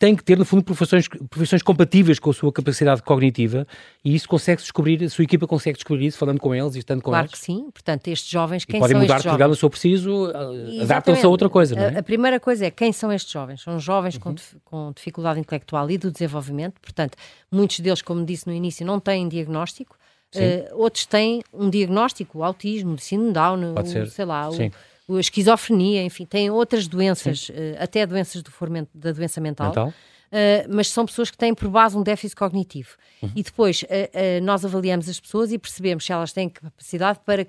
têm 0.00 0.16
que 0.16 0.24
ter, 0.24 0.38
no 0.38 0.46
fundo, 0.46 0.64
profissões, 0.64 1.06
profissões 1.28 1.62
compatíveis 1.62 2.18
com 2.18 2.30
a 2.30 2.32
sua 2.32 2.50
capacidade 2.50 3.02
cognitiva 3.02 3.66
e 4.02 4.14
isso 4.14 4.26
consegue 4.26 4.62
descobrir, 4.62 5.04
a 5.04 5.10
sua 5.10 5.24
equipa 5.24 5.46
consegue 5.46 5.76
descobrir 5.76 6.06
isso 6.06 6.16
falando 6.16 6.40
com 6.40 6.54
eles 6.54 6.74
e 6.74 6.78
estando 6.78 7.02
com 7.02 7.10
claro 7.10 7.26
eles. 7.26 7.32
Claro 7.32 7.40
que 7.40 7.64
sim, 7.64 7.70
portanto, 7.70 8.08
estes 8.08 8.30
jovens, 8.30 8.64
quem 8.64 8.80
podem 8.80 8.94
são 8.94 9.02
mudar 9.02 9.18
de 9.18 9.24
programa 9.24 9.54
se 9.54 9.60
for 9.60 9.68
preciso, 9.68 10.32
adaptam-se 10.82 11.24
a 11.24 11.28
outra 11.28 11.50
coisa, 11.50 11.74
não 11.76 11.82
é? 11.82 11.96
A, 11.96 11.98
a, 11.98 12.02
primeira 12.02 12.40
coisa 12.40 12.64
é 12.64 12.70
quem 12.70 12.94
são 12.94 13.12
estes 13.12 13.30
jovens? 13.30 13.60
São 13.60 13.78
jovens 13.78 14.14
uhum. 14.14 14.20
com, 14.20 14.34
com 14.64 14.92
dificuldade 14.96 15.38
intelectual 15.38 15.90
e 15.90 15.98
do 15.98 16.10
desenvolvimento, 16.10 16.80
portanto, 16.80 17.18
muitos 17.52 17.78
deles, 17.80 18.00
como 18.00 18.24
disse 18.24 18.46
no 18.46 18.54
início, 18.54 18.86
não 18.86 18.98
têm 18.98 19.28
diagnóstico, 19.28 19.98
uh, 20.34 20.80
outros 20.80 21.04
têm 21.04 21.42
um 21.52 21.68
diagnóstico, 21.68 22.38
o 22.38 22.42
autismo, 22.42 22.94
o 22.94 22.98
síndrome 22.98 23.34
Down, 23.34 23.74
o, 23.74 24.06
sei 24.06 24.24
lá, 24.24 24.48
o, 24.48 24.54
a 25.16 25.20
esquizofrenia, 25.20 26.02
enfim, 26.02 26.24
têm 26.24 26.50
outras 26.50 26.86
doenças, 26.86 27.48
uh, 27.48 27.52
até 27.78 28.06
doenças 28.06 28.42
do 28.42 28.50
formento, 28.50 28.90
da 28.94 29.12
doença 29.12 29.40
mental. 29.40 29.68
mental. 29.68 29.94
Uh, 30.30 30.72
mas 30.72 30.88
são 30.88 31.04
pessoas 31.04 31.28
que 31.28 31.36
têm 31.36 31.52
por 31.52 31.68
base 31.68 31.96
um 31.96 32.02
déficit 32.02 32.36
cognitivo. 32.36 32.90
Uhum. 33.20 33.32
E 33.34 33.42
depois 33.42 33.82
uh, 33.82 33.86
uh, 33.86 34.44
nós 34.44 34.64
avaliamos 34.64 35.08
as 35.08 35.18
pessoas 35.18 35.50
e 35.50 35.58
percebemos 35.58 36.04
se 36.04 36.12
elas 36.12 36.32
têm 36.32 36.48
capacidade 36.48 37.18
para 37.26 37.44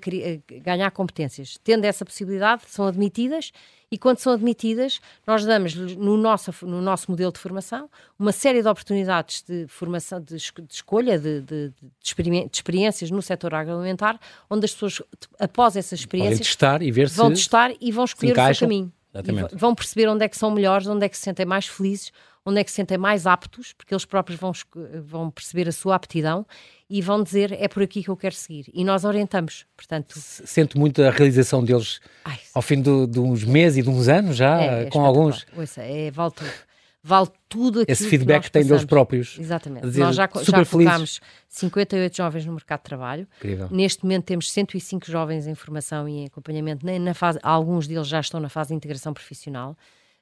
ganhar 0.64 0.90
competências. 0.90 1.58
Tendo 1.62 1.84
essa 1.84 2.04
possibilidade, 2.04 2.62
são 2.66 2.86
admitidas 2.86 3.52
e 3.92 3.98
quando 3.98 4.18
são 4.18 4.32
admitidas, 4.32 5.00
nós 5.26 5.44
damos 5.44 5.74
no 5.74 6.16
nosso, 6.16 6.50
no 6.64 6.80
nosso 6.80 7.10
modelo 7.10 7.30
de 7.30 7.38
formação 7.38 7.90
uma 8.18 8.32
série 8.32 8.62
de 8.62 8.68
oportunidades 8.68 9.42
de 9.42 9.66
formação, 9.68 10.18
de, 10.18 10.36
de 10.36 10.74
escolha, 10.74 11.18
de, 11.18 11.42
de, 11.42 11.68
de, 11.68 12.50
experiências 12.50 13.10
no 13.10 13.20
setor 13.20 13.54
agroalimentar, 13.54 14.18
onde 14.48 14.64
as 14.64 14.72
pessoas, 14.72 15.02
após 15.38 15.76
essas 15.76 16.00
experiências, 16.00 16.38
testar 16.38 16.82
e 16.82 16.90
ver 16.90 17.06
vão 17.10 17.28
testar 17.28 17.70
e 17.78 17.92
vão 17.92 18.06
escolher 18.06 18.32
o 18.32 18.54
seu 18.54 18.66
caminho. 18.66 18.90
Vão 19.52 19.74
perceber 19.74 20.08
onde 20.08 20.24
é 20.24 20.28
que 20.28 20.36
são 20.36 20.50
melhores, 20.50 20.86
onde 20.86 21.04
é 21.04 21.08
que 21.08 21.16
se 21.16 21.22
sentem 21.22 21.44
mais 21.44 21.66
felizes, 21.66 22.10
onde 22.44 22.60
é 22.60 22.64
que 22.64 22.70
se 22.70 22.76
sentem 22.76 22.98
mais 22.98 23.26
aptos, 23.26 23.72
porque 23.72 23.92
eles 23.94 24.04
próprios 24.04 24.38
vão, 24.38 24.52
vão 25.04 25.30
perceber 25.30 25.68
a 25.68 25.72
sua 25.72 25.94
aptidão 25.94 26.46
e 26.88 27.00
vão 27.00 27.22
dizer 27.22 27.52
é 27.52 27.68
por 27.68 27.82
aqui 27.82 28.02
que 28.02 28.08
eu 28.08 28.16
quero 28.16 28.34
seguir. 28.34 28.66
E 28.72 28.84
nós 28.84 29.04
orientamos, 29.04 29.66
portanto... 29.76 30.14
Sento 30.18 30.78
muito 30.78 31.02
a 31.02 31.10
realização 31.10 31.64
deles 31.64 32.00
Ai, 32.24 32.38
ao 32.54 32.62
fim 32.62 32.80
de, 32.80 33.06
de, 33.06 33.20
uns 33.20 33.44
meses 33.44 33.78
e 33.78 33.82
de 33.82 33.90
uns 33.90 34.08
anos 34.08 34.36
já, 34.36 34.60
é, 34.60 34.82
é 34.84 34.90
com 34.90 35.04
alguns... 35.04 35.46
Ouça, 35.56 35.82
é, 35.82 36.10
vale 36.10 36.32
tudo. 36.32 36.50
Vale 37.04 37.28
tudo 37.48 37.80
aquilo 37.80 37.92
Esse 37.92 38.08
feedback 38.08 38.44
que, 38.44 38.52
têm 38.52 38.64
deles 38.64 38.84
próprios. 38.84 39.36
Exatamente. 39.36 39.84
Dizer, 39.86 40.04
nós 40.04 40.14
já, 40.14 40.28
já 40.40 40.64
colocámos 40.64 41.20
58 41.48 42.16
jovens 42.16 42.46
no 42.46 42.52
mercado 42.52 42.78
de 42.78 42.84
trabalho. 42.84 43.26
Incrível. 43.38 43.68
Neste 43.72 44.04
momento 44.04 44.24
temos 44.24 44.50
105 44.52 45.10
jovens 45.10 45.48
em 45.48 45.54
formação 45.56 46.08
e 46.08 46.18
em 46.18 46.26
acompanhamento. 46.26 46.86
Nem 46.86 47.00
na 47.00 47.12
fase, 47.12 47.40
alguns 47.42 47.88
deles 47.88 48.06
já 48.06 48.20
estão 48.20 48.38
na 48.38 48.48
fase 48.48 48.68
de 48.68 48.76
integração 48.76 49.12
profissional. 49.12 49.76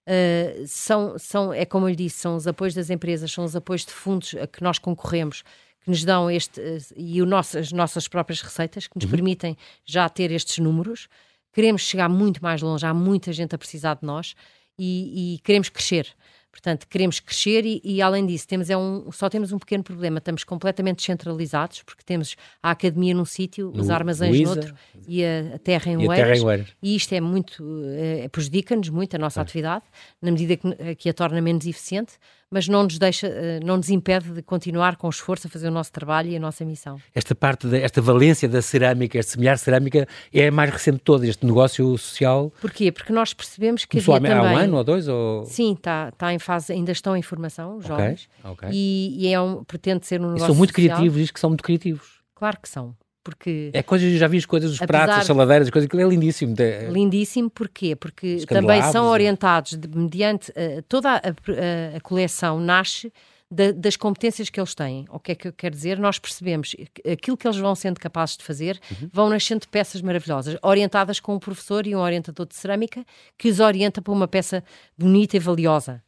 Uh, 0.07 0.67
são, 0.67 1.19
são, 1.19 1.53
é 1.53 1.67
como 1.67 1.85
eu 1.85 1.91
lhe 1.91 1.97
disse, 1.97 2.17
são 2.17 2.35
os 2.35 2.47
apoios 2.47 2.73
das 2.73 2.89
empresas, 2.89 3.31
são 3.31 3.45
os 3.45 3.55
apoios 3.55 3.85
de 3.85 3.93
fundos 3.93 4.35
a 4.35 4.47
que 4.47 4.63
nós 4.63 4.79
concorremos, 4.79 5.43
que 5.83 5.91
nos 5.91 6.03
dão 6.03 6.31
este, 6.31 6.59
uh, 6.59 6.79
e 6.97 7.21
o 7.21 7.27
nosso, 7.27 7.59
as 7.59 7.71
nossas 7.73 8.09
próprias 8.09 8.41
receitas, 8.41 8.89
que 8.89 8.97
nos 8.97 9.05
uhum. 9.05 9.11
permitem 9.11 9.57
já 9.85 10.09
ter 10.09 10.33
estes 10.33 10.57
números. 10.59 11.09
Queremos 11.53 11.83
chegar 11.83 12.09
muito 12.09 12.43
mais 12.43 12.63
longe, 12.63 12.87
há 12.87 12.95
muita 12.95 13.35
gente 13.35 13.55
a 13.55 13.59
precisar 13.59 13.95
de 13.95 14.07
nós 14.07 14.35
e, 14.79 15.35
e 15.35 15.39
queremos 15.41 15.69
crescer. 15.69 16.07
Portanto, 16.51 16.87
queremos 16.89 17.21
crescer 17.21 17.65
e, 17.65 17.81
e, 17.85 18.03
além 18.03 18.27
disso, 18.27 18.47
temos 18.47 18.69
é 18.69 18.77
um, 18.77 19.11
só 19.13 19.29
temos 19.29 19.53
um 19.53 19.59
pequeno 19.59 19.85
problema. 19.85 20.19
Estamos 20.19 20.43
completamente 20.43 20.97
descentralizados, 20.97 21.83
porque 21.83 22.03
temos 22.05 22.37
a 22.63 22.73
academia 22.73 23.15
num 23.15 23.25
sítio, 23.25 23.71
os 23.75 23.89
armazéns 23.89 24.37
Luísa, 24.37 24.55
noutro 24.55 24.75
e 25.07 25.25
a, 25.25 25.55
a 25.55 25.59
terra 25.59 25.93
em 25.93 26.09
Oeiras. 26.09 26.67
E 26.83 26.97
isto 26.97 27.13
é 27.15 27.21
muito, 27.21 27.65
é, 27.97 28.29
prejudica-nos 28.29 28.89
muito 28.89 29.15
a 29.15 29.19
nossa 29.19 29.41
atividade, 29.41 29.85
na 30.21 30.31
medida 30.33 30.57
que, 30.57 30.95
que 30.97 31.09
a 31.09 31.15
torna 31.15 31.41
menos 31.41 31.67
eficiente 31.67 32.15
mas 32.51 32.67
não 32.67 32.83
nos 32.83 32.99
deixa, 32.99 33.29
eh, 33.29 33.61
não 33.63 33.77
nos 33.77 33.89
impede 33.89 34.31
de 34.33 34.43
continuar 34.43 34.97
com 34.97 35.09
esforço 35.09 35.47
a 35.47 35.51
fazer 35.51 35.69
o 35.69 35.71
nosso 35.71 35.93
trabalho 35.93 36.29
e 36.31 36.37
a 36.37 36.41
nossa 36.41 36.65
missão. 36.65 36.99
Esta 37.15 37.35
parte, 37.35 37.67
da, 37.67 37.79
esta 37.79 38.03
valência 38.03 38.49
da 38.49 38.61
cerâmica, 38.61 39.19
este 39.19 39.33
semelhar 39.33 39.57
cerâmica, 39.57 40.07
é 40.33 40.49
a 40.49 40.53
mais 40.53 40.71
recente 40.71 40.99
de 40.99 41.05
todo, 41.05 41.25
este 41.25 41.47
negócio 41.47 41.97
social. 41.97 42.53
Porquê? 42.61 42.91
Porque 42.91 43.13
nós 43.13 43.33
percebemos 43.33 43.85
que 43.85 43.99
havia 43.99 44.15
também... 44.15 44.33
há 44.33 44.43
um 44.43 44.57
ano 44.57 44.77
ou 44.79 44.85
dois? 44.85 45.07
Ou... 45.07 45.45
Sim, 45.47 45.75
está 45.75 46.11
tá 46.13 46.33
em 46.35 46.39
fase, 46.39 46.73
ainda 46.73 46.93
estão 46.93 47.17
em 47.17 47.23
formação, 47.23 47.77
os 47.77 47.87
jovens, 47.87 48.29
okay, 48.41 48.51
okay. 48.53 48.69
E, 48.73 49.27
e, 49.27 49.33
é 49.33 49.41
um, 49.41 49.63
pretende 49.63 50.07
ser 50.07 50.21
um 50.21 50.33
negócio 50.33 50.45
e 50.45 50.47
são 50.47 50.57
muito 50.57 50.71
social. 50.71 50.97
criativos, 50.97 51.19
diz 51.19 51.31
que 51.31 51.41
são 51.41 51.51
muito 51.51 51.63
criativos. 51.63 52.21
Claro 52.35 52.59
que 52.61 52.69
são 52.69 52.97
porque... 53.23 53.71
É 53.73 53.83
coisas, 53.83 54.13
já 54.19 54.27
vi 54.27 54.39
as 54.39 54.47
coisas, 54.47 54.73
os 54.73 54.79
pratos, 54.79 55.19
as 55.19 55.27
saladeiras, 55.27 55.69
as 55.69 55.71
coisas, 55.71 55.87
aquilo 55.87 56.03
é 56.03 56.09
lindíssimo. 56.09 56.55
É... 56.59 56.89
Lindíssimo 56.91 57.51
porquê? 57.51 57.95
Porque 57.95 58.45
também 58.47 58.83
são 58.85 59.07
orientados 59.07 59.77
de, 59.77 59.89
mediante 59.89 60.51
uh, 60.51 60.83
toda 60.89 61.11
a, 61.11 61.17
a, 61.17 61.97
a, 61.97 62.01
coleção 62.01 62.61
nasce 62.61 63.13
da, 63.51 63.73
das 63.73 63.97
competências 63.97 64.49
que 64.49 64.61
eles 64.61 64.75
têm. 64.75 65.07
O 65.11 65.19
que 65.19 65.33
é 65.33 65.35
que 65.35 65.49
eu 65.49 65.53
quero 65.53 65.75
dizer? 65.75 65.99
Nós 65.99 66.19
percebemos 66.19 66.75
aquilo 67.11 67.37
que 67.37 67.47
eles 67.47 67.59
vão 67.59 67.75
sendo 67.75 67.99
capazes 67.99 68.37
de 68.37 68.45
fazer 68.45 68.81
uhum. 68.91 69.11
vão 69.13 69.29
nascendo 69.29 69.67
peças 69.69 70.01
maravilhosas, 70.01 70.57
orientadas 70.63 71.19
com 71.19 71.35
um 71.35 71.39
professor 71.39 71.87
e 71.87 71.95
um 71.95 71.99
orientador 71.99 72.47
de 72.47 72.55
cerâmica 72.55 73.05
que 73.37 73.49
os 73.49 73.61
orienta 73.61 74.01
para 74.01 74.13
uma 74.13 74.29
peça 74.29 74.63
bonita 74.97 75.37
e 75.37 75.41
valiosa. 75.41 76.03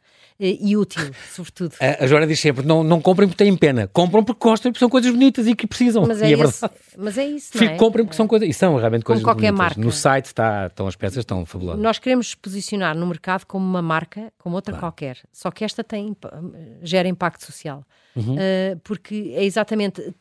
E 0.44 0.76
útil, 0.76 1.02
sobretudo. 1.32 1.76
A, 1.80 2.02
a 2.02 2.06
Joana 2.08 2.26
diz 2.26 2.40
sempre: 2.40 2.66
não, 2.66 2.82
não 2.82 3.00
comprem 3.00 3.28
porque 3.28 3.44
têm 3.44 3.56
pena, 3.56 3.88
compram 3.92 4.24
porque 4.24 4.40
gostam 4.42 4.72
porque 4.72 4.80
são 4.80 4.88
coisas 4.88 5.10
bonitas 5.12 5.46
e 5.46 5.54
que 5.54 5.68
precisam. 5.68 6.04
Mas 6.04 6.20
é, 6.20 6.30
e 6.30 6.34
é 6.34 6.44
isso. 6.44 6.70
Mas 6.98 7.16
é 7.16 7.24
isso. 7.24 7.52
Fico, 7.52 7.64
é? 7.72 7.76
Comprem 7.76 8.04
porque 8.04 8.16
são 8.16 8.26
coisas. 8.26 8.48
E 8.48 8.52
são 8.52 8.74
realmente 8.76 9.04
coisas 9.04 9.22
como 9.22 9.34
qualquer 9.34 9.52
bonitas. 9.52 9.76
Marca. 9.76 9.80
No 9.80 9.92
site 9.92 10.24
está, 10.26 10.66
estão 10.66 10.88
as 10.88 10.96
peças, 10.96 11.18
estão 11.18 11.46
fabulosas. 11.46 11.80
Nós 11.80 12.00
queremos 12.00 12.34
posicionar 12.34 12.96
no 12.96 13.06
mercado 13.06 13.44
como 13.46 13.64
uma 13.64 13.82
marca, 13.82 14.32
como 14.36 14.56
outra 14.56 14.72
claro. 14.72 14.86
qualquer. 14.86 15.18
Só 15.32 15.50
que 15.52 15.64
esta 15.64 15.84
tem, 15.84 16.16
gera 16.82 17.06
impacto 17.06 17.44
social. 17.44 17.84
Uhum. 18.14 18.34
Uh, 18.34 18.78
porque 18.84 19.32
é 19.34 19.44
exatamente 19.44 20.14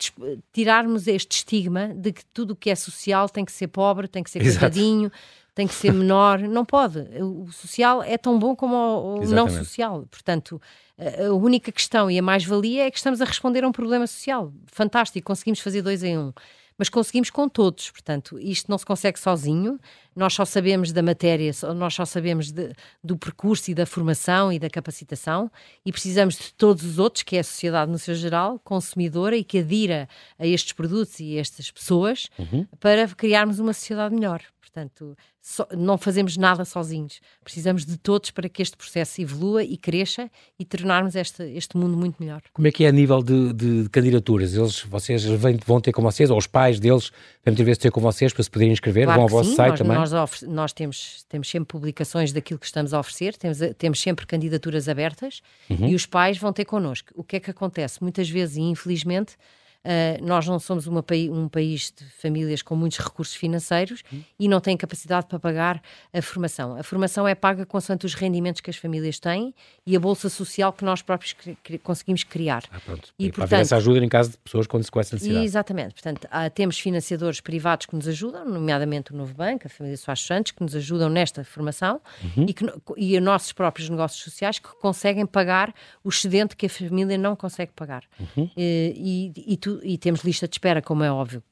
tirarmos 0.53 1.07
este 1.07 1.37
estigma 1.37 1.89
de 1.89 2.13
que 2.13 2.23
tudo 2.27 2.51
o 2.51 2.55
que 2.55 2.69
é 2.69 2.75
social 2.75 3.27
tem 3.27 3.43
que 3.43 3.51
ser 3.51 3.67
pobre, 3.67 4.07
tem 4.07 4.23
que 4.23 4.29
ser 4.29 4.41
coitadinho 4.41 5.11
tem 5.53 5.67
que 5.67 5.73
ser 5.73 5.93
menor, 5.93 6.39
não 6.47 6.65
pode. 6.65 6.99
O 7.21 7.51
social 7.51 8.01
é 8.03 8.17
tão 8.17 8.37
bom 8.39 8.55
como 8.55 8.75
o, 8.75 9.25
não 9.25 9.49
social. 9.49 10.05
Portanto, 10.09 10.61
a 10.97 11.33
única 11.33 11.71
questão 11.71 12.09
e 12.09 12.17
a 12.17 12.21
mais-valia 12.21 12.85
é 12.85 12.91
que 12.91 12.97
estamos 12.97 13.21
a 13.21 13.25
responder 13.25 13.63
a 13.63 13.67
um 13.67 13.71
problema 13.71 14.07
social. 14.07 14.53
Fantástico, 14.67 15.27
conseguimos 15.27 15.59
fazer 15.59 15.81
dois 15.81 16.03
em 16.03 16.17
um 16.17 16.33
mas 16.81 16.89
conseguimos 16.89 17.29
com 17.29 17.47
todos. 17.47 17.91
Portanto, 17.91 18.39
isto 18.39 18.67
não 18.67 18.75
se 18.75 18.85
consegue 18.87 19.19
sozinho, 19.19 19.79
nós 20.15 20.33
só 20.33 20.43
sabemos 20.43 20.91
da 20.91 21.03
matéria, 21.03 21.51
nós 21.75 21.93
só 21.93 22.05
sabemos 22.05 22.51
de, 22.51 22.73
do 23.03 23.15
percurso 23.15 23.69
e 23.69 23.75
da 23.75 23.85
formação 23.85 24.51
e 24.51 24.57
da 24.57 24.67
capacitação 24.67 25.51
e 25.85 25.91
precisamos 25.91 26.35
de 26.39 26.51
todos 26.55 26.83
os 26.83 26.97
outros, 26.97 27.21
que 27.21 27.37
é 27.37 27.41
a 27.41 27.43
sociedade 27.43 27.91
no 27.91 27.99
seu 27.99 28.15
geral, 28.15 28.59
consumidora 28.63 29.37
e 29.37 29.43
que 29.43 29.59
adira 29.59 30.09
a 30.39 30.47
estes 30.47 30.73
produtos 30.73 31.19
e 31.19 31.37
a 31.37 31.41
estas 31.41 31.69
pessoas, 31.69 32.29
uhum. 32.39 32.65
para 32.79 33.07
criarmos 33.09 33.59
uma 33.59 33.73
sociedade 33.73 34.15
melhor. 34.15 34.41
Portanto, 34.73 35.17
so, 35.41 35.67
não 35.77 35.97
fazemos 35.97 36.37
nada 36.37 36.63
sozinhos. 36.63 37.19
Precisamos 37.43 37.85
de 37.85 37.97
todos 37.97 38.31
para 38.31 38.47
que 38.47 38.61
este 38.61 38.77
processo 38.77 39.21
evolua 39.21 39.65
e 39.65 39.75
cresça 39.75 40.31
e 40.57 40.63
tornarmos 40.63 41.13
este, 41.13 41.43
este 41.43 41.75
mundo 41.75 41.97
muito 41.97 42.15
melhor. 42.23 42.41
Como 42.53 42.65
é 42.65 42.71
que 42.71 42.85
é 42.85 42.87
a 42.87 42.91
nível 42.91 43.21
de, 43.21 43.51
de, 43.51 43.89
candidaturas? 43.89 44.53
Eles, 44.53 44.79
vocês 44.83 45.25
vêm, 45.25 45.59
vão 45.65 45.81
ter 45.81 45.91
com 45.91 46.01
vocês, 46.01 46.29
ou 46.29 46.37
os 46.37 46.47
pais 46.47 46.79
deles 46.79 47.11
vêm 47.45 47.53
vezes 47.53 47.79
ter 47.79 47.91
com 47.91 47.99
vocês 47.99 48.31
para 48.31 48.41
se 48.41 48.49
poderem 48.49 48.71
inscrever? 48.71 49.03
Claro 49.03 49.17
vão 49.19 49.23
ao 49.23 49.29
vosso 49.29 49.49
sim, 49.49 49.55
site 49.57 49.71
nós, 49.71 49.79
também? 49.79 49.97
Nós, 49.97 50.41
nós, 50.43 50.73
temos, 50.73 51.25
temos 51.27 51.49
sempre 51.49 51.67
publicações 51.67 52.31
daquilo 52.31 52.57
que 52.57 52.65
estamos 52.65 52.93
a 52.93 52.99
oferecer, 52.99 53.35
temos, 53.35 53.57
temos 53.77 54.01
sempre 54.01 54.25
candidaturas 54.25 54.87
abertas 54.87 55.41
uhum. 55.69 55.89
e 55.89 55.95
os 55.95 56.05
pais 56.05 56.37
vão 56.37 56.53
ter 56.53 56.63
connosco. 56.63 57.11
O 57.13 57.25
que 57.25 57.35
é 57.35 57.39
que 57.41 57.51
acontece? 57.51 58.01
Muitas 58.01 58.29
vezes, 58.29 58.55
e 58.55 58.61
infelizmente, 58.61 59.35
Uh, 59.83 60.23
nós 60.23 60.47
não 60.47 60.59
somos 60.59 60.85
uma, 60.85 61.03
um 61.31 61.49
país 61.49 61.91
de 61.97 62.05
famílias 62.21 62.61
com 62.61 62.75
muitos 62.75 62.99
recursos 62.99 63.33
financeiros 63.33 64.03
uhum. 64.11 64.23
e 64.39 64.47
não 64.47 64.59
têm 64.59 64.77
capacidade 64.77 65.25
para 65.25 65.39
pagar 65.39 65.81
a 66.13 66.21
formação. 66.21 66.77
A 66.77 66.83
formação 66.83 67.27
é 67.27 67.33
paga 67.33 67.65
consoante 67.65 68.05
os 68.05 68.13
rendimentos 68.13 68.61
que 68.61 68.69
as 68.69 68.75
famílias 68.75 69.19
têm 69.19 69.55
e 69.85 69.95
a 69.95 69.99
bolsa 69.99 70.29
social 70.29 70.71
que 70.71 70.85
nós 70.85 71.01
próprios 71.01 71.33
cri 71.63 71.79
conseguimos 71.79 72.23
criar. 72.23 72.63
Ah, 72.71 72.79
e, 73.17 73.25
e 73.25 73.31
portanto, 73.31 73.59
essa 73.59 73.77
ajuda 73.77 74.05
em 74.05 74.09
caso 74.09 74.31
de 74.31 74.37
pessoas 74.37 74.67
com, 74.67 74.79
com 74.83 74.99
essa 74.99 75.15
necessidade. 75.15 75.45
Exatamente. 75.45 75.93
Portanto, 75.93 76.27
há, 76.29 76.49
temos 76.49 76.79
financiadores 76.79 77.41
privados 77.41 77.87
que 77.87 77.95
nos 77.95 78.07
ajudam, 78.07 78.45
nomeadamente 78.47 79.11
o 79.11 79.15
Novo 79.15 79.33
Banco, 79.33 79.65
a 79.65 79.69
família 79.69 79.97
Soares 79.97 80.21
Santos, 80.21 80.51
que 80.51 80.61
nos 80.61 80.75
ajudam 80.75 81.09
nesta 81.09 81.43
formação 81.43 81.99
uhum. 82.37 82.45
e, 82.47 82.53
que, 82.53 82.65
e 82.97 83.17
os 83.17 83.23
nossos 83.23 83.51
próprios 83.51 83.89
negócios 83.89 84.23
sociais 84.23 84.59
que 84.59 84.69
conseguem 84.79 85.25
pagar 85.25 85.73
o 86.03 86.09
excedente 86.09 86.55
que 86.55 86.67
a 86.67 86.69
família 86.69 87.17
não 87.17 87.35
consegue 87.35 87.71
pagar. 87.75 88.03
Uhum. 88.19 88.49
E, 88.55 89.31
e, 89.35 89.53
e 89.53 89.57
tu 89.79 89.79
e 89.83 89.97
temos 89.97 90.21
lista 90.21 90.47
de 90.47 90.55
espera, 90.55 90.81
como 90.81 91.03
é 91.03 91.11
óbvio. 91.11 91.43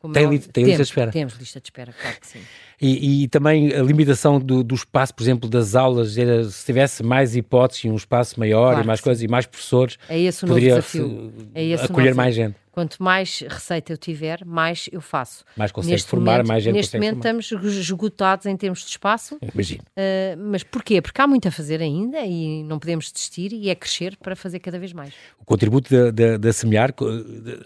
Como 0.00 0.12
tem, 0.12 0.24
é 0.24 0.26
óbvio. 0.26 0.40
tem 0.40 0.64
temos, 0.64 0.68
lista 0.68 0.82
de 0.82 0.88
espera? 0.88 1.12
Temos 1.12 1.34
lista 1.34 1.60
de 1.60 1.66
espera, 1.66 1.92
claro 1.92 2.20
que 2.20 2.26
sim. 2.26 2.42
E, 2.82 3.22
e 3.22 3.28
também 3.28 3.72
a 3.72 3.80
limitação 3.80 4.40
do, 4.40 4.64
do, 4.64 4.74
espaço, 4.74 5.14
por 5.14 5.22
exemplo, 5.22 5.48
das 5.48 5.76
aulas, 5.76 6.18
era, 6.18 6.42
se 6.42 6.66
tivesse 6.66 7.04
mais 7.04 7.36
hipóteses, 7.36 7.84
um 7.84 7.94
espaço 7.94 8.40
maior 8.40 8.70
claro 8.70 8.82
e 8.82 8.86
mais 8.88 9.00
coisas, 9.00 9.22
e 9.22 9.28
mais 9.28 9.46
professores, 9.46 9.96
é 10.08 10.18
esse 10.18 10.44
o 10.44 10.48
poderia 10.48 10.70
desafio. 10.70 11.32
É 11.54 11.64
esse 11.64 11.84
acolher 11.84 12.12
mais 12.12 12.34
gente. 12.34 12.56
Quanto 12.72 13.02
mais 13.02 13.40
receita 13.40 13.92
eu 13.92 13.98
tiver, 13.98 14.46
mais 14.46 14.88
eu 14.90 15.02
faço. 15.02 15.44
Mais 15.54 15.70
consegue 15.70 15.92
neste 15.92 16.08
formar, 16.08 16.38
momento, 16.38 16.48
mais 16.48 16.64
gente 16.64 16.74
Neste 16.74 16.96
momento 16.96 17.22
formar. 17.22 17.40
estamos 17.40 17.76
esgotados 17.76 18.46
em 18.46 18.56
termos 18.56 18.80
de 18.80 18.86
espaço. 18.86 19.36
Imagino. 19.52 19.82
Uh, 19.90 20.50
mas 20.50 20.62
porquê? 20.62 21.02
Porque 21.02 21.20
há 21.20 21.26
muito 21.26 21.46
a 21.46 21.50
fazer 21.50 21.82
ainda 21.82 22.20
e 22.20 22.64
não 22.64 22.78
podemos 22.78 23.12
desistir 23.12 23.52
e 23.52 23.68
é 23.68 23.74
crescer 23.74 24.16
para 24.16 24.34
fazer 24.34 24.58
cada 24.58 24.78
vez 24.78 24.94
mais. 24.94 25.12
O 25.38 25.44
contributo 25.44 25.92
da, 25.92 26.10
da, 26.10 26.36
da 26.38 26.52
SEMEAR, 26.52 26.94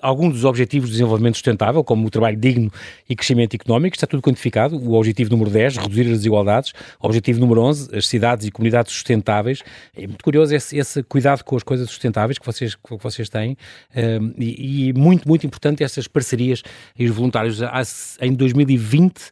alguns 0.03 0.33
dos 0.33 0.45
objetivos 0.45 0.89
de 0.89 0.95
desenvolvimento 0.95 1.35
sustentável, 1.35 1.85
como 1.85 2.05
o 2.05 2.11
trabalho 2.11 2.37
digno 2.37 2.73
e 3.09 3.15
crescimento 3.15 3.55
económico, 3.55 3.95
está 3.95 4.09
tudo 4.09 4.21
quantificado. 4.21 4.77
O 4.77 4.93
objetivo 5.07 5.31
número 5.31 5.51
10, 5.51 5.77
reduzir 5.77 6.03
as 6.03 6.19
desigualdades. 6.19 6.73
Objetivo 7.01 7.41
número 7.41 7.61
11, 7.63 7.97
as 7.97 8.07
cidades 8.07 8.47
e 8.47 8.51
comunidades 8.51 8.93
sustentáveis. 8.93 9.63
É 9.95 10.07
muito 10.07 10.23
curioso 10.23 10.55
esse, 10.55 10.77
esse 10.77 11.03
cuidado 11.03 11.43
com 11.43 11.57
as 11.57 11.63
coisas 11.63 11.89
sustentáveis 11.89 12.39
que 12.39 12.47
vocês, 12.47 12.75
que 12.75 12.97
vocês 12.99 13.29
têm 13.29 13.53
uh, 13.53 14.35
e, 14.39 14.89
e 14.89 14.93
muito, 14.93 15.29
muito 15.29 15.47
importante 15.47 15.67
importante 15.67 15.83
essas 15.83 16.07
parcerias 16.07 16.63
e 16.99 17.07
os 17.07 17.15
voluntários. 17.15 17.61
Em 18.21 18.33
2020 18.33 19.31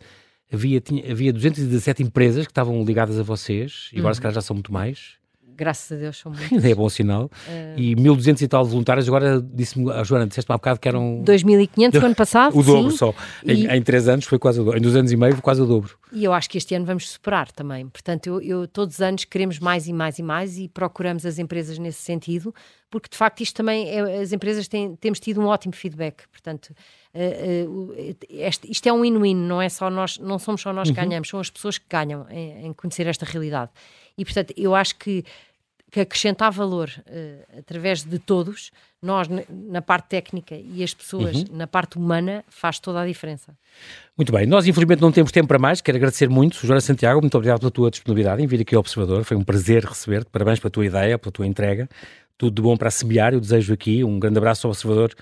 havia, 0.52 0.80
tinha, 0.80 1.10
havia 1.10 1.32
217 1.32 2.02
empresas 2.02 2.46
que 2.46 2.50
estavam 2.50 2.82
ligadas 2.84 3.18
a 3.18 3.22
vocês 3.22 3.90
e 3.92 3.98
agora 3.98 4.10
uhum. 4.10 4.14
se 4.14 4.20
calhar 4.20 4.34
já 4.34 4.42
são 4.42 4.54
muito 4.54 4.72
mais 4.72 5.23
graças 5.56 5.92
a 5.92 6.00
Deus 6.00 6.18
são 6.18 6.32
muitos. 6.32 6.64
é 6.64 6.74
bom 6.74 6.88
sinal. 6.88 7.30
Uh... 7.46 7.78
E 7.78 7.96
1.200 7.96 8.42
e 8.42 8.48
tal 8.48 8.64
voluntários, 8.64 9.08
agora 9.08 9.40
disse-me 9.40 9.90
a 9.90 10.02
Joana, 10.02 10.26
disseste-me 10.26 10.54
há 10.54 10.58
bocado 10.58 10.80
que 10.80 10.88
eram... 10.88 11.22
2.500 11.24 12.02
o 12.02 12.06
ano 12.06 12.14
passado, 12.14 12.56
O 12.58 12.62
dobro 12.62 12.90
sim. 12.90 12.96
só. 12.96 13.14
E... 13.44 13.52
Em, 13.52 13.76
em 13.76 13.82
três 13.82 14.08
anos 14.08 14.24
foi 14.24 14.38
quase 14.38 14.60
o 14.60 14.64
dobro. 14.64 14.78
Em 14.78 14.82
dois 14.82 14.96
anos 14.96 15.12
e 15.12 15.16
meio 15.16 15.32
foi 15.32 15.42
quase 15.42 15.62
o 15.62 15.66
dobro. 15.66 15.96
E 16.12 16.24
eu 16.24 16.32
acho 16.32 16.48
que 16.48 16.58
este 16.58 16.74
ano 16.74 16.84
vamos 16.84 17.08
superar 17.10 17.50
também. 17.50 17.88
Portanto, 17.88 18.26
eu, 18.26 18.40
eu 18.40 18.68
todos 18.68 18.94
os 18.96 19.00
anos 19.00 19.24
queremos 19.24 19.58
mais 19.58 19.88
e 19.88 19.92
mais 19.92 20.18
e 20.18 20.22
mais 20.22 20.58
e 20.58 20.68
procuramos 20.68 21.26
as 21.26 21.38
empresas 21.38 21.76
nesse 21.78 22.00
sentido, 22.02 22.54
porque 22.88 23.08
de 23.10 23.16
facto 23.16 23.40
isto 23.40 23.56
também, 23.56 23.88
é, 23.88 24.20
as 24.20 24.32
empresas 24.32 24.68
têm, 24.68 24.94
temos 24.94 25.18
tido 25.18 25.40
um 25.40 25.46
ótimo 25.46 25.74
feedback. 25.74 26.22
Portanto, 26.30 26.72
este, 28.28 28.70
isto 28.70 28.88
é 28.88 28.92
um 28.92 29.02
win-win, 29.02 29.34
não 29.34 29.62
é 29.62 29.68
só 29.68 29.88
nós, 29.88 30.18
não 30.18 30.38
somos 30.38 30.60
só 30.60 30.72
nós 30.72 30.90
que 30.90 30.98
uhum. 30.98 31.08
ganhamos, 31.08 31.28
são 31.28 31.40
as 31.40 31.50
pessoas 31.50 31.78
que 31.78 31.86
ganham 31.88 32.26
em, 32.30 32.66
em 32.66 32.72
conhecer 32.72 33.06
esta 33.06 33.24
realidade. 33.24 33.70
E 34.18 34.24
portanto, 34.24 34.52
eu 34.56 34.74
acho 34.74 34.96
que 34.96 35.24
que 35.94 36.00
acrescentar 36.00 36.50
valor 36.50 36.90
uh, 36.98 37.58
através 37.60 38.02
de 38.02 38.18
todos, 38.18 38.72
nós 39.00 39.28
na 39.48 39.80
parte 39.80 40.08
técnica 40.08 40.56
e 40.56 40.82
as 40.82 40.92
pessoas 40.92 41.36
uhum. 41.36 41.44
na 41.52 41.68
parte 41.68 41.96
humana, 41.96 42.44
faz 42.48 42.80
toda 42.80 43.00
a 43.00 43.06
diferença. 43.06 43.56
Muito 44.16 44.32
bem, 44.32 44.44
nós 44.44 44.66
infelizmente 44.66 45.00
não 45.00 45.12
temos 45.12 45.30
tempo 45.30 45.46
para 45.46 45.58
mais, 45.58 45.80
quero 45.80 45.96
agradecer 45.96 46.28
muito, 46.28 46.56
Joana 46.66 46.80
Santiago, 46.80 47.20
muito 47.20 47.36
obrigado 47.36 47.60
pela 47.60 47.70
tua 47.70 47.92
disponibilidade 47.92 48.42
em 48.42 48.46
vir 48.48 48.60
aqui 48.60 48.74
ao 48.74 48.80
Observador, 48.80 49.22
foi 49.22 49.36
um 49.36 49.44
prazer 49.44 49.84
receber-te, 49.84 50.28
parabéns 50.32 50.58
pela 50.58 50.70
tua 50.72 50.84
ideia, 50.84 51.16
pela 51.16 51.30
tua 51.30 51.46
entrega, 51.46 51.88
tudo 52.36 52.56
de 52.56 52.62
bom 52.62 52.76
para 52.76 52.90
semear, 52.90 53.32
eu 53.32 53.38
desejo 53.38 53.72
aqui 53.72 54.02
um 54.02 54.18
grande 54.18 54.38
abraço 54.38 54.66
ao 54.66 54.72
Observador, 54.72 55.14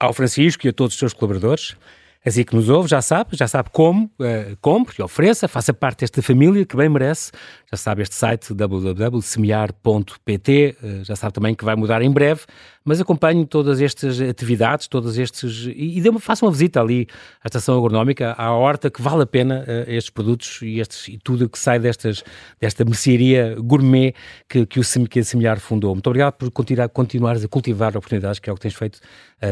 ao 0.00 0.14
Francisco 0.14 0.66
e 0.66 0.70
a 0.70 0.72
todos 0.72 0.94
os 0.94 0.98
seus 0.98 1.12
colaboradores. 1.12 1.76
Assim 2.24 2.44
que 2.44 2.54
nos 2.54 2.68
ouve, 2.68 2.86
já 2.86 3.00
sabe, 3.00 3.34
já 3.34 3.48
sabe 3.48 3.70
como, 3.72 4.04
uh, 4.04 4.54
compre 4.60 4.96
e 4.98 5.02
ofereça, 5.02 5.48
faça 5.48 5.72
parte 5.72 6.00
desta 6.00 6.20
família 6.20 6.66
que 6.66 6.76
bem 6.76 6.86
merece. 6.86 7.32
Já 7.70 7.78
sabe 7.78 8.02
este 8.02 8.14
site 8.14 8.52
www.semear.pt, 8.52 10.76
uh, 10.82 11.04
já 11.04 11.16
sabe 11.16 11.32
também 11.32 11.54
que 11.54 11.64
vai 11.64 11.74
mudar 11.76 12.02
em 12.02 12.10
breve, 12.10 12.42
mas 12.84 13.00
acompanhe 13.00 13.46
todas 13.46 13.80
estas 13.80 14.20
atividades, 14.20 14.88
todas 14.88 15.18
estes 15.18 15.66
e, 15.66 15.98
e 15.98 16.00
dê 16.00 16.08
uma, 16.08 16.20
visita 16.50 16.80
ali 16.80 17.06
à 17.42 17.46
estação 17.46 17.76
agronómica, 17.78 18.32
à 18.32 18.52
horta, 18.52 18.90
que 18.90 19.02
vale 19.02 19.22
a 19.22 19.26
pena 19.26 19.64
uh, 19.66 19.90
estes 19.90 20.10
produtos 20.10 20.60
e, 20.62 20.80
estes, 20.80 21.08
e 21.08 21.18
tudo 21.18 21.48
que 21.48 21.58
sai 21.58 21.78
destas, 21.78 22.24
desta 22.60 22.84
mercearia 22.84 23.56
gourmet 23.58 24.14
que, 24.48 24.64
que, 24.66 24.80
o, 24.80 25.08
que 25.08 25.20
a 25.20 25.24
Semear 25.24 25.60
fundou. 25.60 25.94
Muito 25.94 26.06
obrigado 26.06 26.34
por 26.34 26.50
continuar, 26.50 26.88
continuares 26.88 27.44
a 27.44 27.48
cultivar 27.48 27.96
oportunidades, 27.96 28.38
que 28.38 28.48
é 28.48 28.52
o 28.52 28.56
que 28.56 28.62
tens 28.62 28.74
feito 28.74 29.00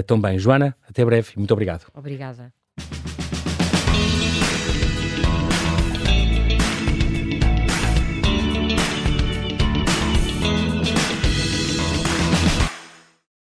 tão 0.06 0.20
bem. 0.20 0.38
Joana, 0.38 0.76
até 0.88 1.04
breve 1.04 1.32
e 1.34 1.38
muito 1.38 1.52
obrigado. 1.52 1.86
Obrigada. 1.94 2.57